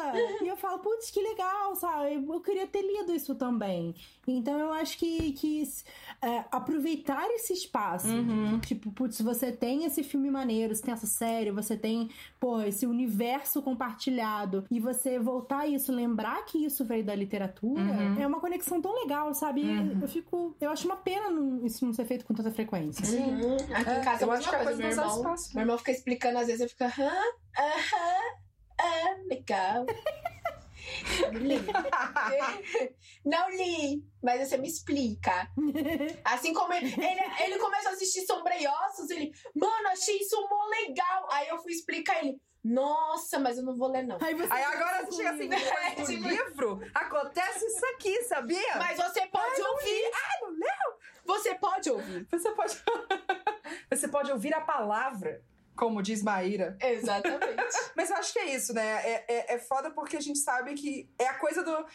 [0.00, 0.44] Conta.
[0.44, 2.14] E eu falo, putz, que legal, sabe?
[2.28, 3.94] Eu queria ter lido isso também.
[4.26, 5.62] Então eu acho que, que
[6.22, 8.08] é, aproveitar esse espaço.
[8.08, 8.58] Uhum.
[8.60, 12.86] Tipo, putz, você tem esse filme maneiro, você tem essa série, você tem, pô, esse
[12.86, 14.64] universo compartilhado.
[14.70, 18.20] E você voltar a isso, lembrar que isso veio da literatura, Uhum.
[18.20, 19.62] é uma conexão tão legal, sabe?
[19.62, 19.98] Uhum.
[20.02, 20.56] Eu fico.
[20.60, 23.04] Eu acho uma pena não- isso não ser feito com tanta frequência.
[23.18, 23.56] Uhum.
[23.74, 24.82] Aqui É, em casa é eu acho que a coisa.
[24.82, 27.22] coisa Meu irmão, espaço, meu irmão fica explicando, às vezes eu fico, aham,
[27.58, 28.45] aham,
[29.54, 29.84] ah.
[31.32, 31.58] Li.
[33.24, 35.50] Não li, mas você me explica.
[36.24, 40.40] Assim como ele, ele, ele começou a assistir Sombra e Ossos, ele, mano, achei isso
[40.48, 41.28] mó legal.
[41.32, 44.18] Aí eu fui explicar ele, nossa, mas eu não vou ler, não.
[44.20, 48.76] Aí, você Aí agora você chega assim, do tipo- livro, acontece isso aqui, sabia?
[48.76, 50.10] Mas você pode ouvir.
[50.12, 50.98] Ah, não leu?
[51.26, 52.26] Você pode ouvir.
[52.30, 52.76] Você pode.
[53.90, 55.42] você pode ouvir a palavra,
[55.76, 56.76] como diz Maíra.
[56.80, 57.76] Exatamente.
[57.94, 58.82] Mas eu acho que é isso, né?
[59.04, 61.86] É, é, é foda porque a gente sabe que é a coisa do.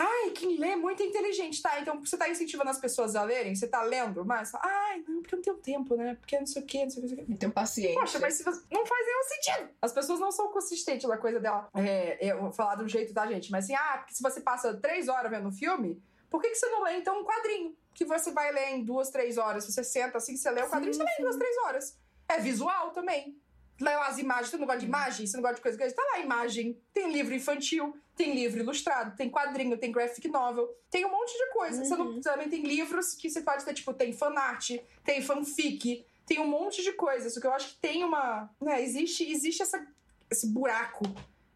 [0.00, 1.80] Ai, quem lê é muito inteligente, tá?
[1.80, 4.54] Então você tá incentivando as pessoas a lerem, você tá lendo, mas.
[4.54, 6.14] Ai, não, porque eu não tenho tempo, né?
[6.14, 7.08] Porque não sei o quê, não sei o quê.
[7.08, 7.32] Não sei o quê.
[7.32, 8.00] Não tenho paciência.
[8.00, 9.70] Poxa, mas se você- não faz nenhum sentido.
[9.82, 11.68] As pessoas não são consistentes na coisa dela.
[11.74, 13.50] É, eu vou falar um jeito, tá, gente?
[13.50, 16.00] Mas assim, ah, porque se você passa três horas vendo um filme,
[16.30, 17.76] por que, que você não lê, então, um quadrinho?
[17.92, 19.64] Que você vai ler em duas, três horas.
[19.64, 21.98] Você senta assim, você lê o quadrinho, Sim, você lê em duas, três horas.
[22.28, 23.36] É visual também.
[23.80, 25.26] Lê as imagens, você não gosta de imagem?
[25.26, 25.94] Você não gosta de coisa grande?
[25.94, 26.76] Tá lá a imagem.
[26.92, 31.52] Tem livro infantil, tem livro ilustrado, tem quadrinho, tem graphic novel, tem um monte de
[31.52, 31.84] coisa.
[31.84, 32.20] Você não, Uhum.
[32.20, 34.70] também tem livros que você pode ter, tipo, tem fanart,
[35.04, 37.36] tem fanfic, tem um monte de coisas.
[37.36, 38.50] O que eu acho que tem uma.
[38.60, 39.86] Né, existe existe essa,
[40.28, 41.04] esse buraco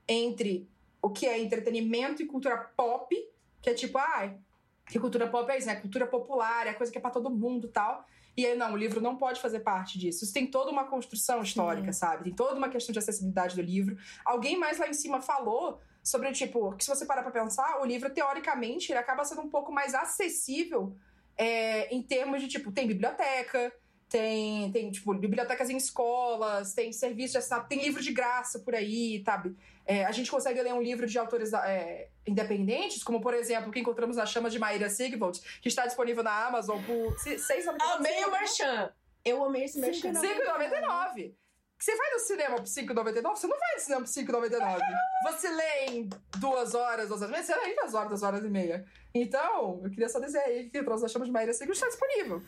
[0.09, 0.69] entre
[1.03, 3.15] o que é entretenimento e cultura pop,
[3.61, 4.39] que é tipo, ai,
[4.87, 5.75] que cultura pop é isso, né?
[5.77, 8.07] Cultura popular, é a coisa que é pra todo mundo e tal.
[8.37, 10.25] E aí, não, o livro não pode fazer parte disso.
[10.25, 12.25] Isso tem toda uma construção histórica, sabe?
[12.25, 13.97] Tem toda uma questão de acessibilidade do livro.
[14.25, 17.85] Alguém mais lá em cima falou sobre, tipo, que se você parar pra pensar, o
[17.85, 20.97] livro, teoricamente, ele acaba sendo um pouco mais acessível
[21.37, 23.73] é, em termos de, tipo, tem biblioteca,
[24.09, 28.75] tem, tem, tipo, bibliotecas em escolas, tem serviço de assinato, tem livro de graça por
[28.75, 29.57] aí, sabe?
[29.87, 33.73] É, a gente consegue ler um livro de autores é, independentes, como, por exemplo, o
[33.73, 37.77] que encontramos nas chamas de Maíra Sigvold, que está disponível na Amazon por 6,99.
[37.81, 38.93] Amei o Merchan.
[39.25, 40.13] Eu amei esse Merchan.
[40.13, 41.35] 5,99.
[41.83, 43.23] Você vai no cinema por 5,99?
[43.23, 44.81] Você não vai no cinema por 5,99.
[45.25, 46.09] Você lê em
[46.39, 48.85] duas horas, duas horas e meia, você lê em duas horas, duas horas e meia.
[49.13, 52.41] Então, eu queria só dizer aí que Trouxe Chama de Maíra Sigurd está disponível.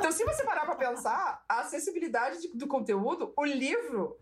[0.00, 4.18] Então, se você parar pra pensar, a acessibilidade de- do conteúdo, o livro,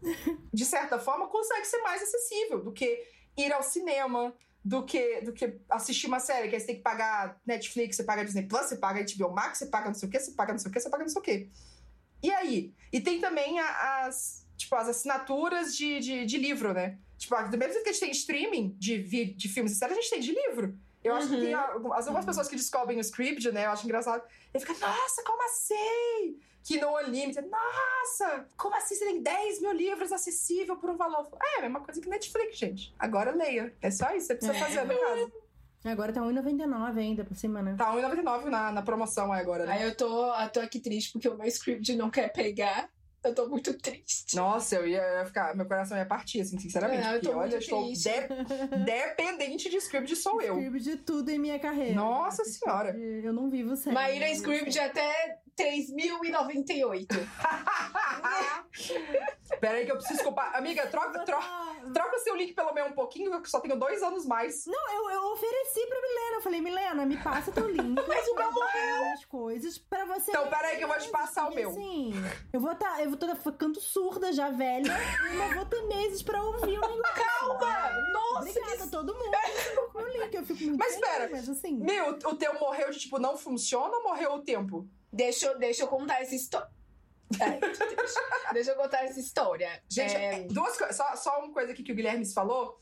[0.52, 3.00] de certa forma, consegue ser mais acessível do que
[3.36, 6.82] ir ao cinema, do que, do que assistir uma série, que aí você tem que
[6.82, 10.10] pagar Netflix, você paga Disney Plus, você paga HBO Max, você paga não sei o
[10.12, 11.48] quê, você paga não sei o quê, você paga não sei o quê.
[12.24, 12.74] E aí?
[12.92, 16.98] E tem também as, tipo, as assinaturas de, de, de livro, né?
[17.16, 20.00] Tipo, do mesmo jeito que a gente tem streaming de, de filmes e séries, a
[20.00, 20.76] gente tem de livro.
[21.08, 21.40] Eu acho que Uhum.
[21.40, 23.66] tem algum- as- algumas pessoas que descobrem o script, né?
[23.66, 24.22] Eu acho engraçado.
[24.54, 26.38] E fica, nossa, como assim?
[26.64, 31.28] Que no Unlimited, nossa, como assim você tem 10 mil livros acessível por um valor?
[31.42, 32.94] É, a mesma coisa que Netflix, gente.
[32.98, 33.74] Agora leia.
[33.80, 34.60] É só isso você precisa É.
[34.60, 35.32] fazer no caso.
[35.84, 37.74] Agora tá 1,99 ainda por cima, né?
[37.78, 39.74] Tá R$1,99 na, na promoção agora, né?
[39.74, 42.90] Aí eu tô, eu tô aqui triste porque o meu script não quer pegar.
[43.24, 44.36] Eu tô muito triste.
[44.36, 45.54] Nossa, eu ia, eu ia ficar.
[45.56, 47.04] Meu coração ia partir, assim, sinceramente.
[47.06, 47.98] É, eu porque, olha, eu estou de-
[48.84, 50.56] dependente de script, sou eu.
[50.60, 51.94] Script de tudo em minha carreira.
[51.94, 52.96] Nossa senhora.
[52.96, 53.92] Eu não vivo sem.
[53.92, 57.06] Maíra Script até 3.098.
[59.60, 60.54] Pera aí que eu preciso comprar.
[60.54, 61.46] Amiga, troca, troca,
[61.92, 64.66] troca seu link pelo menos um pouquinho, eu só tenho dois anos mais.
[64.66, 66.36] Não, eu, eu ofereci pra Milena.
[66.36, 67.98] Eu falei, Milena, me passa teu link.
[68.06, 69.12] Mas o meu morreu.
[69.12, 70.30] As coisas pra você.
[70.30, 71.70] Então, pera aí que eu vou te passar o meu.
[71.70, 72.12] Assim,
[72.52, 74.92] eu vou tá, eu vou tô ficando surda já, velha.
[75.30, 77.02] E não vou ter meses pra ouvir o negócio.
[77.14, 77.90] Calma!
[78.12, 78.90] Nossa, Obrigada que...
[78.90, 79.36] todo mundo
[79.92, 80.34] que o link.
[80.34, 81.28] Eu fico muito Mas feliz, pera.
[81.30, 81.78] Mas assim.
[81.78, 84.88] Meu, o teu morreu de tipo, não funciona ou morreu o tempo?
[85.12, 86.68] Deixa, eu- deixa eu contar essa história.
[87.30, 87.78] Deus.
[88.52, 89.82] deixa eu contar essa história.
[89.88, 90.96] Gente, É, duas coisas.
[90.96, 92.78] Só, só uma coisa aqui que o Guilherme falou.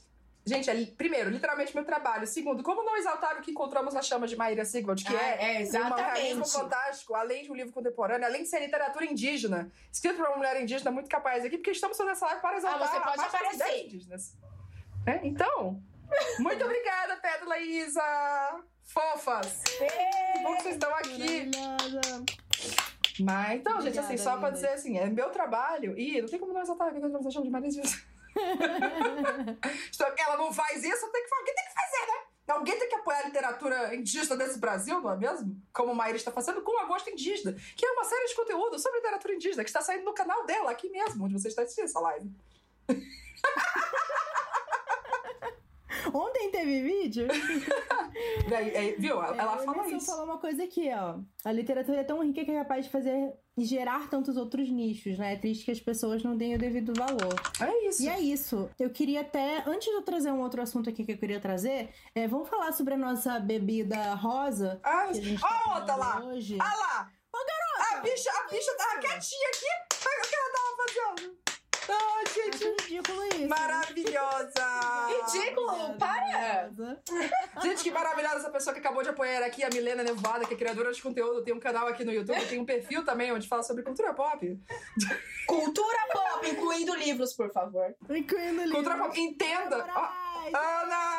[0.49, 2.24] Gente, é, primeiro, literalmente meu trabalho.
[2.24, 5.57] Segundo, como não exaltar o que encontramos na chama de Maíra Sigvald, que ah, é
[5.57, 6.49] é, um exatamente.
[6.53, 10.62] fantástico, além de um livro contemporâneo, além de ser literatura indígena, escrito por uma mulher
[10.62, 13.87] indígena muito capaz aqui, porque estamos fazendo essa live para exaltar Ah, você pode aparecer.
[13.87, 14.37] indígenas.
[15.05, 15.20] Né?
[15.24, 15.83] Então,
[16.38, 17.18] Muito obrigada,
[17.58, 18.60] e Isa!
[18.84, 19.62] Fofas!
[19.64, 21.50] Que bom que vocês estão aqui.
[23.20, 25.98] Mas, então, gente, assim, só pra dizer assim, é meu trabalho.
[25.98, 27.82] Ih, não tem como não exaltar, porque você chama de Maria.
[29.94, 32.18] Então, ela não faz isso, tem que, alguém tem que fazer, né?
[32.48, 35.60] Alguém tem que apoiar a literatura indígena desse Brasil, não é mesmo?
[35.72, 38.98] Como a Maíra está fazendo com Agosto Indígena, que é uma série de conteúdo sobre
[38.98, 41.98] literatura indígena que está saindo no canal dela, aqui mesmo, onde você está assistindo essa
[41.98, 42.30] live.
[46.12, 47.26] Ontem teve vídeo.
[48.51, 49.22] É, viu?
[49.22, 50.07] Ela, É, fala isso.
[50.07, 51.18] falou uma coisa aqui, ó.
[51.45, 55.18] A literatura é tão rica que é capaz de fazer e gerar tantos outros nichos,
[55.18, 55.34] né?
[55.34, 57.34] É triste que as pessoas não deem o devido valor.
[57.61, 58.03] É isso.
[58.03, 58.70] E é isso.
[58.78, 61.91] Eu queria até, antes de eu trazer um outro assunto aqui que eu queria trazer,
[62.14, 64.80] é, vamos falar sobre a nossa bebida rosa.
[64.82, 66.24] Ah, Que a gente ó tá a outra lá!
[66.24, 66.57] Hoje.
[66.61, 67.12] Ah lá!
[67.93, 70.07] A bicha, a bicha tava quietinha aqui.
[70.07, 71.37] Olha o que ela tava fazendo.
[71.89, 73.49] Ai, Acho gente, ridículo isso.
[73.49, 75.09] maravilhosa!
[75.09, 76.70] Ridículo, para!
[77.62, 80.57] Gente, que maravilhosa essa pessoa que acabou de apoiar aqui, a Milena Nevada, que é
[80.57, 83.62] criadora de conteúdo, tem um canal aqui no YouTube, tem um perfil também onde fala
[83.62, 84.59] sobre cultura pop.
[85.47, 87.95] Cultura pop, incluindo livros, por favor.
[88.11, 88.72] Incluindo livro.
[88.74, 89.87] Cultura pop, entenda!
[89.95, 91.18] Ó, Ana!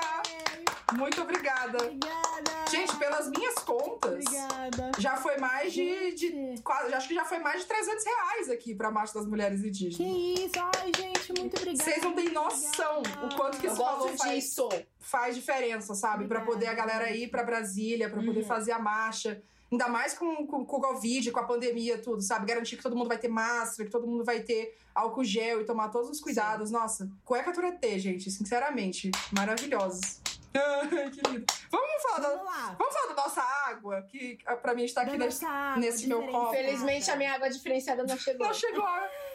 [0.94, 1.78] Muito obrigada.
[1.84, 2.28] Obrigada.
[2.70, 4.92] Gente, pelas minhas contas, Obrigada.
[5.00, 8.76] já foi mais de, de quase, acho que já foi mais de 300 reais aqui
[8.76, 10.00] pra Marcha das Mulheres Que Indígenas.
[10.40, 10.60] isso?
[10.60, 11.84] Ai, gente, muito obrigada.
[11.84, 14.56] Vocês não têm noção o quanto que Eu esse valor faz,
[15.00, 16.26] faz diferença, sabe?
[16.28, 16.46] Pra Obrigada.
[16.46, 18.48] poder a galera ir pra Brasília, pra poder Uhum.
[18.48, 19.42] fazer a marcha.
[19.72, 22.46] Ainda mais com, com, com o Covid, com a pandemia, tudo, sabe?
[22.46, 25.66] Garantir que todo mundo vai ter máscara, que todo mundo vai ter álcool gel e
[25.66, 26.72] tomar todos os cuidados.
[26.72, 30.22] Nossa, cueca Turetê, gente, sinceramente, maravilhosos.
[30.58, 31.46] Ai, que lindo.
[31.70, 32.76] Vamos falar da, Vamos lá.
[32.80, 35.46] vamos falar da nossa água, que ah, pra mim está aqui Da nesse.
[35.78, 36.54] nesse meu copo.
[36.56, 38.48] Infelizmente, a minha água diferenciada não chegou.
[38.48, 38.86] Não chegou.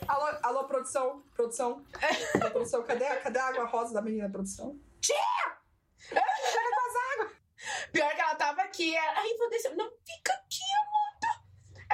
[0.09, 1.85] Alô, alô, produção, produção.
[2.51, 4.77] Produção, cadê, a- cadê a água rosa da menina, produção?
[7.93, 8.95] Pior que ela tava aqui.
[8.97, 9.75] Ela, Ai, vou descer.
[9.77, 11.03] Não, fica aqui, amor.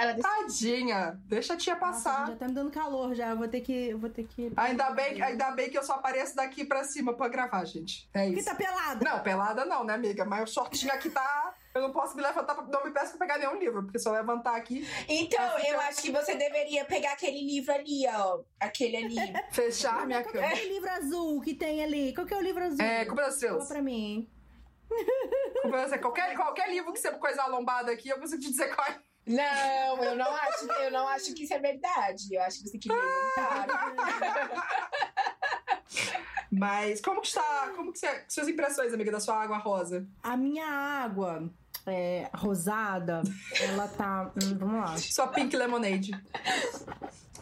[0.01, 0.31] Ela desceu.
[0.31, 2.27] Tadinha, deixa a tia Nossa, passar.
[2.29, 3.31] já tá me dando calor já.
[3.31, 3.73] Eu vou ter que.
[3.89, 4.53] Eu vou ter que.
[4.57, 8.09] Ainda bem, ainda bem que eu só apareço daqui pra cima pra gravar, gente.
[8.15, 8.49] É Porque isso.
[8.49, 9.05] tá pelada.
[9.05, 10.25] Não, pelada não, né, amiga?
[10.25, 11.53] Mas o shortinho aqui tá.
[11.75, 12.65] Eu não posso me levantar, pra...
[12.65, 16.01] não me peço pra pegar nenhum livro, porque se eu levantar aqui, Então, eu acho
[16.03, 18.41] que você deveria pegar aquele livro ali, ó.
[18.61, 19.17] Aquele ali.
[19.51, 20.53] fechar minha Qual que cama.
[20.53, 22.15] é o livro azul que tem ali?
[22.15, 22.81] Qual que é o livro azul?
[22.81, 23.69] É, Culpa das Fala Estrelas.
[23.69, 24.29] pra mim.
[26.01, 28.99] Qualquer, qualquer livro que seja coisa lombada aqui, eu consigo te dizer qual é.
[29.27, 32.35] Não, eu não acho, eu não acho que isso é verdade.
[32.35, 33.73] Eu acho que você tem que ler muito caro.
[36.51, 37.73] Mas como que está.
[37.77, 38.25] Como que você.
[38.27, 40.07] Suas impressões, amiga, da sua água rosa?
[40.23, 41.51] A minha água
[41.87, 43.23] é, rosada,
[43.61, 44.33] ela tá.
[44.43, 44.97] hum, vamos lá.
[44.97, 46.13] Sua pink lemonade.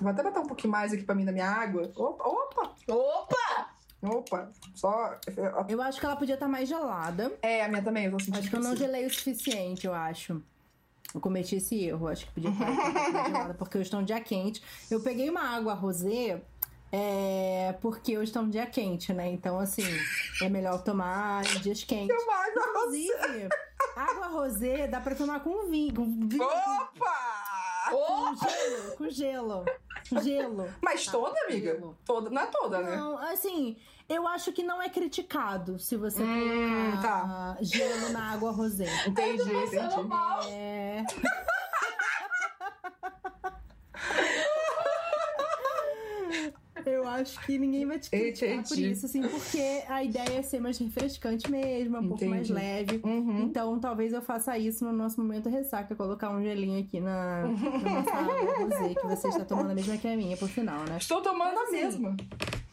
[0.00, 1.90] Vou até botar um pouquinho mais aqui pra mim na minha água.
[1.94, 3.75] Opa, opa, Opa!
[4.08, 4.50] Opa.
[4.74, 5.18] Só.
[5.68, 7.32] Eu acho que ela podia estar mais gelada.
[7.42, 8.38] É, a minha também, eu tô sentindo.
[8.38, 10.42] Acho que eu não gelei o suficiente, eu acho.
[11.14, 12.08] Eu cometi esse erro.
[12.08, 14.62] Acho que podia estar mais gelada, porque hoje está um dia quente.
[14.90, 16.42] Eu peguei uma água rosé.
[16.92, 19.28] É, porque hoje está um dia quente, né?
[19.28, 19.82] Então, assim,
[20.40, 22.16] é melhor tomar em dias quentes.
[22.22, 22.62] Uma água.
[22.68, 23.48] Inclusive,
[23.96, 25.94] água rosé dá pra tomar com vinho.
[25.94, 27.36] Com, vinho, Opa!
[27.90, 28.96] Com gelo.
[28.96, 29.64] Com gelo.
[30.08, 30.74] Com gelo.
[30.82, 31.72] Mas toda, amiga?
[31.72, 31.98] gelo.
[32.04, 32.96] Toda, não é toda, né?
[32.96, 33.76] Não, assim,
[34.08, 38.86] eu acho que não é criticado se você Hum, colocar gelo na água rosé.
[39.06, 40.08] Entendi, entendi.
[40.50, 41.04] É.
[46.90, 48.90] Eu acho que ninguém vai te criticar por Entendi.
[48.90, 52.52] isso, assim, porque a ideia é ser mais refrescante mesmo, um pouco mais Entendi.
[52.52, 53.00] leve.
[53.04, 53.42] Uhum.
[53.42, 57.90] Então, talvez eu faça isso no nosso momento ressaca, colocar um gelinho aqui na, na
[57.90, 60.96] nossa água rosé, que você está tomando a mesma que a minha, por sinal, né?
[60.98, 62.16] Estou tomando Mas, a assim, mesma.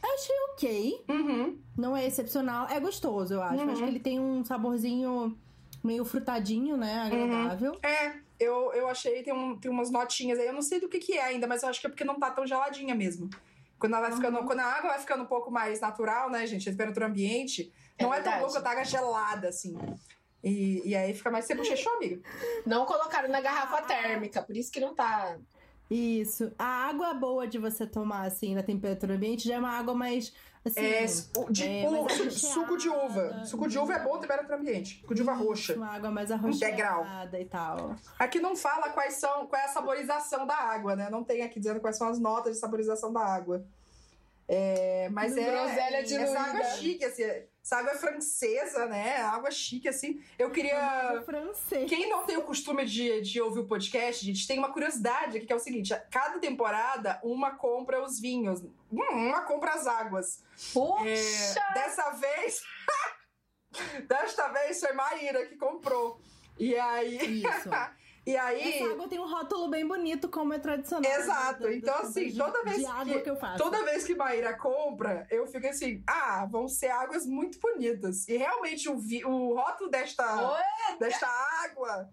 [0.03, 1.57] Achei ok, Uhum.
[1.77, 3.63] não é excepcional, é gostoso, eu acho.
[3.63, 3.71] Uhum.
[3.71, 5.35] Acho que ele tem um saborzinho
[5.83, 6.99] meio frutadinho, né?
[7.05, 7.77] Agradável.
[7.81, 10.99] É, eu, eu achei, tem, um, tem umas notinhas aí, eu não sei do que
[10.99, 13.29] que é ainda, mas eu acho que é porque não tá tão geladinha mesmo.
[13.83, 14.45] Quando, ela vai ficando, Uhum.
[14.45, 16.69] quando a água vai ficando um pouco mais natural, né, gente?
[16.69, 18.45] A temperatura ambiente, É não é, tão verdade.
[18.45, 19.77] bom quando a água gelada, assim.
[20.41, 21.43] E, e aí fica mais...
[21.43, 22.21] Você bochechou, amiga?
[22.65, 25.37] Não colocaram na garrafa térmica, por isso que não tá.
[25.91, 26.49] Isso.
[26.57, 30.33] A água boa de você tomar, assim, na temperatura ambiente já é uma água mais,
[30.65, 30.79] assim...
[30.81, 31.05] É,
[31.51, 33.43] de, é, o- mais suco de uva.
[33.45, 35.01] Suco de uva é bom temperatura ambiente.
[35.01, 35.75] Suco de uva roxa.
[35.75, 37.01] Uma água mais Integral.
[37.01, 37.95] arroxeada e tal.
[38.17, 41.09] Aqui não fala quais são, qual é a saborização da água, né?
[41.11, 43.63] Não tem aqui dizendo quais são as notas de saborização da água.
[44.55, 45.43] É, mas é.
[45.43, 46.31] Groselha diluída.
[46.31, 47.23] Essa água é chique, assim.
[47.63, 49.17] Essa água é francesa, né?
[49.21, 50.21] Água chique, assim.
[50.37, 51.23] Eu queria.
[51.25, 51.89] francês.
[51.89, 55.47] Quem não tem o costume de, de ouvir o podcast, gente, tem uma curiosidade aqui,
[55.47, 59.87] que é o seguinte: a cada temporada, uma compra os vinhos, hum, uma compra as
[59.87, 60.43] águas.
[60.71, 61.59] Puxa!
[61.59, 62.61] É, dessa vez.
[64.07, 66.21] Desta vez foi Maíra que comprou.
[66.59, 67.41] E aí.
[67.41, 67.69] Isso.
[68.25, 68.81] e aí.
[68.81, 71.11] Essa água tem um rótulo bem bonito, como é tradicional.
[71.11, 71.63] Exato.
[71.63, 73.57] das- Então, assim, toda vez de água que- que eu faço.
[73.57, 78.27] Toda vez que Maíra compra, eu fico assim, ah, vão ser águas muito bonitas.
[78.27, 80.97] E realmente o, vi- o rótulo desta, Oi?
[80.99, 81.27] desta
[81.63, 82.09] água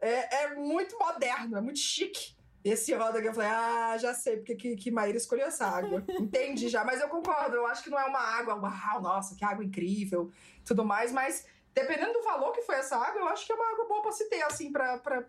[0.00, 2.34] é, é muito moderno, é muito chique.
[2.62, 6.04] Esse rótulo aqui eu falei, ah, já sei porque que, que Maíra escolheu essa água.
[6.20, 9.42] Entendi já, mas eu concordo, eu acho que não é uma água, uau, nossa, que
[9.44, 10.30] água incrível,
[10.64, 13.70] tudo mais, mas dependendo do valor que foi essa água, eu acho que é uma
[13.72, 14.98] água boa pra se ter, assim, pra.
[14.98, 15.24] pra...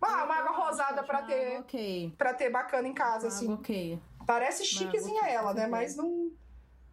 [0.00, 2.14] Ah, uma água rosada pra ter, água Ok.
[2.18, 3.50] pra ter bacana em casa, assim.
[3.52, 3.98] ok.
[4.26, 5.66] Parece chiquezinha ela, né?
[5.66, 6.30] Mas não.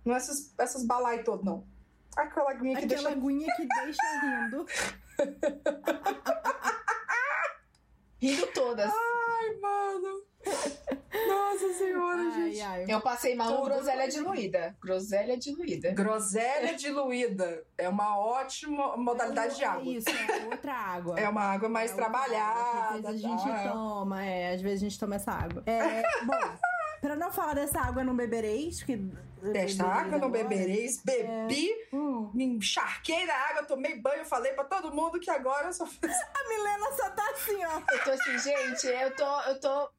[0.06, 1.66] Não é essas, essas balai todo, não.
[2.16, 3.18] Aquela aguinha que Aquela deixa.
[3.18, 4.66] aguinha que deixa rindo.
[8.22, 8.92] Rindo todas.
[8.92, 10.24] Ai, mano.
[11.28, 12.62] Nossa senhora, Ai, gente.
[12.62, 12.86] ai.
[12.88, 13.66] Eu passei mal Tudo.
[13.66, 14.76] groselha diluída.
[14.82, 15.92] Groselha diluída.
[15.92, 19.84] Groselha diluída é uma ótima modalidade de É água.
[19.84, 21.20] Isso, é outra água.
[21.20, 23.10] É uma água mais É outra água, trabalhada.
[23.10, 23.72] Às vezes a gente tá?
[23.72, 25.64] toma, é, às vezes a gente toma essa água.
[25.66, 26.34] É, bom,
[27.02, 28.96] pra não falar dessa água não bebereis, que.
[29.42, 31.02] Desta água não agora, bebereis.
[31.04, 35.74] Bebi, Hum, me encharquei na água, tomei banho, falei pra todo mundo que agora eu
[35.74, 36.00] só fiz.
[36.14, 37.82] a Milena só tá assim, ó.
[37.92, 39.42] Eu tô assim, gente, eu tô.
[39.42, 39.90] Eu tô.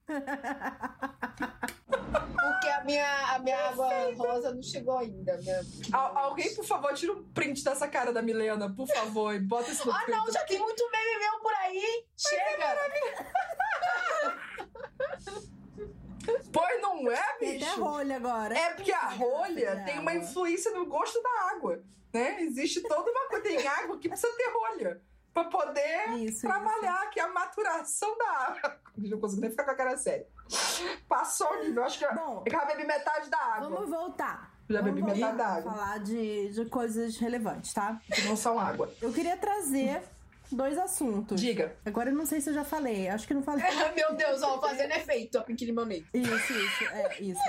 [2.41, 5.37] Porque a minha, a minha água rosa não chegou ainda.
[5.39, 5.61] Minha...
[5.93, 9.73] Al- alguém, por favor, tira um print dessa cara da Milena, por favor, e bota
[9.73, 12.05] isso no Ah, não, já tem muito meme meu por aí.
[12.17, 12.77] Chega!
[16.53, 17.83] Pois não é, Tem até bicho?
[17.85, 18.57] rolha agora.
[18.57, 22.41] É porque a rolha Tem uma influência no gosto da água, né?
[22.43, 23.43] Existe toda uma coisa.
[23.43, 25.03] Tem água que precisa ter rolha
[25.35, 28.79] pra poder Isso, trabalhar, que é a maturação da água.
[28.97, 30.27] Não consigo nem ficar com a cara séria.
[31.09, 31.83] Passou o nível.
[31.85, 33.71] Acho que Bom, eu já bebi metade da água.
[33.71, 34.53] vamos voltar.
[34.69, 35.73] Já Vamos bebi voltar metade da água.
[35.73, 38.01] falar de, de coisas relevantes, tá?
[38.13, 38.93] Que não são água.
[39.01, 40.03] Eu queria trazer
[40.53, 41.41] dois assuntos.
[41.41, 41.77] Diga.
[41.85, 43.09] Agora eu não sei se eu já falei.
[43.09, 43.65] Acho que não falei.
[43.97, 46.07] Meu Deus, ó, fazendo efeito, a Pink Lemonade.
[46.15, 47.41] Isso, isso, é, isso.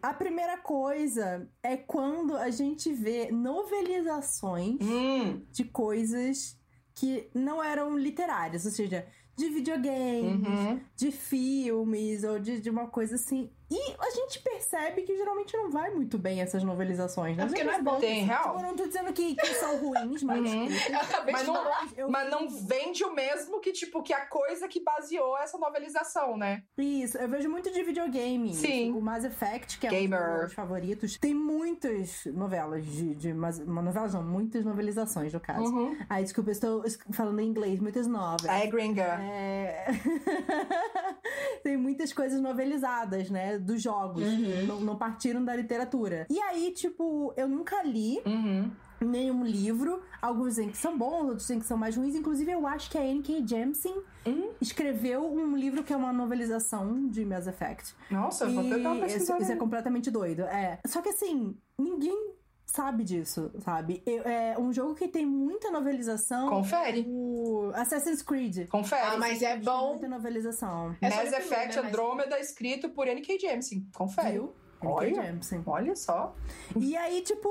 [0.00, 5.42] A primeira coisa é quando a gente vê novelizações Hum.
[5.50, 6.56] de coisas
[6.94, 9.06] que não eram literárias, ou seja,
[9.36, 10.80] de videogames, Uhum.
[10.94, 13.50] de filmes ou de, de uma coisa assim.
[13.70, 17.36] E a gente percebe que geralmente não vai muito bem essas novelizações.
[17.36, 17.44] né?
[17.44, 17.98] É porque não é bom.
[17.98, 18.56] Tem Tipo, real.
[18.56, 20.40] eu não tô dizendo que, que são ruins, mas.
[20.40, 20.68] Uhum.
[20.92, 21.88] Eu acabei Mas de não, falar.
[21.96, 26.36] eu- mas não vende o mesmo que, tipo, que a coisa que baseou essa novelização,
[26.36, 26.62] né?
[26.76, 28.52] Isso, eu vejo muito de videogame.
[28.54, 28.92] Sim.
[28.92, 30.20] O Mass Effect, que é Gamer.
[30.20, 33.14] um dos meus favoritos, tem muitas novelas de.
[33.14, 35.62] de uma novelas não, muitas novelizações, no caso.
[35.64, 35.96] Uhum.
[36.10, 38.44] Ai, desculpa, eu estou es- falando em inglês, muitas novelas.
[38.44, 39.02] É gringa.
[39.22, 39.86] É...
[41.62, 43.58] tem muitas coisas novelizadas, né?
[43.62, 44.22] Dos jogos.
[44.22, 44.66] Uhum.
[44.66, 46.26] Não, não partiram da literatura.
[46.30, 48.70] E aí, tipo, eu nunca li Uhum.
[49.00, 50.00] nenhum livro.
[50.20, 52.14] Alguns dizem que são bons, outros dizem que são mais ruins.
[52.14, 53.44] Inclusive, eu acho que a N.K.
[53.46, 53.94] Jemisin
[54.26, 54.50] Hum.
[54.60, 57.94] escreveu um livro que é uma novelização de Mass Effect.
[58.10, 60.42] Nossa, eu vou uma E isso, isso é completamente doido.
[60.42, 60.78] É.
[60.86, 62.30] Só que assim, ninguém
[62.64, 64.02] sabe disso, sabe?
[64.06, 66.48] Eu- é um jogo que tem muita novelização.
[66.48, 67.04] Confere.
[67.08, 68.66] O Assassin's Creed.
[68.68, 69.02] Confere.
[69.02, 69.90] Ah, mas é Tem bom.
[69.90, 70.96] muita novelização.
[71.00, 73.38] É Mass Effect né, mas- Andromeda, escrito por N.K.
[73.38, 73.86] Jemisin.
[73.94, 74.32] Confere.
[74.32, 74.54] Viu?
[74.82, 75.14] Olha.
[75.14, 75.62] Jemisin.
[75.66, 76.34] Olha só.
[76.76, 77.48] E aí, tipo,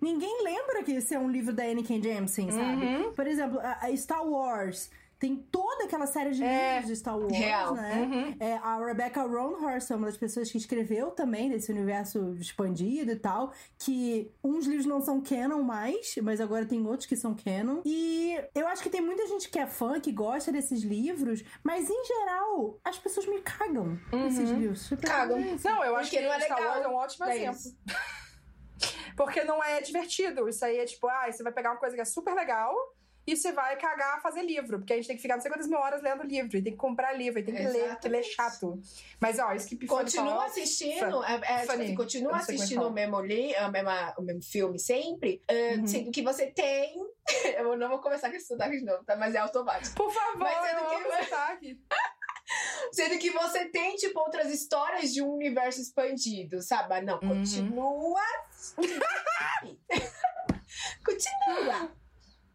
[0.00, 2.02] ninguém lembra que esse é um livro da N.K.
[2.02, 2.84] Jemisin, sabe?
[2.86, 3.12] Uhum.
[3.12, 4.90] Por exemplo, a Star Wars.
[5.20, 6.76] Tem toda aquela série de É.
[6.76, 7.74] livros de Star Wars, Real.
[7.74, 7.94] né?
[8.10, 8.36] Uhum.
[8.40, 13.16] É, a Rebecca Roanhurst é uma das pessoas que escreveu também desse universo expandido e
[13.16, 17.82] tal, que uns livros não são canon mais, mas agora tem outros que são canon.
[17.84, 21.90] E eu acho que tem muita gente que é fã, que gosta desses livros, mas
[21.90, 24.88] em geral, as pessoas me cagam esses livros.
[25.02, 25.36] Cagam.
[25.36, 25.68] é isso.
[25.68, 27.56] Não, eu acho Porque que não é Star legal Wars é um ótimo pra exemplo.
[27.58, 27.76] isso.
[29.16, 30.48] Porque não é divertido.
[30.48, 32.74] Isso aí é tipo, ah, você vai pegar uma coisa que é super legal
[33.26, 34.78] e você vai cagar a fazer livro.
[34.78, 36.56] Porque a gente tem que ficar não sei quantas mil horas lendo livro.
[36.56, 38.80] E tem que comprar livro, e tem que ler, porque ler é chato.
[39.20, 43.20] Mas, ó, isso que Continua falou- assistindo, é, é, tipo assim, continua assistindo o mesmo,
[43.20, 45.86] li, a mesma, o mesmo filme sempre, eh, Uhum.
[45.86, 46.94] sendo que você tem.
[47.58, 49.16] Eu não vou começar com esse sotaque de novo, tá?
[49.16, 49.94] Mas é automático.
[49.94, 51.80] Por favor, Mas é do eu que- amo sotaque.
[52.92, 56.88] Sendo que você tem, tipo, outras histórias de um universo expandido, sabe?
[56.88, 57.28] Mas não, Uhum.
[57.38, 58.20] continua.
[61.04, 61.92] continua.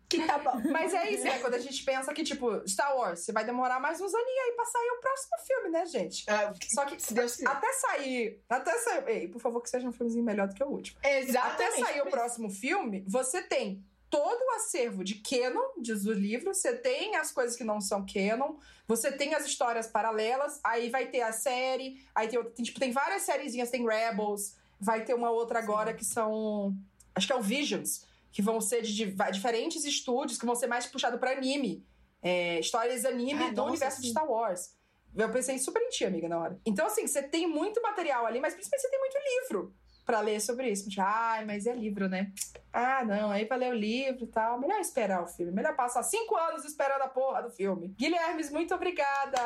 [0.07, 0.61] Que tá bom.
[0.71, 1.39] Mas é isso, né?
[1.39, 4.51] Quando a gente pensa que, tipo, Star Wars, você vai demorar mais uns aninhos aí
[4.55, 6.23] pra sair o próximo filme, né, gente?
[6.29, 7.47] Ah, Só que Se Deus quiser.
[7.49, 8.43] até sair.
[8.47, 9.03] Até sair.
[9.07, 10.99] Ei, por favor, que seja um filmezinho melhor do que o último.
[11.03, 11.81] Exatamente.
[11.81, 16.53] Até sair o próximo filme, você tem todo o acervo de canon, diz o livro,
[16.53, 18.55] você tem as coisas que não são canon,
[18.87, 22.91] você tem as histórias paralelas, aí vai ter a série, aí tem, tem, tipo, tem
[22.91, 26.73] várias sériezinhas, tem Rebels, vai ter uma outra agora que são.
[27.13, 28.04] Acho que é o Visions.
[28.35, 31.85] Que vão ser de, de diferentes estúdios, que vão ser mais puxado para anime.
[32.21, 34.11] É, histórias anime Ah, do nossa, universo de sim.
[34.11, 34.75] Star Wars.
[35.15, 36.59] Eu pensei super em ti, amiga, na hora.
[36.65, 39.73] Então, assim, você tem muito material ali, mas principalmente você tem muito livro
[40.05, 40.89] pra ler sobre isso.
[40.89, 42.33] Tipo, Ai, mas é livro, né?
[42.73, 44.59] Ah, não, aí pra ler o livro e tal.
[44.59, 45.53] Melhor esperar o filme.
[45.53, 47.95] Melhor passar cinco anos esperando a porra do filme.
[47.97, 49.39] Guilhermes, muito obrigada!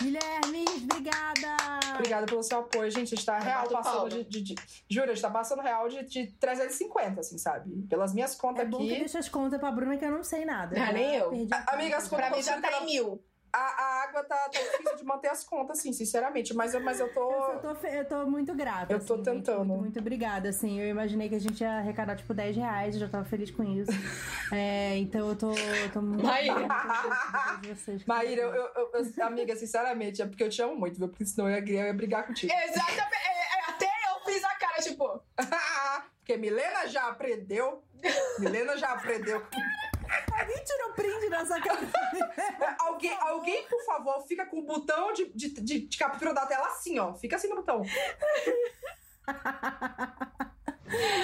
[0.00, 1.80] Guilherme, obrigada!
[1.94, 2.90] Obrigada pelo seu apoio.
[2.90, 4.54] Gente, a gente tá real bato passando de, de, de.
[4.88, 7.70] Juro, a gente tá passando real de, de 350, assim, sabe?
[7.88, 8.98] Pelas minhas contas É bom que aqui.
[9.00, 10.74] deixa as contas pra Bruna que eu não sei nada.
[10.80, 11.30] Ah, Já nem eu.
[11.50, 12.22] a amiga, as conta.
[12.28, 13.22] Pra mim já tá em mil.
[13.54, 16.54] A, a água tá, tá difícil de manter as contas, assim, sinceramente.
[16.54, 17.30] Mas eu, mas eu tô.
[17.52, 18.92] Eu tô, fe- eu tô muito grata.
[18.92, 19.64] Eu tô assim, tentando.
[19.66, 20.80] Muito, muito obrigada, assim.
[20.80, 22.94] Eu imaginei que a gente ia arrecadar, tipo, 10 reais.
[22.94, 23.90] Eu já tava feliz com isso.
[24.54, 26.22] É, então eu tô, eu tô muito...
[26.22, 26.54] Maíra.
[27.74, 28.04] vocês.
[28.04, 31.08] Maíra, eu, eu- eu- eu- amiga, sinceramente, é porque eu te amo muito, viu?
[31.08, 32.52] Porque senão eu ia, eu ia brigar contigo.
[32.52, 33.00] Exatamente.
[33.00, 35.22] É, é, Até eu fiz a cara, tipo.
[36.20, 37.82] porque Milena já aprendeu.
[38.38, 39.42] Milena já aprendeu.
[40.38, 41.80] Alguém tirou print dessa cara.
[42.78, 46.68] Alguém, alguém, por favor, fica com o botão de, de, de, de captura da tela
[46.68, 47.14] assim, ó.
[47.14, 47.82] Fica assim no botão.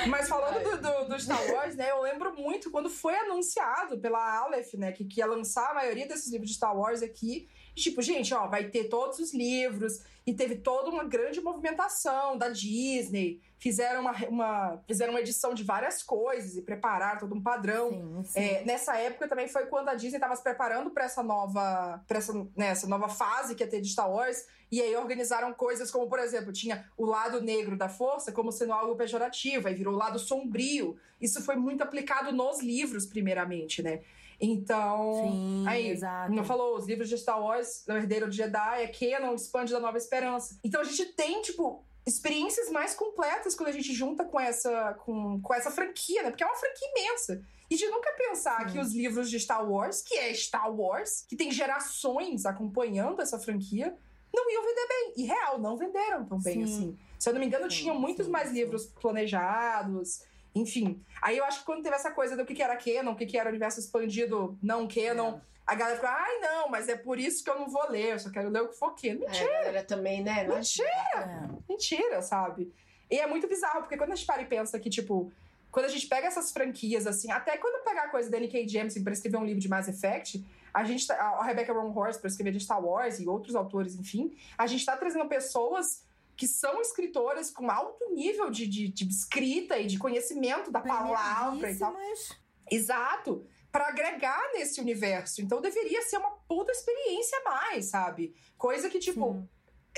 [0.09, 1.91] Mas falando do, do, do Star Wars, né?
[1.91, 4.93] Eu lembro muito quando foi anunciado pela Aleph, né?
[4.93, 7.49] Que, que ia lançar a maioria desses livros de Star Wars aqui.
[7.79, 10.03] E, tipo, gente, ó, vai ter todos os livros.
[10.26, 13.41] E teve toda uma grande movimentação da Disney.
[13.57, 17.91] Fizeram uma, uma, fizeram uma edição de várias coisas e prepararam todo um padrão.
[17.91, 18.41] Sim, sim.
[18.41, 22.18] É, nessa época também foi quando a Disney estava se preparando para essa nova, para
[22.18, 24.45] essa, né, essa nova fase que ia ter de Star Wars.
[24.72, 28.72] E aí organizaram coisas como, por exemplo, tinha o lado negro da força como sendo
[28.72, 30.99] algo pejorativo, aí virou o lado sombrio.
[31.20, 34.01] Isso foi muito aplicado nos livros, primeiramente, né?
[34.41, 36.32] Então, Sim, aí, exato.
[36.32, 39.80] não falou, os livros de Star Wars, O Herdeiro de Jedi, é Canon, Expande da
[39.80, 40.59] Nova Esperança.
[40.62, 45.41] Então a gente tem, tipo, experiências mais completas quando a gente junta com essa, com,
[45.43, 46.30] com essa franquia, né?
[46.30, 47.43] Porque é uma franquia imensa.
[47.70, 48.72] E de nunca pensar Sim.
[48.72, 53.39] que os livros de Star Wars, que é Star Wars, que tem gerações acompanhando essa
[53.39, 53.95] franquia,
[54.34, 55.12] não iam vender bem.
[55.16, 56.62] E real, não venderam tão bem Sim.
[56.62, 56.99] assim.
[57.18, 60.22] Se eu não me engano, tinham muitos mais livros planejados.
[60.55, 61.03] Enfim.
[61.23, 63.27] Aí eu acho que quando teve essa coisa do que que era canon, o que
[63.27, 67.45] que era universo expandido não canon, a galera ficou, ai não, mas é por isso
[67.45, 69.27] que eu não vou ler, eu só quero ler o que for canon.
[69.29, 70.49] É, a galera também, né?
[70.49, 70.89] Mentira!
[71.15, 71.49] É.
[71.69, 72.73] Mentira, sabe?
[73.11, 75.31] E é muito bizarro, porque quando a gente para e pensa que, tipo,
[75.71, 78.67] quando a gente pega essas franquias, assim, até quando pegar a coisa da N.K.
[78.67, 82.21] Jemisin pra escrever um livro de Mass Effect, a gente tá, a Rebecca Ron Horst
[82.21, 86.03] pra escrever de Star Wars e outros autores, enfim, a gente tá trazendo pessoas
[86.39, 91.68] que são escritoras com alto nível de, de, de escrita e de conhecimento da palavra
[91.68, 91.97] e tal.
[92.70, 93.45] Exato.
[93.72, 95.43] Pra agregar nesse universo.
[95.43, 98.36] Então deveria ser uma puta experiência a mais, sabe?
[98.57, 99.45] Coisa que, tipo,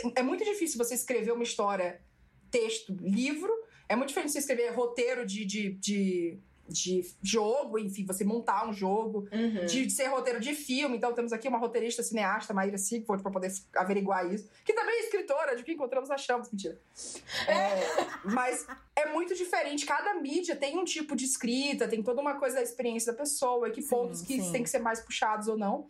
[0.01, 0.12] Sim.
[0.16, 2.03] é muito difícil você escrever uma história,
[2.51, 3.53] texto, livro.
[3.86, 6.41] É muito difícil você escrever roteiro de, de, de,
[6.71, 9.29] de jogo, enfim, você montar um jogo.
[9.33, 9.66] Uhum.
[9.66, 10.97] De ser roteiro de filme.
[10.97, 14.49] Então temos aqui uma roteirista cineasta, Maíra Sigford, pra poder averiguar isso.
[14.64, 16.51] Que também é escritora, de que encontramos achamos.
[16.51, 16.81] Mentira.
[17.47, 17.81] É,
[18.25, 18.66] mas
[18.97, 19.85] é muito diferente.
[19.85, 23.68] Cada mídia tem um tipo de escrita, tem toda uma coisa da experiência da pessoa,
[23.68, 24.53] e que Sim, pontos que sim.
[24.53, 25.87] tem que ser mais puxados ou não.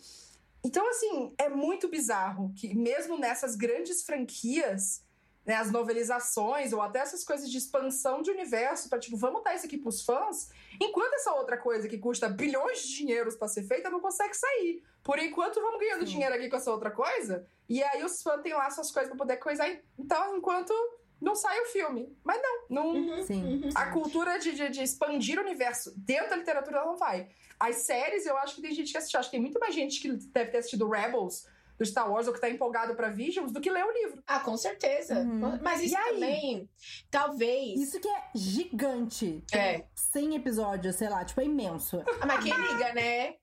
[0.62, 5.02] Então, assim, é muito bizarro que mesmo nessas grandes franquias,
[5.44, 9.54] né, as novelizações ou até essas coisas de expansão de universo, para tipo, vamos dar
[9.54, 13.62] isso aqui pros fãs, enquanto essa outra coisa que custa bilhões de dinheiros para ser
[13.64, 14.82] feita não consegue sair.
[15.02, 16.12] Por enquanto, vamos ganhando Sim.
[16.12, 19.18] dinheiro aqui com essa outra coisa, e aí os fãs têm lá suas coisas para
[19.18, 19.68] poder coisar.
[19.98, 20.72] Então, enquanto
[21.20, 22.16] não sai o filme.
[22.24, 23.22] Mas não, não, Uhum.
[23.22, 23.68] Sim.
[23.74, 27.28] a cultura de, de, de expandir o universo dentro da literatura ela não vai.
[27.58, 29.20] As séries, eu acho que tem gente que assistiu.
[29.20, 31.46] Acho que tem muito mais gente que deve ter assistido Rebels
[31.80, 34.22] do Star Wars ou que tá empolgado pra Visions do que leu o livro.
[34.26, 35.18] Ah, com certeza.
[35.20, 35.58] Uhum.
[35.62, 36.12] Mas isso E aí?
[36.14, 36.70] também,
[37.10, 37.80] talvez.
[37.80, 39.42] Isso que é gigante.
[39.50, 39.86] É.
[39.94, 42.04] 100 episódios, sei lá, tipo, é imenso.
[42.20, 43.36] Ah, mas quem liga, né?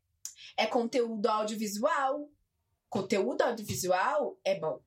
[0.56, 2.30] É conteúdo audiovisual.
[2.90, 4.80] Conteúdo audiovisual é bom.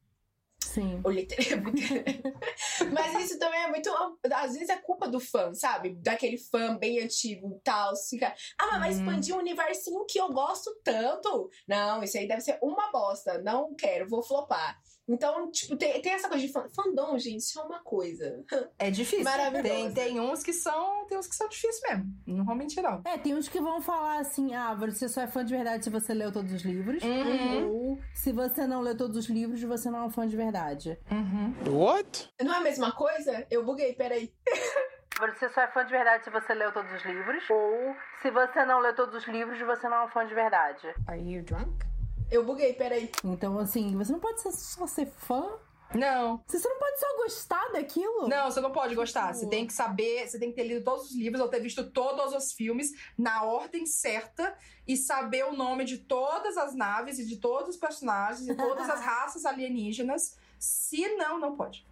[0.64, 1.00] Sim.
[1.04, 1.36] O liter-
[2.92, 3.90] Mas isso também é muito.
[4.32, 5.94] Às vezes é culpa do fã, sabe?
[5.96, 7.92] Daquele fã bem antigo e tal.
[7.96, 8.92] Fica, ah, mas vai Hum.
[8.92, 11.50] expandir um universinho que eu gosto tanto.
[11.66, 13.38] Não, isso aí deve ser uma bosta.
[13.42, 14.78] Não quero, vou flopar.
[15.10, 18.44] Então, tipo, tem, tem essa coisa de fã, fandom, gente, isso é uma coisa.
[18.78, 19.24] É difícil.
[19.24, 19.68] Maravilhoso.
[19.68, 21.04] Tem, tem uns que são.
[21.06, 22.14] Tem uns que são difíceis mesmo.
[22.26, 23.02] Não vou mentir, não.
[23.04, 25.90] É, tem uns que vão falar assim: ah, você só é fã de verdade se
[25.90, 27.02] você leu todos os livros.
[27.02, 27.70] Uhum.
[27.70, 30.96] Ou se você não leu todos os livros, você não é um fã de verdade.
[31.10, 31.54] Uhum.
[31.76, 32.30] What?
[32.40, 33.44] Não é a mesma coisa?
[33.50, 34.32] Eu buguei, peraí.
[35.18, 37.44] Você só é fã de verdade se você leu todos os livros.
[37.50, 40.94] Ou se você não leu todos os livros, você não é um fã de verdade.
[41.06, 41.89] Are you drunk?
[42.30, 43.10] Eu buguei, peraí.
[43.24, 45.58] Então, assim, você não pode ser- só ser fã
[45.92, 46.40] Não.
[46.46, 48.28] Você não pode só gostar daquilo?
[48.28, 49.34] Não, você não pode gostar.
[49.34, 51.90] Você tem que saber, você tem que ter lido todos os livros ou ter visto
[51.90, 54.56] todos os filmes na ordem certa
[54.86, 58.88] e saber o nome de todas as naves e de todos os personagens e todas
[58.88, 60.36] as raças alienígenas.
[60.60, 61.84] Se não, não pode.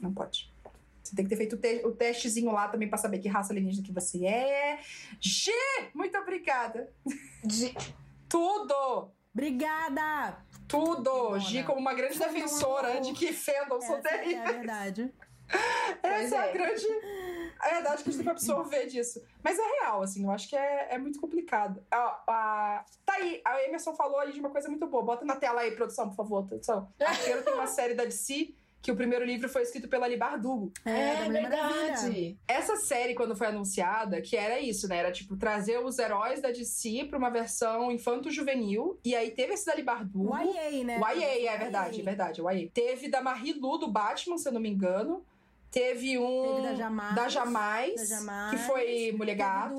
[0.00, 0.52] Não pode.
[1.04, 3.52] Você tem que ter feito o, te o testezinho lá também pra saber que raça
[3.52, 4.80] alienígena que você é.
[5.20, 5.52] G!
[5.94, 6.92] Muito obrigada.
[7.44, 7.72] De...
[8.28, 9.12] Tudo!
[9.36, 10.38] Obrigada!
[10.66, 11.38] Tudo!
[11.38, 14.50] Gi como uma grande defensora de que fandom são Essa é a terríveis.
[14.56, 15.14] verdade.
[16.02, 16.52] Essa é a é.
[16.52, 16.86] grande.
[17.60, 19.22] A verdade que a gente tem que absorver disso.
[19.44, 21.84] Mas é real, assim, eu acho que é, é muito complicado.
[21.90, 25.04] A, a- tá aí, a Emerson falou aí de uma coisa muito boa.
[25.04, 26.90] Bota na tela aí, produção, por favor, produção.
[26.98, 30.70] Arqueiro tem uma série da DC que o primeiro livro foi escrito pela Ali Bardugo.
[30.84, 31.40] É, É, Maravilha.
[31.48, 32.38] verdade.
[32.46, 34.98] Essa série, quando foi anunciada, que era isso, né?
[34.98, 38.98] Era tipo trazer os heróis da DC pra uma versão infanto-juvenil.
[39.04, 40.36] E aí teve esse da Ali Bardugo.
[40.36, 41.00] YA, né?
[41.16, 42.68] YA, é verdade, é verdade, YA.
[42.72, 45.24] Teve da Marie Lu do Batman, se eu não me engano.
[45.68, 47.14] Teve um Teve da Jamais.
[47.14, 48.50] da Jamais, da Jamais.
[48.50, 49.74] que foi Mulher Gato.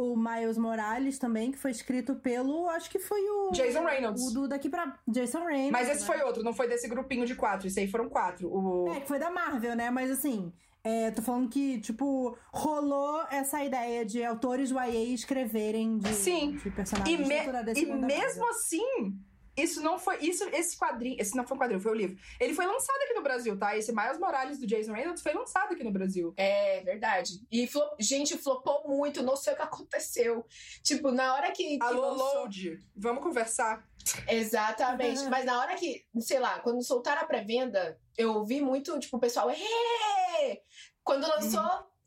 [0.00, 2.68] O Miles Morales também, que foi escrito pelo.
[2.68, 3.50] Acho que foi o.
[3.50, 4.22] Jason Reynolds.
[4.28, 4.96] O do daqui pra.
[5.08, 5.72] Jason Reynolds.
[5.72, 6.06] Mas esse né?
[6.06, 7.66] foi outro, não foi desse grupinho de quatro.
[7.66, 8.48] Esse aí foram quatro.
[8.48, 8.88] O...
[8.92, 9.90] É, que foi da Marvel, né?
[9.90, 10.52] Mas assim.
[10.84, 16.52] É, tô falando que, tipo, rolou essa ideia de autores YA escreverem de, Sim.
[16.52, 17.34] de E, personagens me-
[17.82, 18.48] e mundo da mesmo Marvel.
[18.50, 19.18] assim,
[19.62, 20.18] isso não foi.
[20.18, 21.16] Isso, esse quadrinho.
[21.20, 22.16] Esse não foi um quadrinho, foi o livro.
[22.40, 23.76] Ele foi lançado aqui no Brasil, tá?
[23.76, 26.32] Esse Miles Morales do Jason Reynolds foi lançado aqui no Brasil.
[26.36, 27.32] É verdade.
[27.50, 30.44] E, flo- gente, flopou muito, não sei o que aconteceu.
[30.82, 31.78] Tipo, na hora que.
[31.78, 33.86] que Alô, lançou- Load, vamos conversar.
[34.28, 35.24] Exatamente.
[35.28, 39.20] Mas na hora que, sei lá, quando soltaram a pré-venda, eu ouvi muito, tipo, o
[39.20, 39.50] pessoal.
[39.50, 40.62] "Ê!"
[41.04, 41.62] Quando lançou.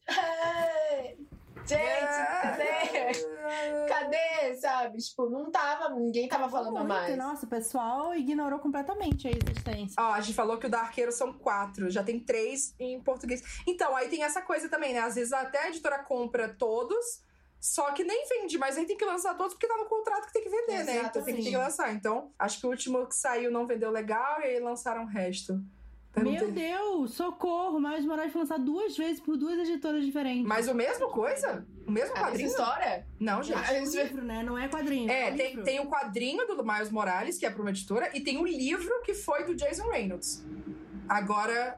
[0.10, 1.18] "Ê!"
[1.66, 1.82] Gente,
[2.42, 3.88] cadê?
[3.88, 4.56] Cadê?
[4.56, 4.98] Sabe?
[4.98, 7.18] Tipo, não tava, ninguém tava falando Muito, mais.
[7.18, 9.96] Nossa, o pessoal ignorou completamente a existência.
[10.00, 13.42] Ó, a gente falou que o da Arqueiro são quatro, já tem três em português.
[13.68, 15.00] Então, aí tem essa coisa também, né?
[15.00, 17.24] Às vezes até a editora compra todos,
[17.60, 20.34] só que nem vende, mas aí tem que lançar todos porque tá no contrato que
[20.34, 20.98] tem que vender, né?
[21.06, 21.94] Então tem que, tem que lançar.
[21.94, 25.62] Então, acho que o último que saiu não vendeu legal e aí lançaram o resto.
[26.14, 26.42] Perguntei.
[26.42, 27.80] Meu Deus, socorro!
[27.80, 30.46] Miles Morales foi lançado duas vezes por duas editoras diferentes.
[30.46, 31.66] Mas o mesmo coisa?
[31.88, 32.48] O mesmo A mesma quadrinho?
[32.50, 33.08] história?
[33.20, 33.58] Não, gente.
[33.58, 34.44] Ah, É um livro, né?
[34.44, 35.10] Não é quadrinho.
[35.10, 38.20] É, um tem, tem o quadrinho do Miles Morales, que é pra uma editora, e
[38.22, 40.44] tem o livro que foi do Jason Reynolds.
[41.08, 41.78] Agora.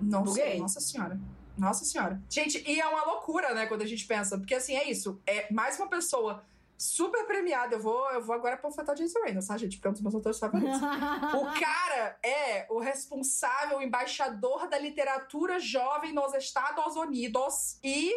[0.00, 1.20] Não sei, nossa senhora.
[1.56, 2.20] Nossa senhora.
[2.30, 4.38] Gente, e é uma loucura, né, quando a gente pensa.
[4.38, 5.20] Porque assim, é isso.
[5.26, 6.42] É mais uma pessoa
[6.82, 7.76] super premiada.
[7.76, 9.76] Eu vou, eu vou agora panfletar Jason Reynolds, tá, gente?
[9.76, 10.80] Porque é um dos meus autores favoritos.
[11.32, 18.12] O cara é o responsável, o embaixador da literatura jovem nos Estados Unidos e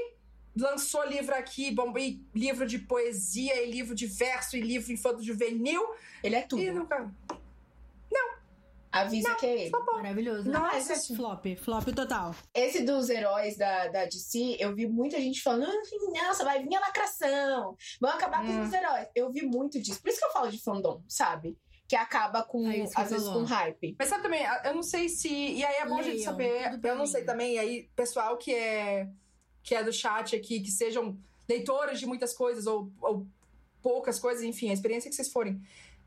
[0.55, 1.93] lançou livro aqui, bom,
[2.33, 5.83] livro de poesia, e livro de verso, e livro infanto juvenil.
[6.23, 6.61] Ele é tudo.
[6.61, 7.11] E nunca.
[9.01, 9.71] Avisa que é ele.
[9.93, 10.49] Maravilhoso.
[10.49, 11.37] Nossa Mas é Senhora.
[11.41, 12.35] flop, flop total.
[12.53, 16.75] Esse dos heróis da, da DC, eu vi muita gente falando, "Ah, nossa, vai vir
[16.75, 19.07] a lacração, vão acabar com os heróis.
[19.15, 20.01] Eu vi muito disso.
[20.01, 21.57] Por isso que eu falo de fandom, sabe?
[21.87, 23.95] Que acaba com, É às vezes, com hype.
[23.99, 25.29] Mas sabe também, eu não sei se.
[25.29, 26.79] E aí é bom a gente Leiam, saber.
[26.83, 29.07] Eu não sei também, e aí, pessoal que é,
[29.61, 31.15] que é do chat aqui, que sejam
[31.47, 33.27] leitores de muitas coisas, ou, ou
[33.83, 35.61] poucas coisas, enfim, a experiência que vocês forem.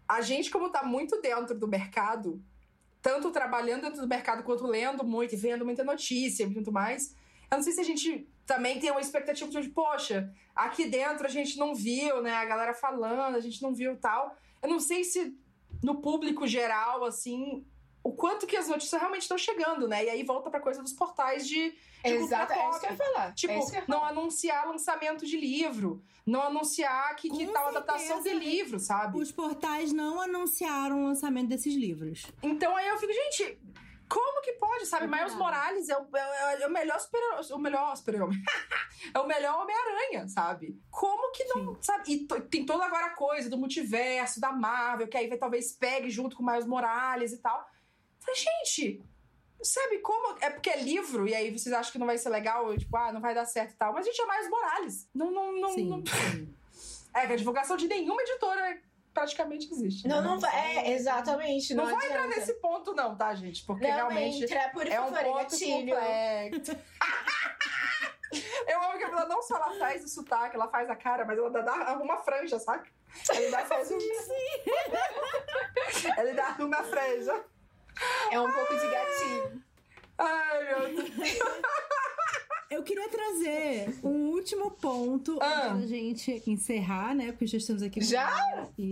[0.09, 2.43] A gente, como tá muito dentro do mercado,
[3.01, 7.15] tanto trabalhando dentro do mercado quanto lendo muito vendo muita notícia e muito mais,
[7.51, 11.31] eu não sei se a gente também tem uma expectativa de, poxa, aqui dentro a
[11.31, 12.35] gente não viu, né?
[12.35, 14.37] A galera falando, a gente não viu tal.
[14.63, 15.35] Eu não sei se
[15.83, 17.65] no público geral, assim,
[18.03, 20.05] o quanto que as notícias realmente estão chegando, né?
[20.05, 21.71] E aí volta pra coisa dos portais de.
[21.71, 22.81] de cultura Exato, é pop.
[22.81, 23.35] que eu ia falar.
[23.35, 27.47] Tipo, é isso que eu ia não anunciar lançamento de livro, não anunciar que, que
[27.49, 29.19] tal adaptação de livro, sabe?
[29.19, 32.27] Os portais não anunciaram o lançamento desses livros.
[32.43, 33.59] Então aí eu fico, gente,
[34.09, 35.05] como que pode, sabe?
[35.05, 35.35] É Miles.
[35.35, 37.21] Morales é o, é o melhor super
[37.53, 38.43] o melhor super-homem.
[39.13, 40.81] é o melhor Homem-Aranha, sabe?
[40.91, 42.05] Como que não, sabe?
[42.11, 46.09] E tem toda agora a coisa do multiverso, da Marvel, que aí vai, talvez pegue
[46.09, 47.69] junto com o Miles Morales e tal.
[48.29, 49.03] Falei, gente,
[49.63, 50.37] sabe como?
[50.41, 53.11] É porque é livro, e aí vocês acham que não vai ser legal, tipo, ah,
[53.13, 53.93] não vai dar certo e tal.
[53.93, 55.09] Mas, gente, é Miles Morales.
[55.15, 56.55] Não, não, não, Sim, não- sim.
[57.15, 58.81] É que a divulgação de nenhuma editora
[59.15, 60.07] praticamente existe.
[60.07, 60.29] Não, né?
[60.29, 60.77] não vai.
[60.77, 61.75] É, exatamente.
[61.75, 63.65] Não Não, vai entrar nesse ponto, não, tá, gente?
[63.65, 65.97] Porque Não realmente entra, por é um favor, ponto gatilho.
[68.69, 71.39] Eu amo que ela não só ela faz o sotaque, ela faz a cara, mas
[71.39, 72.87] ela dá, dá arruma franja, saca?
[73.31, 73.99] Ela ainda faz um...
[76.15, 77.43] ela ainda arruma a franja.
[78.31, 79.63] É um pouco de gatilho.
[80.19, 81.39] Ai, meu Deus.
[82.71, 85.69] Eu queria trazer um último ponto Ah.
[85.73, 87.33] antes da gente encerrar, né?
[87.33, 87.99] Porque já estamos aqui.
[88.03, 88.31] Já?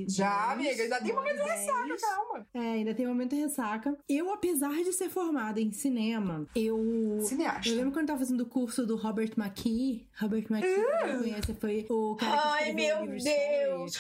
[0.09, 2.47] Já, amiga, ainda tem momento hora e ressaca, calma.
[2.55, 3.95] É, ainda tem momento de ressaca.
[4.09, 7.19] Eu, apesar de ser formada em cinema, eu.
[7.23, 7.69] Cineasta.
[7.69, 10.09] Eu lembro quando eu tava fazendo o curso do Robert McKee.
[10.19, 13.93] Robert McKee, quem conhece, foi o cara que Ai, meu Deus!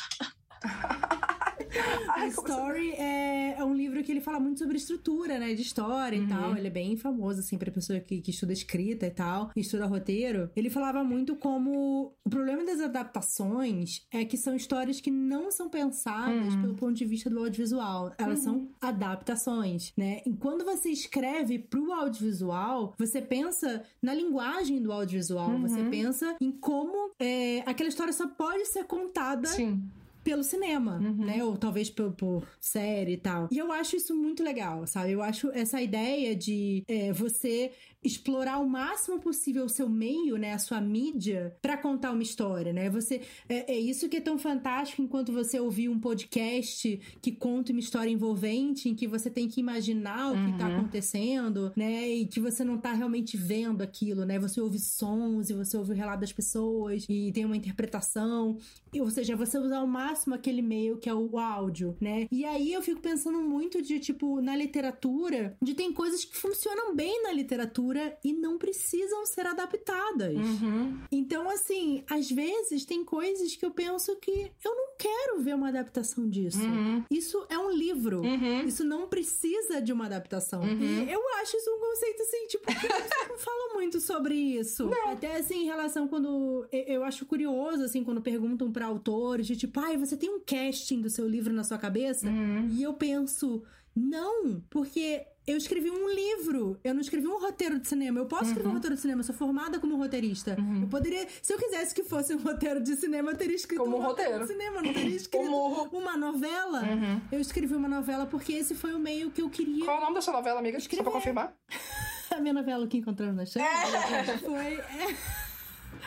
[1.86, 2.08] Story.
[2.08, 5.54] Ai, O como Story é, é um livro que ele fala muito sobre estrutura, né?
[5.54, 6.24] De história Uhum.
[6.24, 6.56] e tal.
[6.56, 9.86] Ele é bem famoso, assim, pra pessoa que, que estuda escrita e tal, e estuda
[9.86, 10.50] roteiro.
[10.56, 15.68] Ele falava muito como o problema das adaptações é que são histórias que não são
[15.68, 16.60] pensadas Uhum.
[16.62, 18.12] pelo ponto de vista do audiovisual.
[18.18, 20.20] Elas são adaptações, né?
[20.26, 25.62] E quando você escreve pro audiovisual, você pensa na linguagem do audiovisual, Uhum.
[25.62, 29.82] você pensa em como é, aquela história só pode ser contada Sim.
[30.26, 31.24] Pelo cinema, Uhum.
[31.24, 31.44] né?
[31.44, 33.48] Ou talvez por, por série e tal.
[33.48, 35.12] E eu acho isso muito legal, sabe?
[35.12, 37.70] Eu acho essa ideia de é, você
[38.02, 40.52] explorar ao máximo possível o seu meio, né?
[40.52, 42.90] A sua mídia, pra contar uma história, né?
[42.90, 47.70] Você é, é isso que é tão fantástico enquanto você ouvir um podcast que conta
[47.72, 50.76] uma história envolvente, em que você tem que imaginar o que tá Uhum.
[50.78, 52.08] acontecendo, né?
[52.08, 54.38] E que você não tá realmente vendo aquilo, né?
[54.40, 58.58] Você ouve sons e você ouve o relato das pessoas e tem uma interpretação.
[58.92, 62.26] E, ou seja, você usar ao máximo aquele meio que é o áudio, né?
[62.30, 66.94] E aí eu fico pensando muito de, tipo, na literatura, de tem coisas que funcionam
[66.94, 70.34] bem na literatura e não precisam ser adaptadas.
[70.36, 70.98] Uhum.
[71.10, 75.68] Então, assim, às vezes tem coisas que eu penso que eu não quero ver uma
[75.68, 76.62] adaptação disso.
[76.62, 77.02] Uhum.
[77.10, 78.20] Isso é um livro.
[78.22, 78.62] Uhum.
[78.66, 80.62] Isso não precisa de uma adaptação.
[80.62, 81.04] Uhum.
[81.04, 84.90] E eu acho isso um conceito assim, tipo, que você não fala muito sobre isso.
[85.06, 86.66] Até assim, em relação quando.
[86.72, 90.40] eu- Eu acho curioso, assim, quando perguntam pra autores, de tipo, ai, você tem um
[90.40, 92.26] casting do seu livro na sua cabeça?
[92.28, 92.68] Uhum.
[92.70, 93.62] E eu penso,
[93.94, 95.26] não, porque.
[95.48, 98.18] Eu escrevi um livro, eu não escrevi um roteiro de cinema.
[98.18, 100.56] Eu posso escrever um roteiro de cinema, eu sou formada como roteirista.
[100.82, 103.96] Eu poderia, se eu quisesse que fosse um roteiro de cinema, eu teria escrito Como
[103.96, 104.40] um roteiro.
[104.40, 106.82] de cinema, eu não teria escrito Como- uma novela.
[106.82, 107.20] Uhum.
[107.30, 109.84] Eu escrevi uma novela porque esse foi o meio que eu queria.
[109.84, 110.78] Qual é o nome da sua novela, amiga?
[110.80, 111.04] Só Escrever.
[111.04, 111.54] pra confirmar.
[112.36, 114.74] A minha novela O que encontramos na chave foi.
[114.80, 115.14] é,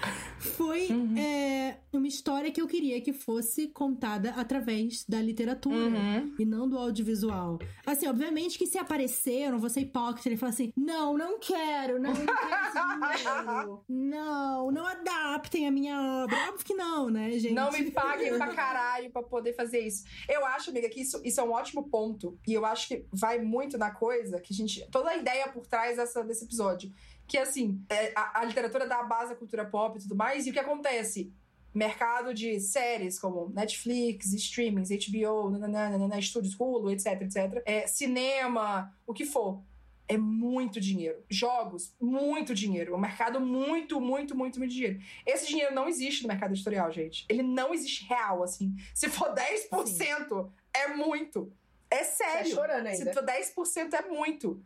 [0.39, 1.17] Foi Uhum.
[1.17, 6.35] é, uma história que eu queria que fosse contada através da literatura Uhum.
[6.39, 7.59] e não do audiovisual.
[7.85, 11.39] Assim, obviamente que se aparecer, eu não vou ser hipócrita e falar assim: não, não
[11.39, 13.83] quero, não, não quero esse dinheiro.
[13.89, 16.35] Não, não adaptem a minha obra.
[16.49, 17.53] Óbvio que não, né, gente?
[17.53, 20.03] Não me paguem pra caralho pra poder fazer isso.
[20.27, 22.37] Eu acho, amiga, que isso, isso é um ótimo ponto.
[22.47, 24.85] E eu acho que vai muito na coisa que a gente.
[24.91, 26.91] Toda a ideia por trás dessa, desse episódio.
[27.29, 30.45] Que assim, é, a, a literatura dá a base à cultura pop e tudo mais.
[30.45, 31.31] E o que acontece?
[31.73, 37.61] Mercado de séries como Netflix, streamings, HBO, nananana, nanana, estúdios Hulu, etc, etc.
[37.65, 39.61] É, cinema, o que for.
[40.07, 41.23] É muito dinheiro.
[41.29, 42.93] Jogos, muito dinheiro.
[42.93, 44.99] É um mercado muito, muito, muito, muito dinheiro.
[45.23, 47.23] Esse dinheiro não existe no mercado editorial, gente.
[47.29, 48.75] Ele não existe real, assim.
[48.95, 51.53] Se for 10%, é muito.
[51.91, 52.51] É Tá sério.
[52.55, 53.13] chorando Se ainda.
[53.13, 54.59] for 10% é muito.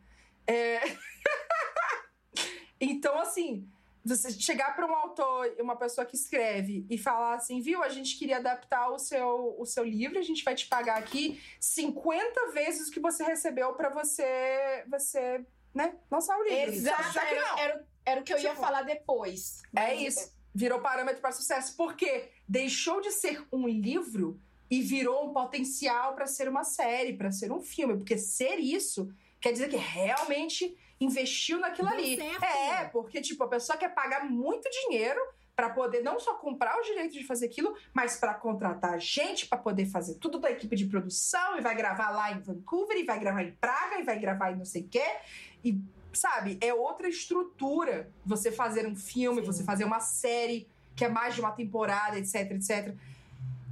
[0.46, 0.80] É...
[2.80, 3.68] então, assim,
[4.04, 8.18] você chegar para um autor, uma pessoa que escreve, e falar assim, viu, a gente
[8.18, 12.88] queria adaptar o seu, o seu livro, a gente vai te pagar aqui 50 vezes
[12.88, 15.44] o que você recebeu para você, você,
[15.74, 16.74] né, lançar o livro.
[16.74, 19.62] Exato, era, era, era o que eu ia Tipo, falar depois.
[19.74, 20.34] É isso.
[20.54, 21.74] Virou parâmetro para sucesso.
[21.76, 24.38] Porque deixou de ser um livro
[24.70, 27.96] e virou um potencial para ser uma série, para ser um filme.
[27.96, 32.16] Porque ser isso quer dizer que realmente investiu naquilo Deu ali.
[32.16, 32.44] certo.
[32.44, 35.20] É, porque, tipo, a pessoa quer pagar muito dinheiro
[35.56, 39.56] para poder não só comprar o direito de fazer aquilo, mas para contratar gente para
[39.58, 43.20] poder fazer tudo da equipe de produção e vai gravar lá em Vancouver e vai
[43.20, 45.04] gravar em Praga e vai gravar em não sei o quê.
[45.64, 45.78] E
[46.12, 49.46] sabe, é outra estrutura você fazer um filme, Sim.
[49.46, 52.94] você fazer uma série que é mais de uma temporada, etc, etc.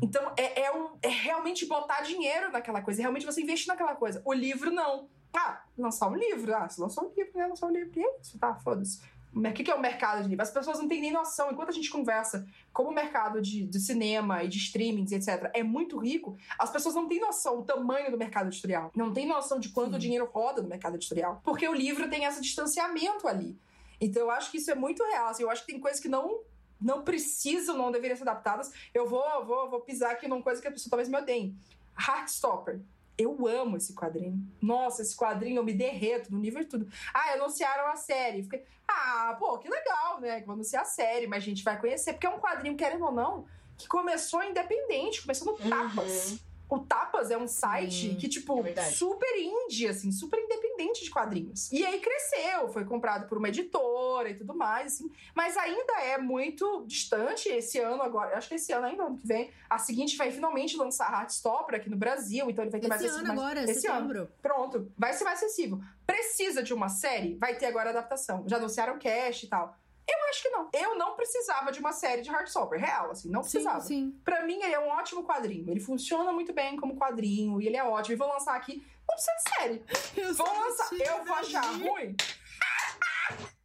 [0.00, 3.94] Então, é, é, um- é realmente botar dinheiro naquela coisa, é realmente você investir naquela
[3.94, 4.20] coisa.
[4.24, 5.08] O livro, não.
[5.34, 6.54] Ah, lançar um livro.
[6.54, 7.46] Ah, se lançou um livro, né?
[7.46, 7.90] Lançar um livro.
[7.98, 8.54] E é isso, tá?
[8.54, 9.00] Foda-se.
[9.34, 10.42] O que que é o mercado de livro?
[10.42, 11.50] As pessoas não têm nem noção.
[11.50, 15.62] Enquanto a gente conversa como o mercado de, de cinema e de streamings, etc., é
[15.62, 18.90] muito rico, as pessoas não têm noção do tamanho do mercado editorial.
[18.94, 19.98] Não têm noção de quanto Sim.
[20.00, 21.40] dinheiro roda no mercado editorial.
[21.42, 23.58] Porque o livro tem esse distanciamento ali.
[23.98, 25.28] Então eu acho que isso é muito real.
[25.28, 26.40] assim, eu acho que tem coisas que não
[26.78, 28.72] não precisam, não deveriam ser adaptadas.
[28.92, 31.54] Eu vou, vou, vou pisar aqui numa coisa que a pessoa talvez me odeie.
[31.96, 32.80] Heartstopper.
[33.16, 34.38] Eu amo esse quadrinho.
[34.60, 36.88] Nossa, esse quadrinho eu me derreto no nível de tudo.
[37.12, 38.42] Ah, anunciaram a série.
[38.42, 40.40] Fiquei, ah, pô, que legal, né?
[40.40, 42.14] Que vão anunciar a série, mas a gente vai conhecer.
[42.14, 46.38] Porque é um quadrinho, querendo ou não, que começou independente, começou no Tapas.
[46.72, 51.04] O Tapas é um site Sim, que, tipo, é super indie, assim, super independente.
[51.04, 51.70] de quadrinhos.
[51.70, 55.10] E aí cresceu, foi comprado por uma editora e tudo mais, assim.
[55.34, 57.48] Mas ainda é muito distante.
[57.48, 60.76] Esse ano agora, acho que esse ano ainda, ano que vem, a seguinte vai finalmente
[60.76, 63.80] lançar Heartstopper aqui no Brasil, então ele vai ter esse mais ano mais, agora, esse
[63.82, 64.18] setembro.
[64.20, 64.30] ano.
[64.40, 65.78] Pronto, vai ser mais acessível.
[66.06, 67.36] Precisa de uma série?
[67.36, 68.44] Vai ter agora adaptação.
[68.48, 69.76] Já anunciaram cast e tal.
[70.08, 70.68] Eu acho que não.
[70.72, 73.80] Eu não precisava de uma série de Heartstopper, real, assim, não precisava.
[73.80, 74.20] Sim, sim.
[74.24, 75.70] Pra mim, ele é um ótimo quadrinho.
[75.70, 78.14] Ele funciona muito bem como quadrinho e ele é ótimo.
[78.14, 78.84] E vou lançar aqui.
[79.08, 79.84] Não precisa de série.
[80.16, 80.88] Eu Vou lançar.
[80.92, 82.16] Eu vou achar ruim.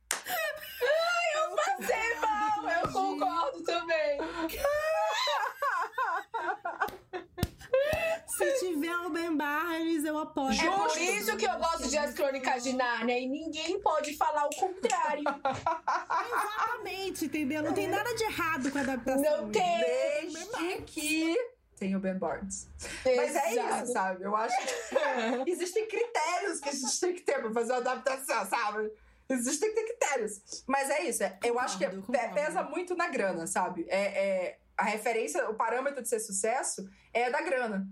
[1.80, 4.18] Passei mal, eu concordo também.
[8.38, 10.54] Se tiver o Ben Barnes, eu apoio.
[10.60, 14.46] É por isso que eu gosto de As Crônicas de Nárnia e ninguém pode falar
[14.46, 15.24] o contrário.
[16.28, 17.64] Exatamente, entendeu?
[17.64, 19.42] Não tem nada de errado com a adaptação.
[19.42, 19.80] Não tem.
[19.80, 21.36] Desde que
[21.78, 22.68] tem o Ben Barnes.
[23.06, 23.54] Mas é
[23.84, 24.24] isso, sabe?
[24.24, 24.66] Eu acho que
[25.52, 28.92] existem critérios que a gente tem que ter pra fazer uma adaptação, sabe?
[29.30, 30.64] Existem critérios.
[30.66, 31.24] Mas é isso.
[31.24, 32.36] é- eu acho que Concordo, pe- concordo.
[32.36, 33.86] pesa muito na grana, sabe?
[33.90, 36.88] É, é- a referência, o parâmetro de ser sucesso
[37.22, 37.88] é da grana.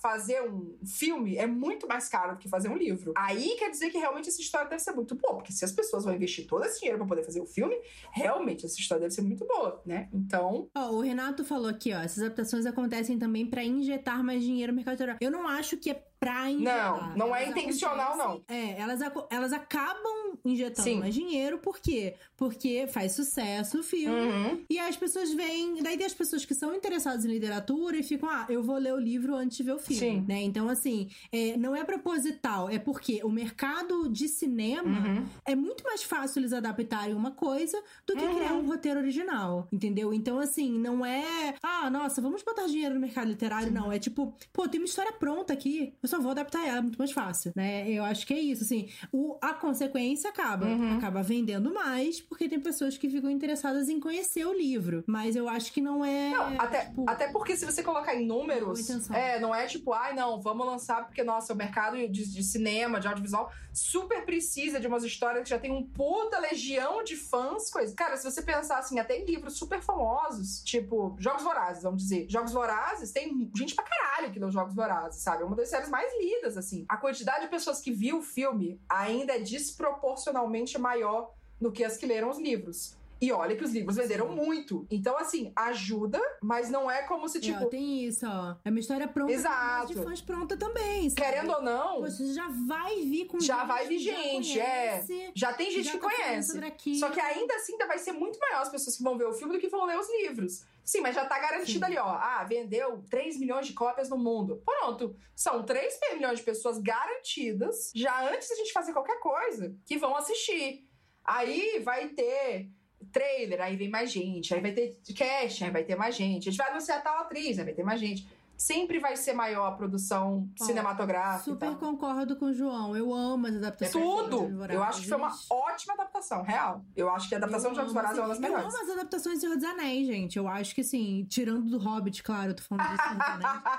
[0.00, 3.12] Fazer um filme é muito mais caro do que fazer um livro.
[3.14, 5.34] Aí quer dizer que realmente essa história deve ser muito boa.
[5.36, 7.76] Porque se as pessoas vão investir todo esse dinheiro pra poder fazer o filme,
[8.10, 10.08] realmente essa história deve ser muito boa, né?
[10.10, 14.72] Então, Ó, o Renato falou aqui, ó, essas adaptações acontecem também pra injetar mais dinheiro
[14.72, 15.18] no mercado editorial.
[15.20, 17.10] Eu não acho que é pra injetar.
[17.10, 19.00] Não, não é Elas intencional, acontecem- É, elas,
[19.30, 20.98] elas acabam injetando Sim.
[21.00, 22.14] mais dinheiro, por quê?
[22.36, 24.16] Porque faz sucesso o filme.
[24.18, 24.64] uhum.
[24.70, 25.82] E aí as pessoas veem.
[25.82, 28.92] Daí tem as pessoas que são interessadas em literatura e ficam, ah, eu vou ler
[28.94, 30.00] o livro antes de ver o filme.
[30.00, 30.24] Sim.
[30.28, 30.42] Né?
[30.42, 35.26] Então, assim, é, não é proposital, é porque o mercado de cinema Uhum.
[35.44, 38.34] é muito mais fácil eles adaptarem uma coisa do que Uhum.
[38.34, 40.12] criar um roteiro original, entendeu?
[40.12, 43.90] Então, assim, não é, ah, nossa, vamos botar dinheiro no mercado literário, não.
[43.92, 46.98] É tipo, pô, tem uma história pronta aqui, eu só vou adaptar ela, é muito
[46.98, 47.88] mais fácil, né?
[47.90, 50.96] Eu acho que é isso, assim, o, a consequência acaba, Uhum.
[50.98, 55.48] acaba vendendo mais, porque tem pessoas que ficam interessadas em conhecer o livro, mas eu
[55.48, 56.30] acho que não é.
[56.30, 60.14] Não, até, tipo, até porque se você colocar em números, é, não é tipo, ai
[60.14, 64.86] não, vamos lançar porque, nossa, o mercado de, de cinema, de audiovisual, super precisa de
[64.86, 67.94] umas histórias que já tem um puta legião de fãs, coisa.
[67.94, 72.26] Cara, se você pensar assim, até em livros super famosos, tipo Jogos Vorazes, vamos dizer.
[72.28, 75.42] Jogos Vorazes, tem gente pra caralho que leu Jogos Vorazes, sabe?
[75.42, 76.84] É uma das séries mais lidas, assim.
[76.88, 81.96] A quantidade de pessoas que viu o filme ainda é desproporcionalmente maior do que as
[81.96, 82.97] que leram os livros.
[83.20, 84.34] E olha que os livros venderam Sim.
[84.36, 84.86] muito.
[84.90, 88.56] Então, assim, ajuda, mas não é como se, é, tipo, tem isso, ó.
[88.64, 89.86] É uma história pronta, Exato.
[89.88, 91.08] de fãs pronta também.
[91.08, 91.22] sabe?
[91.22, 94.60] querendo ou não, você já vai vir com Já gente vai vir que já gente,
[94.60, 94.90] é.
[94.90, 96.60] conhece, já tem gente já que tá conhece.
[96.98, 99.32] Só que ainda assim ainda vai ser muito maior as pessoas que vão ver o
[99.32, 100.64] filme do que vão ler os livros.
[100.84, 101.84] Sim, mas já tá garantido Sim.
[101.84, 102.08] ali, ó.
[102.08, 104.62] Ah, vendeu 3 milhões de cópias no mundo.
[104.64, 105.14] Pronto.
[105.36, 110.16] São 3 milhões de pessoas garantidas, já antes da gente fazer qualquer coisa, que vão
[110.16, 110.88] assistir.
[111.24, 112.70] Aí vai ter
[113.12, 114.54] trailer, aí vem mais gente.
[114.54, 116.48] Aí vai ter cast, aí vai ter mais gente.
[116.48, 118.26] A gente vai anunciar tal atriz, aí vai ter mais gente.
[118.60, 121.44] Sempre vai ser maior a produção cinematográfica.
[121.44, 122.96] Super concordo com o João.
[122.96, 124.04] Eu amo as É adaptações.
[124.04, 124.66] tudo!
[124.68, 126.84] Eu acho que foi uma ótima adaptação, real.
[126.96, 128.74] Eu acho que a adaptação Eu de Jogos Vorazes é uma das assim, melhores.
[128.74, 130.36] Eu amo as adaptações de Senhor dos Anéis, gente.
[130.38, 132.98] Eu acho que, assim, tirando do Hobbit, claro, eu tô falando disso.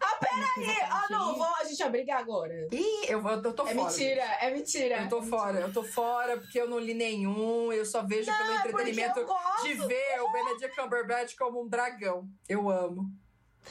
[0.00, 0.76] Ah, peraí!
[0.90, 2.68] Ah, não, vou, a gente vai brigar agora.
[2.72, 3.88] Ih, eu, eu tô É fora.
[3.88, 5.02] mentira, é mentira.
[5.02, 8.52] Eu tô fora, eu tô fora porque eu não li nenhum, eu só vejo pelo
[8.52, 9.26] É entretenimento
[9.62, 12.28] de ver o Benedict Cumberbatch como um dragão.
[12.48, 13.10] Eu amo.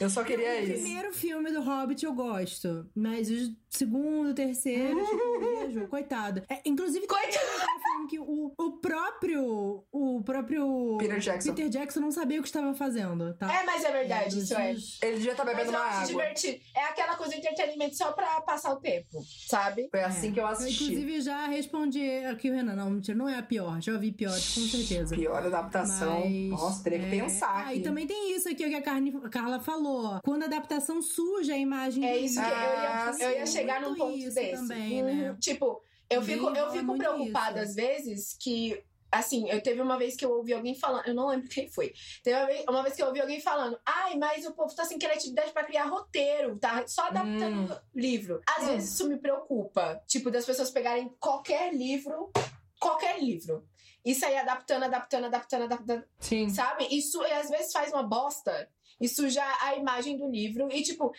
[0.00, 0.72] Eu só queria o isso.
[0.74, 6.42] primeiro filme do Hobbit eu gosto, mas o segundo, terceiro, tipo, viajou, coitado.
[6.48, 9.84] É, inclusive, filme que o, o próprio.
[9.92, 10.96] O próprio.
[10.98, 11.54] Peter Jackson.
[11.54, 13.52] Peter Jackson não sabia o que estava fazendo, tá?
[13.52, 14.70] É, mas é verdade, dos- isso é.
[15.02, 16.06] Ele devia estar Mas bebendo eu uma água.
[16.06, 16.58] divertido.
[16.74, 19.88] É aquela coisa de entretenimento só pra passar o tempo, sabe?
[19.90, 20.84] Foi assim que eu Eu, assisti.
[20.84, 22.74] inclusive, já respondi aqui o Renan.
[22.74, 23.80] Não, mentira, não é a pior.
[23.80, 25.14] Já ouvi pior, com certeza.
[25.14, 26.20] Pior adaptação.
[26.20, 27.78] Mas, Nossa, teria que é, pensar Ah, aqui.
[27.78, 30.20] e também tem isso aqui que a, Carne- a Carla falou.
[30.24, 32.54] Quando a adaptação suja a imagem É isso que eu.
[32.54, 34.62] Ah, ia, eu ia chegar num ponto isso desse.
[34.68, 35.06] também, Uhum.
[35.32, 35.36] né?
[35.40, 37.70] Tipo, eu fico, eu é fico preocupada isso.
[37.70, 38.82] às vezes que.
[39.10, 41.94] Assim, eu teve uma vez que eu ouvi alguém falando, eu não lembro quem foi.
[42.22, 44.84] Teve uma vez, uma vez que eu ouvi alguém falando, ai, mas o povo tá
[44.84, 48.42] sem criatividade pra criar roteiro, tá só adaptando livro.
[48.46, 48.66] Às Hum.
[48.66, 50.02] vezes isso me preocupa.
[50.06, 52.30] Tipo, das pessoas pegarem qualquer livro,
[52.78, 53.66] qualquer livro,
[54.04, 56.50] e sair adaptando, adaptando, adaptando, adaptando, Sim.
[56.50, 56.86] sabe?
[56.90, 58.68] Isso às vezes faz uma bosta
[59.00, 60.68] e suja a imagem do livro.
[60.70, 61.12] E, tipo,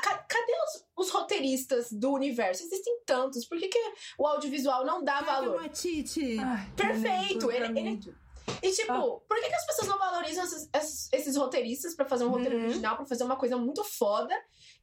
[0.00, 2.62] cadê os, os roteiristas do universo?
[2.64, 3.44] Existem tantos.
[3.46, 5.56] Por que, que o audiovisual não dá Taika valor?
[5.56, 6.38] Waititi.
[6.38, 7.50] Ai, Perfeito!
[7.50, 8.22] Ele, ele,
[8.60, 9.20] E, tipo, Ah.
[9.28, 12.56] por que, que as pessoas não valorizam esses, esses- esses roteiristas pra fazer um roteiro
[12.56, 12.64] Uhum.
[12.64, 14.34] original, pra fazer uma coisa muito foda?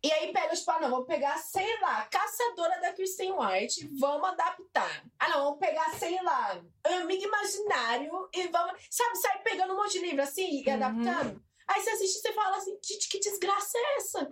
[0.03, 4.29] E aí pega, tipo, ah, não, vou pegar, sei lá, Caçadora da Kristen White, vamos
[4.29, 5.03] adaptar.
[5.19, 8.81] Ah, não, vamos pegar, sei lá, Amigo Imaginário e vamos.
[8.89, 10.73] Sabe, sai pegando um monte de livro assim e Uhum.
[10.75, 11.43] adaptando.
[11.67, 14.29] Aí você assiste e você fala assim, gente, que desgraça é essa?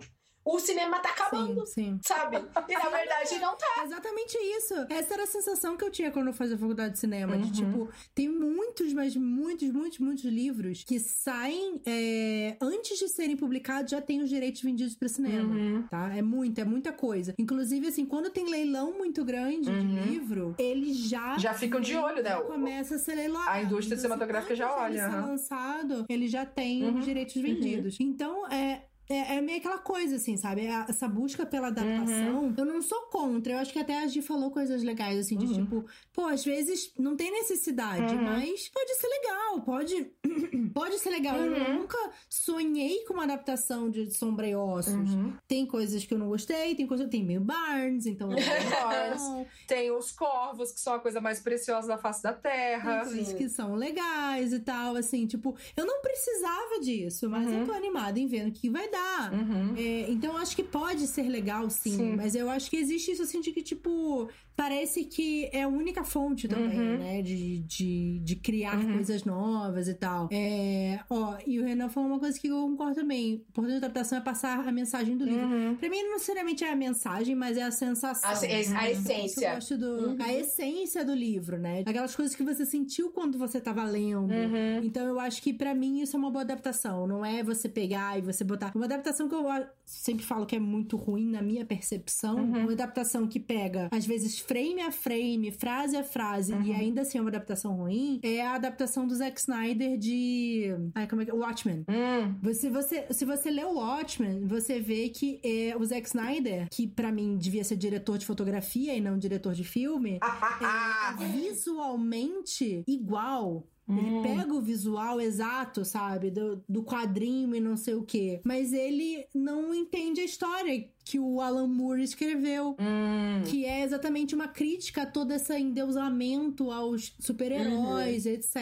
[0.50, 2.00] O cinema tá acabando, Sim, sim.
[2.02, 2.36] sabe?
[2.36, 3.82] E na verdade não tá.
[3.84, 4.74] Exatamente isso.
[4.88, 7.36] Essa era a sensação que eu tinha quando eu fazia faculdade de cinema.
[7.36, 7.52] De Uhum.
[7.52, 13.90] tipo, tem muitos, mas muitos, muitos, muitos livros que saem é, antes de serem publicados,
[13.90, 15.54] já tem os direitos vendidos para cinema.
[15.54, 15.82] Uhum.
[15.90, 16.16] Tá?
[16.16, 17.34] É muita, é muita coisa.
[17.38, 19.78] Inclusive, assim, quando tem leilão muito grande Uhum.
[20.02, 21.36] de livro, eles já.
[21.36, 22.30] Já ficam de olho, né?
[22.30, 23.50] já começa a ser leiloado.
[23.50, 26.98] a indústria Então, cinematográfica assim, já antes olha, dele ser lançado, ele já tem Uhum.
[26.98, 27.96] os direitos vendidos.
[28.00, 28.82] Então, é.
[29.08, 30.66] É, é meio aquela coisa, assim, sabe?
[30.66, 32.54] É Essa busca pela adaptação.
[32.56, 33.54] Eu não sou contra.
[33.54, 35.52] Eu acho que até a Gi falou coisas legais, assim, de Uhum.
[35.54, 38.22] tipo, pô, às vezes não tem necessidade, Uhum.
[38.22, 40.12] mas pode ser legal, pode.
[40.74, 41.36] pode ser legal.
[41.38, 41.78] Eu Uhum.
[41.80, 41.96] nunca
[42.28, 44.92] sonhei com uma adaptação de Sombra e Ossos.
[45.14, 45.32] Uhum.
[45.46, 47.08] Tem coisas que eu não gostei, tem coisas.
[47.08, 48.28] Tem meio Barnes, então.
[48.28, 49.46] Não.
[49.66, 53.04] Tem os corvos, que são a coisa mais preciosa da face da Tem terra.
[53.04, 57.60] coisas que são legais e tal, assim, tipo, eu não precisava disso, mas Uhum.
[57.60, 58.97] eu tô animada em ver o que vai dar.
[59.32, 59.74] Uhum.
[59.76, 62.16] É, então eu acho que pode ser legal, sim, Sim.
[62.16, 66.02] mas eu acho que existe isso assim de que, tipo, parece que é a única
[66.04, 66.98] fonte também, Uhum.
[66.98, 67.22] né?
[67.22, 68.94] De, de, de criar Uhum.
[68.94, 70.28] coisas novas e tal.
[70.32, 73.34] É, ó, e o Renan falou uma coisa que eu concordo também.
[73.34, 75.46] O importante da adaptação é passar a mensagem do livro.
[75.46, 75.76] Uhum.
[75.76, 78.28] Pra mim, não necessariamente é a mensagem, mas é a sensação.
[78.28, 79.54] A, a Isso eu essência.
[79.54, 80.16] gosto do, Uhum.
[80.20, 81.82] a essência do livro, né?
[81.86, 84.32] Aquelas coisas que você sentiu quando você tava lendo.
[84.32, 84.80] Uhum.
[84.82, 87.06] Então eu acho que pra mim isso é uma boa adaptação.
[87.06, 88.72] Não é você pegar e você botar.
[88.74, 89.44] Uma adaptação que eu
[89.84, 92.36] sempre falo que é muito ruim na minha percepção.
[92.36, 92.62] Uhum.
[92.64, 96.62] Uma adaptação que pega, às vezes, frame a frame, frase a frase, Uhum.
[96.62, 98.20] e ainda assim é uma adaptação ruim.
[98.22, 100.74] É a adaptação do Zack Snyder de.
[100.94, 101.32] Ai, como é que.
[101.32, 101.84] Watchmen.
[101.88, 102.34] Hum.
[102.42, 106.86] Você, você, se você lê o Watchmen, você vê que é, o Zack Snyder, que
[106.86, 113.66] pra mim devia ser diretor de fotografia e não diretor de filme, é visualmente igual.
[113.88, 114.22] Ele Hum.
[114.22, 116.30] pega o visual exato, sabe?
[116.30, 118.40] Do, do quadrinho e não sei o quê.
[118.44, 122.76] Mas ele não entende a história que o Alan Moore escreveu.
[122.78, 123.42] Hum.
[123.46, 128.32] Que é exatamente uma crítica a todo esse endeusamento aos super-heróis, Uhum.
[128.32, 128.54] etc,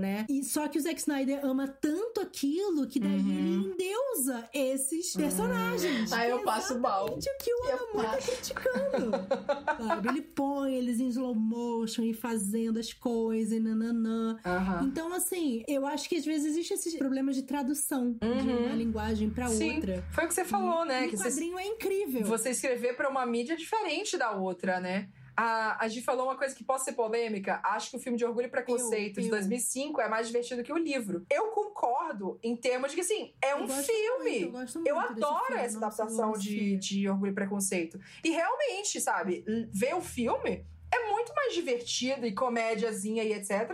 [0.00, 0.24] né?
[0.28, 3.30] E só que o Zack Snyder ama tanto aquilo que daí Uhum.
[3.30, 6.10] ele endeusa esses personagens.
[6.10, 7.04] Ah, eu é passo mal.
[7.06, 9.10] o que o Alan Moore tá criticando.
[9.86, 10.08] sabe?
[10.08, 14.38] Ele põe eles em slow motion e fazendo as coisas e nananã.
[14.82, 18.66] Então, assim, eu acho que às vezes existe esses problemas de tradução de Uhum.
[18.66, 20.02] uma linguagem pra Sim, outra.
[20.12, 21.04] foi o que você falou, né?
[21.06, 21.89] E Que o você, quadrinho é incrível.
[22.22, 25.08] Você escrever pra uma mídia diferente da outra, né?
[25.36, 27.60] A, a Gi falou uma coisa que pode ser polêmica.
[27.64, 30.62] Acho que o filme de Orgulho e Preconceito Eu- de eu- 2005 é mais divertido
[30.62, 31.24] que o livro.
[31.30, 34.30] Eu concordo em termos de que, assim, é Eu um filme.
[34.40, 37.98] muito, eu gosto muito Eu adoro filme, essa adaptação de, de Orgulho e Preconceito.
[38.22, 43.72] E realmente, sabe, ver o filme é muito mais divertido e comédiazinha e etc.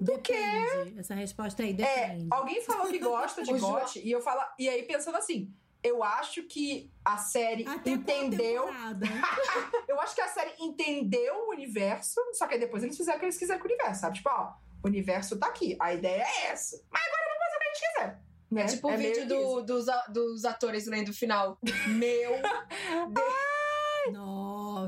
[0.00, 0.98] Depende.
[0.98, 2.26] Essa resposta aí É, depende.
[2.30, 5.52] alguém falou que gosta de O João- GOT e eu falo, e aí pensando assim,
[5.82, 8.68] eu acho que a série Até entendeu,
[9.88, 13.20] eu acho que a série entendeu o universo, só que aí depois eles fizeram o
[13.20, 14.16] que eles quiseram com o universo, sabe?
[14.16, 16.82] Tipo, ó, o universo tá aqui, a ideia é essa.
[16.90, 18.30] Mas agora vamos fazer o que a gente quiser.
[18.50, 18.62] Né?
[18.62, 21.58] É tipo o meio vídeo do, dos, dos atores lendo o final.
[21.86, 22.32] Meu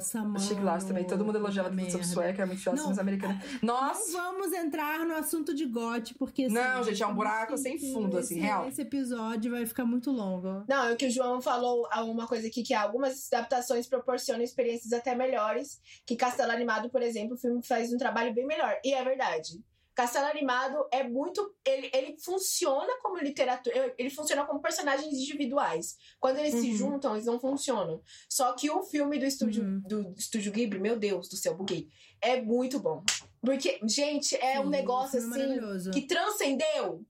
[0.02, 0.40] Nossa, mano.
[0.40, 2.02] Chique Lars também, todo mundo elogiava sobre merda.
[2.04, 3.42] sueca, é muito fácil, Não, mas americana.
[3.62, 4.12] Não Nossa!
[4.12, 6.44] vamos entrar no assunto de GOT, porque...
[6.44, 8.68] assim, Não, gente, é um buraco sem fundo, assim, esse- real.
[8.68, 10.64] Esse episódio vai ficar muito longo.
[10.68, 14.42] Não, é o que o João falou ah, uma coisa aqui, que algumas adaptações proporcionam
[14.42, 15.80] experiências até melhores.
[16.04, 18.76] Que Castelo Animado, por exemplo, o filme faz um trabalho bem melhor.
[18.84, 19.60] E é verdade.
[19.94, 21.54] Castelo Animado é muito.
[21.66, 23.94] Ele, ele funciona como literatura.
[23.98, 25.96] Ele funciona como personagens individuais.
[26.18, 26.76] Quando eles se Uhum.
[26.76, 28.02] juntam, eles não funcionam.
[28.28, 29.80] Só que o filme do estúdio, Uhum.
[29.86, 31.88] do estúdio Ghibli, meu Deus do céu, buguei.
[32.20, 33.02] É muito bom.
[33.40, 37.04] Porque, gente, é um Sim, negócio o filme é assim que transcendeu.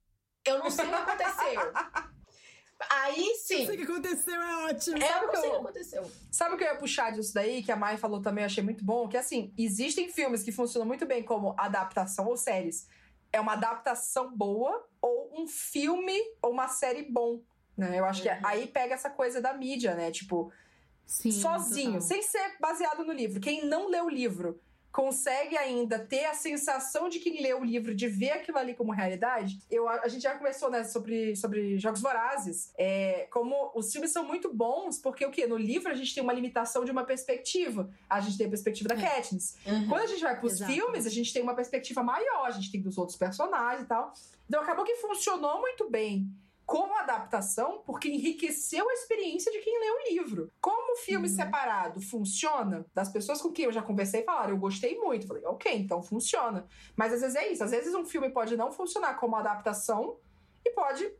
[0.44, 1.60] Eu não sei o que aconteceu.
[2.90, 3.62] Aí sim.
[3.62, 4.98] Isso que aconteceu é ótimo.
[5.02, 6.10] É, eu o que não sei o eu- que aconteceu.
[6.30, 8.62] Sabe o que eu ia puxar disso daí, que a Mai falou também, eu achei
[8.62, 9.08] muito bom?
[9.08, 12.86] Que assim, existem filmes que funcionam muito bem como adaptação, ou séries.
[13.32, 17.40] É uma adaptação boa, ou um filme ou uma série bom.
[17.76, 17.98] Né?
[17.98, 18.40] Eu acho que Uhum.
[18.44, 20.10] aí pega essa coisa da mídia, né?
[20.10, 20.52] Tipo,
[21.06, 22.00] Sim, sozinho, total.
[22.08, 23.40] sem ser baseado no livro.
[23.40, 24.60] Quem não lê o livro
[24.92, 28.92] consegue ainda ter a sensação de quem lê o livro, de ver aquilo ali como
[28.92, 29.58] realidade.
[29.70, 32.72] Eu, a gente já começou né, sobre, sobre Jogos Vorazes.
[32.76, 35.46] É, como os filmes são muito bons, porque o quê?
[35.46, 37.90] No livro a gente tem uma limitação de uma perspectiva.
[38.08, 39.00] A gente tem a perspectiva da é.
[39.00, 39.56] Katniss.
[39.66, 39.88] Uhum.
[39.88, 40.70] Quando a gente vai pros Exato.
[40.70, 44.12] filmes, a gente tem uma perspectiva maior, a gente tem dos outros personagens e tal.
[44.46, 46.30] Então acabou que funcionou muito bem
[46.64, 50.50] como adaptação, porque enriqueceu a experiência de quem lê o livro.
[50.60, 51.34] Como o filme uhum.
[51.34, 55.26] separado funciona, das pessoas com quem eu já conversei falaram, eu gostei muito.
[55.26, 56.66] Falei, ok, então funciona.
[56.96, 60.18] Mas às vezes é isso, às vezes um filme pode não funcionar como adaptação
[60.64, 61.12] e pode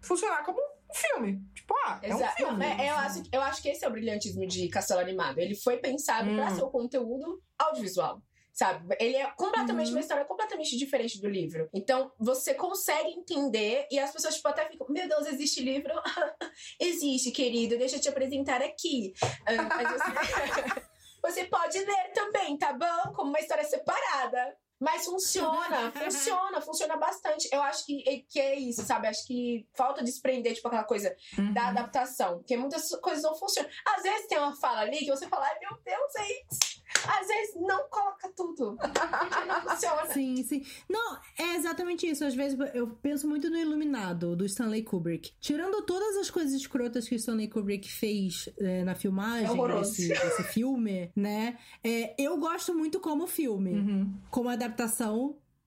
[0.00, 1.42] funcionar como um filme.
[1.54, 2.24] Tipo, ah, é Exato.
[2.24, 2.66] um filme.
[2.66, 5.38] É, eu, acho, eu acho que esse é o brilhantismo de Castelo Animado.
[5.38, 6.36] Ele foi pensado hum.
[6.36, 8.96] para ser o conteúdo audiovisual sabe?
[9.00, 9.94] Ele é completamente uhum.
[9.94, 11.68] uma história completamente diferente do livro.
[11.72, 15.92] Então, você consegue entender e as pessoas tipo, até ficam, meu Deus, existe livro?
[16.78, 19.14] existe, querido, deixa eu te apresentar aqui.
[19.22, 20.82] Uh, mas você...
[21.22, 23.12] você pode ler também, tá bom?
[23.14, 24.56] Como uma história separada.
[24.82, 27.48] Mas funciona, funciona, funciona bastante.
[27.52, 29.06] Eu acho que, que é isso, sabe?
[29.06, 31.52] Acho que falta desprender, tipo, aquela coisa uhum.
[31.52, 32.38] da adaptação.
[32.38, 33.70] Porque muitas coisas não funcionam.
[33.96, 36.82] Às vezes tem uma fala ali que você fala, ai meu Deus, é isso.
[37.08, 38.76] Às vezes não coloca tudo.
[38.76, 40.06] Porque não funciona.
[40.12, 40.64] Sim, sim.
[40.88, 42.24] Não, é exatamente isso.
[42.24, 45.32] Às vezes eu penso muito no Iluminado, do Stanley Kubrick.
[45.40, 50.08] Tirando todas as coisas escrotas que o Stanley Kubrick fez é, na filmagem é desse,
[50.08, 51.56] desse, filme, né?
[51.82, 53.72] É, eu gosto muito como filme.
[53.72, 54.14] Uhum.
[54.30, 54.71] Como adaptação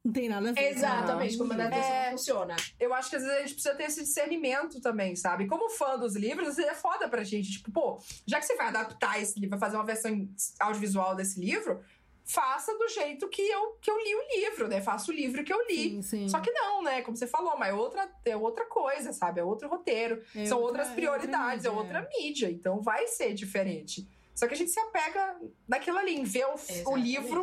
[0.05, 0.71] não tem nada a ver.
[0.71, 2.55] Exatamente, como a adaptação é, funciona.
[2.79, 5.47] Eu acho que às vezes a gente precisa ter esse discernimento também, sabe?
[5.47, 7.53] Como fã dos livros, é foda pra gente.
[7.53, 10.29] Tipo, pô, já que você vai adaptar esse livro, vai fazer uma versão
[10.59, 11.83] audiovisual desse livro,
[12.23, 14.79] faça do jeito que eu, que eu li o livro, né?
[14.79, 15.89] Faça o livro que eu li.
[15.89, 16.29] Sim, sim.
[16.29, 17.01] Só que não, né?
[17.01, 19.39] Como você falou, mas é outra, é outra coisa, sabe?
[19.39, 20.21] É outro roteiro.
[20.35, 22.51] É são outra, outras prioridades, é outra, é outra mídia.
[22.51, 24.07] Então vai ser diferente.
[24.35, 27.41] Só que a gente se apega naquilo ali, em ver o, o livro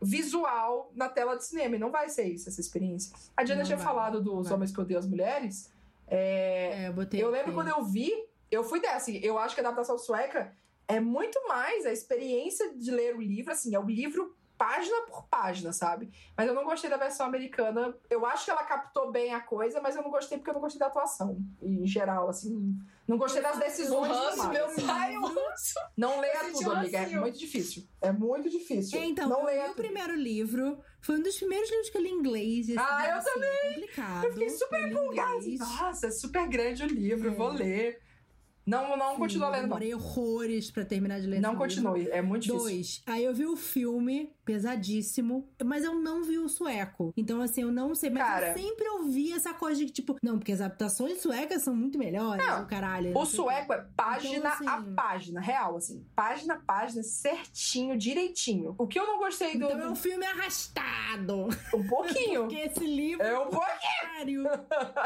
[0.00, 1.76] visual na tela de cinema.
[1.76, 3.16] E não vai ser isso, essa experiência.
[3.36, 5.72] A Diana não tinha vai, falado dos Homens que Odeiam as Mulheres.
[6.06, 8.12] É, é, eu, botei eu lembro quando eu vi,
[8.50, 9.10] eu fui dessa.
[9.10, 10.52] Eu acho que a adaptação sueca
[10.88, 15.24] é muito mais a experiência de ler o livro, assim, é o livro página por
[15.24, 16.10] página, sabe?
[16.36, 17.94] Mas eu não gostei da versão americana.
[18.08, 20.60] Eu acho que ela captou bem a coisa, mas eu não gostei porque eu não
[20.60, 21.38] gostei da atuação.
[21.60, 22.78] Em geral, assim.
[23.06, 24.08] Não gostei das decisões.
[24.08, 25.34] Ranço, meu pai, o
[25.96, 26.98] Não leia tudo, amiga.
[26.98, 27.84] É muito difícil.
[28.00, 28.98] É muito difícil.
[28.98, 30.78] É, então, não leia o primeiro livro.
[31.00, 32.66] Foi um dos primeiros livros que eu li em inglês.
[32.76, 33.74] ah, eu assim, também.
[33.74, 34.24] Complicado.
[34.24, 35.40] Eu fiquei super empolgada.
[35.58, 37.28] Nossa, é super grande o livro.
[37.28, 37.34] É.
[37.34, 38.00] Vou ler.
[38.66, 39.62] Não, não continua lendo.
[39.62, 41.40] Demorei horrores pra terminar de ler.
[41.40, 42.14] Não continue, livro.
[42.14, 42.62] é muito difícil.
[42.64, 43.02] Dois.
[43.06, 47.12] Aí eu vi o filme, pesadíssimo, mas eu não vi o sueco.
[47.16, 48.10] Então, assim, eu não sei.
[48.10, 51.76] Mas Cara, eu sempre ouvi essa coisa de tipo, não, porque as adaptações suecas são
[51.76, 53.16] muito melhores, não, o caralho.
[53.16, 56.04] O sueco é página então, assim, a página, real, assim.
[56.16, 58.74] Página a página, certinho, direitinho.
[58.78, 59.66] O que eu não gostei do.
[59.66, 61.48] Então é um filme arrastado.
[61.72, 62.42] Um pouquinho.
[62.48, 63.24] porque esse livro.
[63.24, 64.44] É um pouquinho.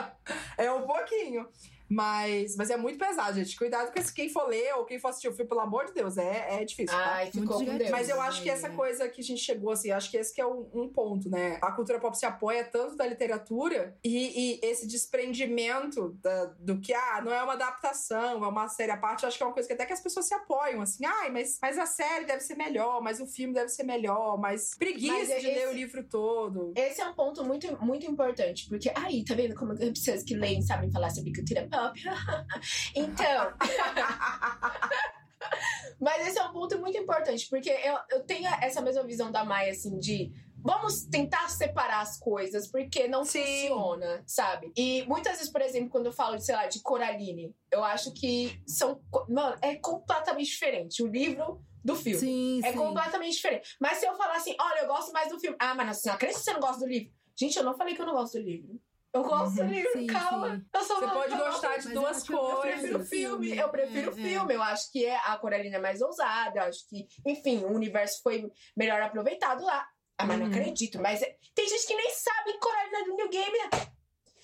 [0.56, 1.46] é um pouquinho.
[1.90, 3.56] Mas, mas é muito pesado, gente.
[3.56, 5.92] Cuidado com esse, quem for ler ou quem for assistir o filme, pelo amor de
[5.92, 6.96] Deus, é, é difícil.
[6.96, 7.14] Tá?
[7.14, 7.90] Ai, ficou com Deus.
[7.90, 10.40] Mas eu acho que essa coisa que a gente chegou, assim, acho que esse que
[10.40, 11.58] é um, um ponto, né?
[11.60, 16.94] A cultura pop se apoia tanto da literatura e, e esse desprendimento da, do que,
[16.94, 19.52] ah, não é uma adaptação, é uma série à parte, eu acho que é uma
[19.52, 22.40] coisa que até que as pessoas se apoiam, assim, ai, mas, mas a série deve
[22.40, 25.72] ser melhor, mas o filme deve ser melhor, mas preguiça mas de esse, ler o
[25.72, 26.72] livro todo.
[26.76, 30.34] Esse é um ponto muito, muito importante, porque aí, tá vendo como as pessoas que
[30.34, 31.79] leem sabem falar sobre cultura pop?
[32.94, 33.52] então.
[36.00, 39.44] Mas esse é um ponto muito importante, porque eu, eu tenho essa mesma visão da
[39.44, 40.32] Maia, assim, de
[40.62, 43.44] vamos tentar separar as coisas, porque não Sim.
[43.44, 44.72] funciona, sabe?
[44.76, 48.12] E muitas vezes, por exemplo, quando eu falo, de, sei lá, de Coraline, eu acho
[48.12, 49.00] que são.
[49.28, 51.02] Mano, é completamente diferente.
[51.02, 52.18] O livro do filme.
[52.18, 52.78] Sim, é sim.
[52.78, 53.76] completamente diferente.
[53.80, 55.56] Mas se eu falar assim, olha, eu gosto mais do filme.
[55.58, 57.12] Ah, mas você não acredita que você não gosta do livro?
[57.38, 58.80] Gente, eu não falei que eu não gosto do livro.
[59.12, 60.56] Eu gosto uhum, do livro, sim, calma.
[60.56, 60.66] Sim.
[60.72, 62.44] Eu sou Você pode gostar de duas coisas.
[62.44, 64.52] Eu prefiro filme, eu prefiro é, filme.
[64.52, 64.56] É.
[64.56, 68.22] Eu acho que é, a Coralina é mais ousada, eu acho que, enfim, o universo
[68.22, 69.84] foi melhor aproveitado lá.
[70.16, 70.46] Ah, mas uhum.
[70.46, 71.00] não acredito.
[71.00, 73.70] Mas é, tem gente que nem sabe Coralina é do New Game, né?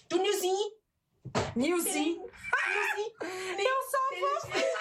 [0.08, 0.72] Do Newzinho.
[1.54, 2.26] Newzinho.
[3.58, 4.58] Eu sou fã.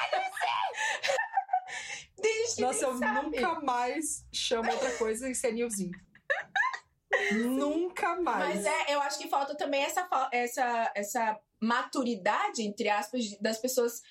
[2.59, 3.25] Nossa, eu sabe.
[3.25, 5.91] nunca mais chamo outra coisa que ser Newzinho.
[7.33, 8.55] Nunca mais.
[8.55, 14.01] Mas é, eu acho que falta também essa, essa, essa maturidade, entre aspas, das pessoas,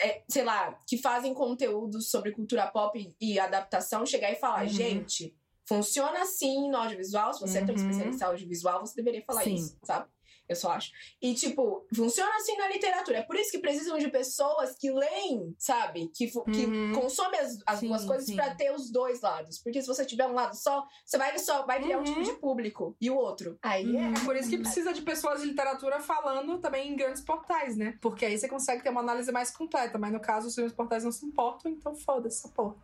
[0.00, 4.68] é, sei lá, que fazem conteúdo sobre cultura pop e adaptação, chegar e falar, uhum.
[4.68, 5.36] gente,
[5.66, 7.32] funciona assim no audiovisual.
[7.32, 7.64] Se você uhum.
[7.64, 9.54] é tão especialista em audiovisual, você deveria falar Sim.
[9.54, 10.08] isso, sabe?
[10.46, 10.90] Eu só acho.
[11.22, 13.18] E, tipo, funciona assim na literatura.
[13.18, 16.08] É por isso que precisam de pessoas que leem, sabe?
[16.14, 16.92] Que, que Uhum.
[16.92, 19.58] consomem as, as Sim, duas coisas pra ter os dois lados.
[19.58, 22.04] Porque se você tiver um lado só, você vai só vai criar um Uhum.
[22.04, 22.94] tipo de público.
[23.00, 23.58] E o outro.
[23.62, 24.12] Aí Uhum.
[24.14, 24.24] é.
[24.24, 27.96] Por isso que precisa de pessoas de literatura falando também em grandes portais, né?
[28.02, 29.98] Porque aí você consegue ter uma análise mais completa.
[29.98, 32.74] Mas no caso, os grandes portais não se importam, então foda-se essa porra.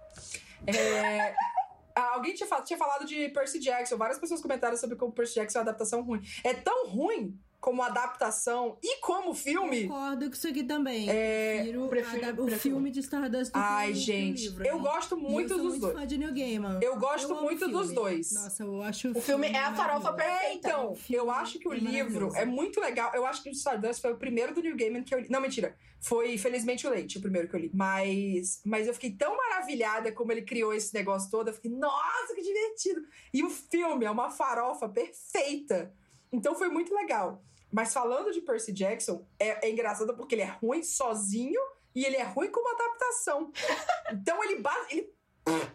[0.67, 1.35] É,
[1.95, 3.97] ah, Alguém tinha falado, tinha falado de Percy Jackson.
[3.97, 6.23] Várias pessoas comentaram sobre como Percy Jackson é uma adaptação ruim.
[6.43, 9.83] É tão ruim como adaptação e como filme.
[9.87, 11.09] Concordo com isso aqui também.
[11.11, 12.61] É, prefiro, prefiro- a da- o prefiro.
[12.77, 14.83] filme de Stardust do Ai, o- o gente, livro, eu né?
[14.83, 15.95] gosto muito eu sou dos muito dois.
[15.95, 16.79] fã de Neil Gaiman.
[16.83, 17.95] Eu gosto amo muito o dos filme.
[17.95, 18.33] dois.
[18.33, 20.41] Nossa, eu acho O filme é a farofa perfeita.
[20.45, 23.13] É, então, eu acho que o É livro é muito legal.
[23.15, 25.29] Eu acho que o Stardust foi o primeiro do Neil Gaiman que eu li.
[25.31, 25.77] Não, mentira.
[26.03, 27.71] Foi, felizmente, o Leite, o primeiro que eu li.
[27.75, 31.49] Mas, mas eu fiquei tão maravilhada como ele criou esse negócio todo.
[31.49, 33.03] Eu fiquei, nossa, que divertido.
[33.35, 35.93] E o filme é uma farofa perfeita.
[36.33, 37.43] Então foi muito legal.
[37.73, 41.61] Mas falando de Percy Jackson, é, é engraçado porque ele é ruim sozinho
[41.95, 43.53] e ele é ruim como adaptação.
[44.13, 45.09] Então ele, ba- ele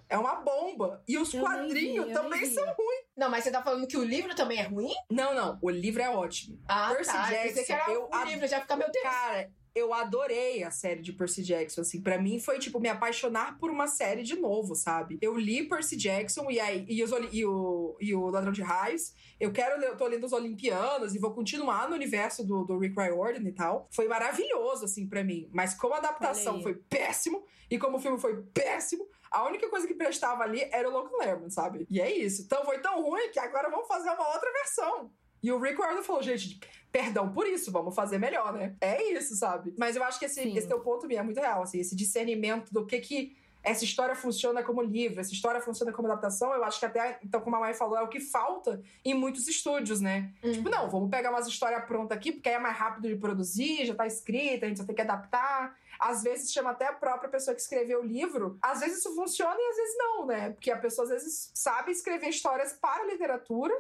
[0.10, 1.02] é uma bomba.
[1.08, 3.06] E os Eu quadrinhos vi, eu também são ruins.
[3.16, 4.94] Não, mas você tá falando que o livro também é ruim?
[5.10, 5.58] Não, não.
[5.62, 6.60] O livro é ótimo.
[6.68, 7.32] Ah, Percy tá.
[7.34, 9.04] Eu Jackson, era eu o livro, já fica meu Deus.
[9.06, 12.02] Cara, eu adorei a série de Percy Jackson, assim.
[12.02, 15.18] Pra mim foi, tipo, me apaixonar por uma série de novo, sabe?
[15.22, 19.14] Eu li Percy Jackson e, aí, e, os e o, e o Ladrão de Raios.
[19.38, 22.80] Eu quero ler, eu tô lendo os Olimpianos e vou continuar no universo do, do
[22.80, 23.90] Rick Riordan e tal.
[23.92, 25.50] Foi maravilhoso, assim, pra mim.
[25.52, 26.64] Mas como adaptação Olha aí.
[26.64, 30.88] foi péssimo e como o filme foi péssimo, a única coisa que prestava ali era
[30.88, 31.86] o Logan Lerman, sabe?
[31.90, 32.44] E é isso.
[32.44, 35.12] Então foi tão ruim que agora vamos fazer uma outra versão.
[35.44, 36.60] E o Rick Riordan falou, gente,
[36.96, 38.74] perdão por isso, vamos fazer melhor, né?
[38.80, 39.74] É isso, sabe?
[39.78, 40.58] Mas eu acho que esse, Sim.
[40.58, 44.64] esse teu ponto é muito real, assim, esse discernimento do que que essa história funciona
[44.64, 47.74] como livro, essa história funciona como adaptação, eu acho que até, então, como a Mai
[47.74, 50.32] falou, é o que falta em muitos estúdios, né?
[50.42, 50.54] Uhum.
[50.54, 53.86] Tipo, não, vamos pegar umas histórias prontas aqui, porque aí é mais rápido de produzir,
[53.86, 55.76] já tá escrita, a gente só tem que adaptar.
[56.00, 58.58] Às vezes chama até a própria pessoa que escreveu o livro.
[58.62, 60.50] Às vezes isso funciona e às vezes não, né?
[60.52, 63.74] Porque a pessoa às vezes sabe escrever histórias para a literatura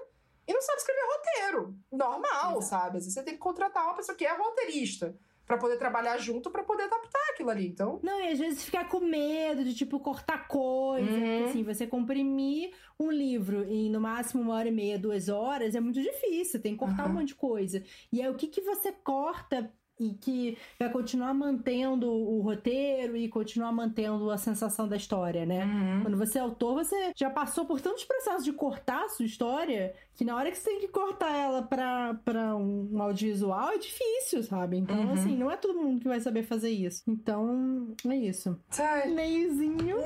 [0.48, 1.76] e não sabe escrever roteiro.
[1.92, 2.62] Normal, Exato.
[2.66, 2.88] sabe?
[2.98, 5.16] Às vezes você tem que contratar uma pessoa que é roteirista
[5.46, 7.68] pra poder trabalhar junto, pra poder adaptar aquilo ali.
[7.68, 11.08] Então, Não, e às vezes ficar com medo de, tipo, cortar coisa.
[11.12, 11.46] Uhum.
[11.46, 15.80] Assim, você comprimir um livro em no máximo uma hora e meia, duas horas, é
[15.80, 16.60] muito difícil.
[16.62, 17.12] Tem que cortar Uhum.
[17.12, 17.84] um monte de coisa.
[18.12, 23.30] E aí, o que, que você corta e que vai continuar mantendo o roteiro e
[23.30, 25.66] continuar mantendo a sensação da história, né?
[26.04, 29.94] Quando você é autor, você já passou por tantos processos de cortar a sua história
[30.14, 34.44] que na hora que você tem que cortar ela pra, pra um audiovisual é difícil,
[34.44, 34.78] sabe?
[34.78, 35.14] Então, Uhum.
[35.14, 37.04] assim, não é todo mundo que vai saber fazer isso.
[37.08, 38.58] Então, é isso.
[38.80, 39.10] Ai.
[39.12, 39.98] Neizinho.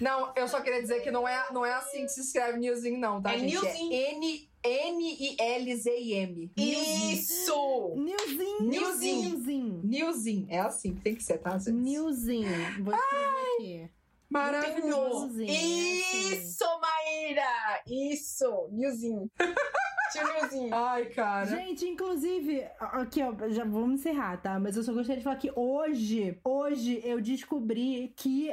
[0.00, 2.96] Não, eu só queria dizer que não é, não é assim que se escreve Newsin,
[2.96, 3.54] não, tá, É gente?
[3.94, 6.50] É N- N-I-L-Z-I-M.
[6.56, 7.94] Isso!
[7.96, 8.62] Newzinho.
[8.62, 9.30] Newzinho.
[9.30, 9.80] Newzinho.
[9.84, 10.46] Newsin.
[10.50, 11.58] É assim que tem que ser, tá?
[11.66, 12.48] Newzinho.
[12.82, 13.90] Vou escrever aqui.
[14.28, 15.42] Maravilhoso.
[15.42, 16.34] É assim.
[16.34, 17.82] Isso, Maíra!
[17.86, 18.68] Isso!
[18.70, 19.30] Newzinho.
[20.12, 20.74] Tio Newzinho.
[20.74, 21.46] Ai, cara.
[21.46, 24.58] Gente, inclusive, aqui, ó, já vamos encerrar, tá?
[24.58, 28.50] Mas eu só gostaria de falar que hoje, hoje eu descobri que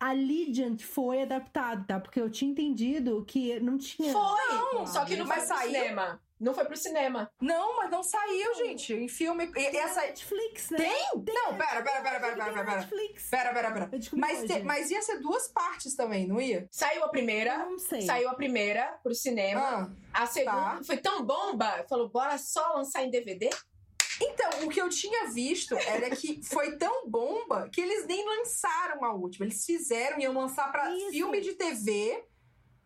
[0.00, 2.00] a Legend foi adaptada, tá?
[2.00, 4.12] Porque eu tinha entendido que não tinha.
[4.12, 4.86] Foi!
[4.86, 5.70] Só que não pro saiu?
[5.72, 6.20] cinema.
[6.40, 7.30] Não foi pro cinema.
[7.38, 8.94] Não, mas não saiu, gente.
[8.94, 9.44] Em filme.
[9.44, 10.00] e- Tem essa.
[10.00, 10.78] Netflix, né?
[10.78, 11.06] Tem?
[11.14, 12.76] Não, pera, pera, pera, pera, Tem pera, pera.
[12.78, 13.28] Netflix.
[13.28, 13.90] Pera, pera, pera.
[14.16, 16.66] Mas, te- mas ia ser duas partes também, não ia?
[16.70, 17.56] Saiu a primeira.
[17.56, 18.00] Eu não sei.
[18.00, 19.94] Saiu a primeira pro cinema.
[20.14, 20.22] Ah.
[20.22, 20.80] A segunda Tá.
[20.82, 21.84] foi tão bomba.
[21.90, 23.50] Falou, bora só lançar em DVD?
[24.22, 29.04] Então, o que eu tinha visto era que foi tão bomba que eles nem lançaram
[29.04, 29.46] a última.
[29.46, 31.10] Eles fizeram, iam lançar pra Isso.
[31.10, 32.22] filme de TV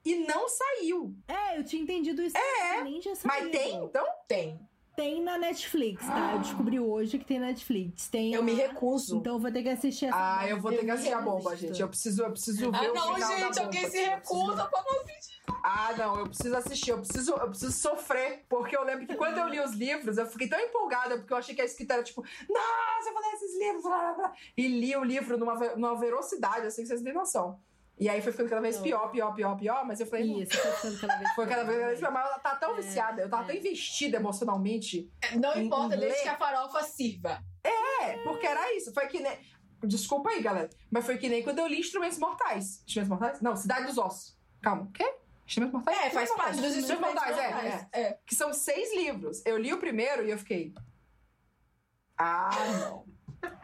[0.04, 1.14] e não saiu.
[1.26, 2.36] É, eu tinha entendido isso.
[2.36, 4.06] É, nem tinha Mas tem, então?
[4.28, 4.60] Tem.
[4.96, 6.34] Tem na Netflix, tá?
[6.34, 8.08] Eu descobri hoje que tem na Netflix.
[8.08, 8.58] Tem Eu me lá.
[8.68, 9.16] recuso.
[9.16, 10.16] Então eu vou ter que assistir essa.
[10.16, 10.48] Ah, bomba.
[10.50, 11.80] eu vou ter que assistir a bomba, gente.
[11.82, 13.60] Eu preciso, eu preciso ver Ah, o não, final da gente, bomba.
[13.62, 15.33] alguém se Eu preciso- recusa pra não assistir.
[15.62, 18.44] Ah, não, eu preciso assistir, eu preciso, eu preciso sofrer.
[18.48, 21.36] Porque eu lembro que quando eu li os livros, eu fiquei tão empolgada, porque eu
[21.36, 24.32] achei que a escrita era tipo, nossa, eu vou ler esses livros, blá, blá, blá.
[24.56, 27.60] E li o livro numa, numa velocidade, assim, que vocês não têm noção.
[27.98, 28.82] E aí foi ficando cada vez Não.
[28.82, 31.64] pior, pior, pior, pior, mas eu falei, não, Isso, foi ficando cada vez foi cada
[31.64, 32.10] vez pior.
[32.12, 33.46] Mas ela tá tão É, viciada, eu tava é.
[33.46, 35.10] tão investida emocionalmente.
[35.36, 37.40] Não Em- importa em desde que a farofa sirva.
[37.62, 38.92] É, porque era isso.
[38.92, 39.38] Foi que nem.
[39.84, 40.70] Desculpa aí, galera.
[40.90, 42.82] Mas foi que nem quando eu li Instrumentos Mortais.
[42.86, 43.40] Instrumentos Mortais?
[43.40, 44.36] Não, Cidade dos Ossos.
[44.60, 45.14] Calma, o quê?
[45.46, 45.98] Instrumentos Mortais?
[46.06, 47.86] É, faz parte dos instrumentos Mortais, é, mortais.
[47.92, 48.00] é.
[48.02, 48.18] É.
[48.26, 49.42] Que são seis livros.
[49.44, 50.74] Eu li o primeiro e eu fiquei.
[52.16, 52.50] Ah,
[52.80, 53.04] não.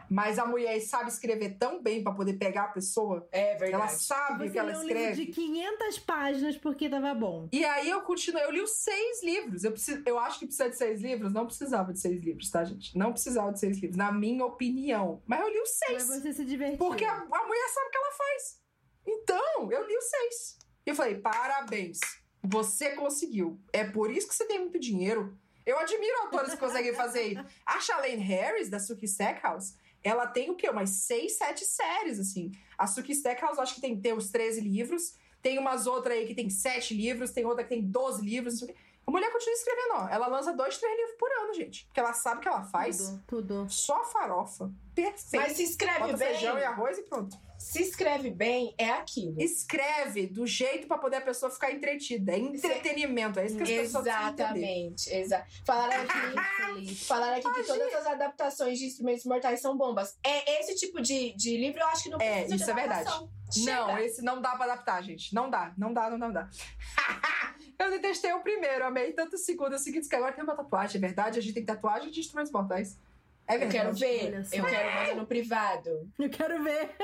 [0.09, 3.27] Mas a mulher sabe escrever tão bem pra poder pegar a pessoa.
[3.31, 3.73] É verdade.
[3.73, 5.25] Ela sabe o que ela leu um livro escreve.
[5.25, 7.47] de 500 páginas porque tava bom.
[7.51, 9.63] E aí eu continuei, eu li os seis livros.
[9.63, 11.33] Eu, preciso, eu acho que precisa de seis livros.
[11.33, 12.95] Não precisava de seis livros, tá, gente?
[12.95, 15.23] Não precisava de seis livros, na minha opinião.
[15.25, 16.21] Mas eu li os Mas seis.
[16.21, 16.77] você se divertiu.
[16.77, 18.61] Porque a, a mulher sabe o que ela faz.
[19.07, 20.59] Então, eu li os seis.
[20.85, 21.99] E eu falei, parabéns.
[22.43, 23.59] Você conseguiu.
[23.71, 25.37] É por isso que você tem muito dinheiro.
[25.65, 27.45] Eu admiro autores que conseguem fazer isso.
[27.65, 30.69] A Charlene Harris, da Suki Stackhouse, ela tem o quê?
[30.69, 32.51] Umas seis, sete séries, assim.
[32.77, 35.13] A Suki Stackhouse, acho que tem, tem uns 13 livros.
[35.41, 37.31] Tem umas outras aí que tem sete livros.
[37.31, 38.53] Tem outra que tem 12 livros.
[38.55, 38.81] Não sei o quê.
[39.05, 40.07] A mulher continua escrevendo, ó.
[40.09, 41.85] Ela lança dois, três livros por ano, gente.
[41.85, 42.97] Porque ela sabe o que ela faz.
[42.97, 43.69] Tudo, tudo.
[43.69, 44.71] Só farofa.
[44.95, 45.43] Perfeito.
[45.43, 46.27] Mas se escreve Bota bem.
[46.29, 47.37] feijão e arroz e pronto.
[47.61, 49.39] Se escreve bem, é aquilo.
[49.39, 52.33] Escreve do jeito pra poder a pessoa ficar entretida.
[52.33, 53.39] É entretenimento.
[53.39, 54.05] É isso que as pessoas.
[54.07, 55.13] Exatamente.
[55.13, 60.17] Exa falaram aqui, falaram aqui que todas as adaptações de Instrumentos Mortais são bombas.
[60.23, 63.09] É esse tipo de, de livro, eu acho que não É, isso é verdade.
[63.53, 63.71] Chega.
[63.71, 65.33] Não, esse não dá pra adaptar, gente.
[65.33, 66.49] Não dá, não dá, não dá, não dá.
[67.77, 69.75] eu detestei o primeiro, amei tanto o segundo.
[69.75, 71.37] O seguinte, que agora tem uma tatuagem, é verdade?
[71.37, 72.97] A gente tem tatuagem de instrumentos mortais.
[73.47, 74.33] É Eu quero ver.
[74.53, 76.09] Eu quero mandar no privado.
[76.17, 76.95] Eu quero ver.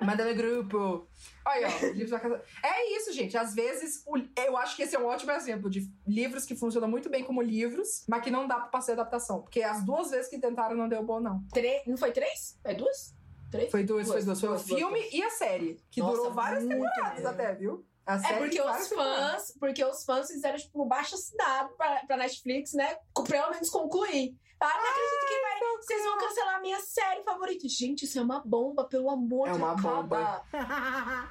[0.00, 1.08] Manda no grupo.
[1.46, 2.42] Olha, ó, livros da casa.
[2.62, 3.36] É isso, gente.
[3.36, 6.88] Às vezes, o- eu acho que esse é um ótimo exemplo de livros que funcionam
[6.88, 9.40] muito bem como livros, mas que não dá pra fazer adaptação.
[9.42, 11.42] Porque as duas vezes que tentaram não deu bom, não.
[11.52, 11.82] Tre...
[11.86, 12.58] Não foi três?
[12.64, 13.14] É duas?
[13.50, 13.70] Três?
[13.70, 14.40] Foi duas, foi Duas, duas.
[14.40, 15.14] Foi o duas, duas, filme duas.
[15.14, 17.26] e a série, que Nossa, durou várias temporadas bem.
[17.26, 17.86] até, viu?
[18.06, 19.30] A É série porque tem várias os temporadas.
[19.32, 22.96] fãs, porque os fãs fizeram, tipo, baixo assinado pra, pra Netflix, né?
[23.28, 24.36] Pelo menos concluir.
[24.58, 25.76] Ah, não acredito que vai.
[25.82, 27.68] Vocês vão cancelar a minha série favorita.
[27.68, 30.02] Gente, isso é uma bomba, pelo amor É de uma acaba.
[30.02, 30.44] bomba.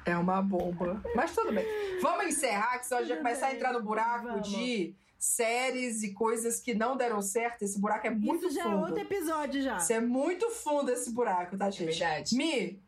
[0.04, 1.02] É uma bomba.
[1.14, 1.66] Mas tudo bem.
[2.00, 4.48] Vamos encerrar, que senão a gente vai começar a entrar no buraco Vamos.
[4.48, 7.62] de séries e coisas que não deram certo.
[7.62, 8.80] Esse buraco é muito Isso já é fundo.
[8.82, 9.76] outro episódio já.
[9.78, 11.98] Isso é muito fundo esse buraco, tá, É gente?
[11.98, 12.36] verdade.
[12.36, 12.80] Mi,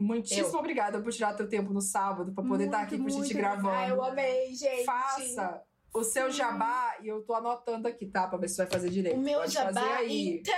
[0.00, 0.58] muitíssimo Eu.
[0.58, 3.34] obrigada por tirar teu tempo no sábado pra poder Muito, estar aqui com a gente
[3.34, 3.70] gravando.
[3.70, 4.84] Ah, eu amei, gente.
[4.84, 5.62] Faça
[5.92, 8.26] o seu jabá e eu tô anotando aqui, tá?
[8.28, 9.18] Pra ver se vai fazer direito.
[9.18, 10.52] O meu Pode jabá, então,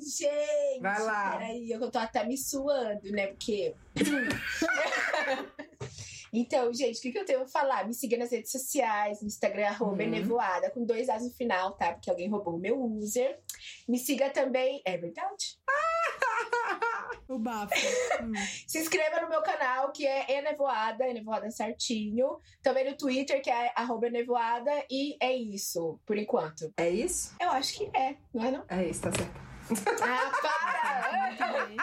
[0.00, 0.80] gente.
[0.80, 1.32] Vai lá.
[1.32, 3.28] Peraí, eu tô até me suando, né?
[3.28, 3.74] Porque.
[6.32, 7.86] então, gente, o que, que eu tenho a falar?
[7.86, 10.00] Me siga nas redes sociais, no Instagram, arroba Uhum.
[10.02, 11.92] Enevoada, com dois As no final, tá?
[11.92, 13.40] Porque alguém roubou o meu user.
[13.88, 14.82] Me siga também.
[14.84, 15.56] É verdade?
[17.28, 17.74] O bafo.
[18.22, 18.32] Hum.
[18.66, 22.38] Se inscreva no meu canal, que é Enevoada, Enevoada certinho.
[22.62, 24.70] Também no Twitter, que é arroba Enevoada.
[24.90, 26.72] E é isso, por enquanto.
[26.76, 27.34] É isso?
[27.40, 28.64] Eu acho que é, não é não?
[28.68, 29.46] É isso, tá certo.
[30.02, 31.26] Ah, para!
[31.26, 31.76] Muito bem.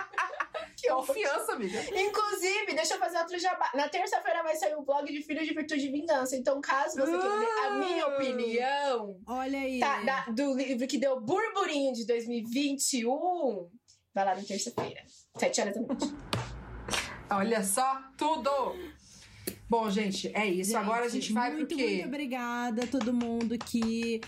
[0.78, 0.88] que.
[0.88, 1.80] Confiança, amiga.
[2.00, 3.70] Inclusive, deixa eu fazer outro jabá.
[3.76, 6.36] Na terça-feira vai sair o vlog de Filhos de Virtude e Vingança.
[6.38, 8.14] Então, caso você queira ver a minha Uh!
[8.14, 9.80] opinião Olha aí.
[9.82, 13.70] tá, da- do livro que deu burburinho de 2021,
[14.14, 15.02] vai lá na terça-feira.
[15.38, 16.14] Sete horas da noite.
[17.30, 18.50] Olha só, tudo!
[19.74, 20.78] Bom, gente, é isso.
[20.78, 21.94] Agora a gente vai muito, pro quê?
[21.96, 24.22] Muito obrigada a todo mundo que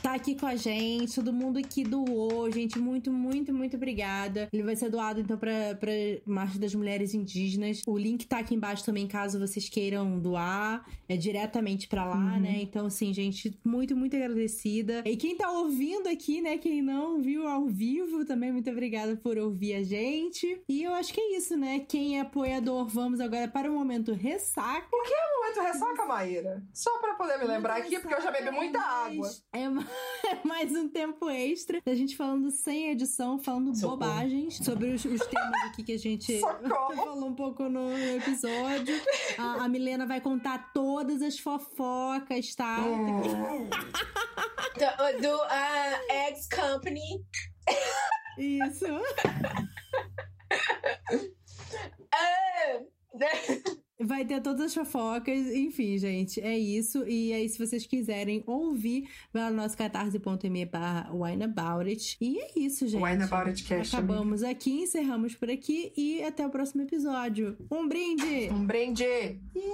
[0.00, 2.78] tá aqui com a gente, todo mundo que doou, gente.
[2.78, 4.48] Muito, muito, muito obrigada.
[4.52, 5.90] Ele vai ser doado, então, pra, pra
[6.24, 7.82] Marcha das Mulheres Indígenas.
[7.84, 10.86] O link tá aqui embaixo também, caso vocês queiram doar.
[11.08, 12.40] É diretamente pra lá, Uhum.
[12.40, 12.58] né?
[12.62, 15.02] Então, assim, gente, muito, muito agradecida.
[15.04, 16.58] E quem tá ouvindo aqui, né?
[16.58, 20.60] Quem não viu ao vivo, também muito obrigada por ouvir a gente.
[20.68, 21.80] E eu acho que é isso, né?
[21.88, 24.75] Quem é apoiador, vamos agora para o momento ressaca.
[25.46, 26.62] Momento ressaca, Maíra.
[26.72, 29.30] Só pra poder me lembrar aqui, porque eu já bebi muita água.
[29.52, 29.60] É
[30.28, 33.96] é mais um tempo extra da gente falando sem edição, falando Socorro.
[33.96, 36.94] bobagens sobre os, os temas aqui que a gente Socorro.
[36.94, 38.94] falou um pouco no episódio.
[39.38, 42.80] A, a Milena vai contar todas as fofocas, tá?
[42.80, 43.68] Hum.
[44.74, 47.24] Do, do ah, Eggs Company.
[48.38, 48.86] Isso.
[52.12, 52.80] Ah,
[53.14, 53.82] né?
[53.98, 57.02] Vai ter todas as fofocas, enfim, gente, é isso.
[57.08, 62.18] E aí, se vocês quiserem ouvir, vai lá no nosso catarse.me barra wineaboutit.
[62.20, 63.02] E é isso, gente.
[63.02, 67.56] Wine About It Cast, Acabamos aqui, encerramos por aqui e até o próximo episódio.
[67.70, 68.50] Um brinde!
[68.52, 69.40] Um brinde!
[69.54, 69.66] Piu!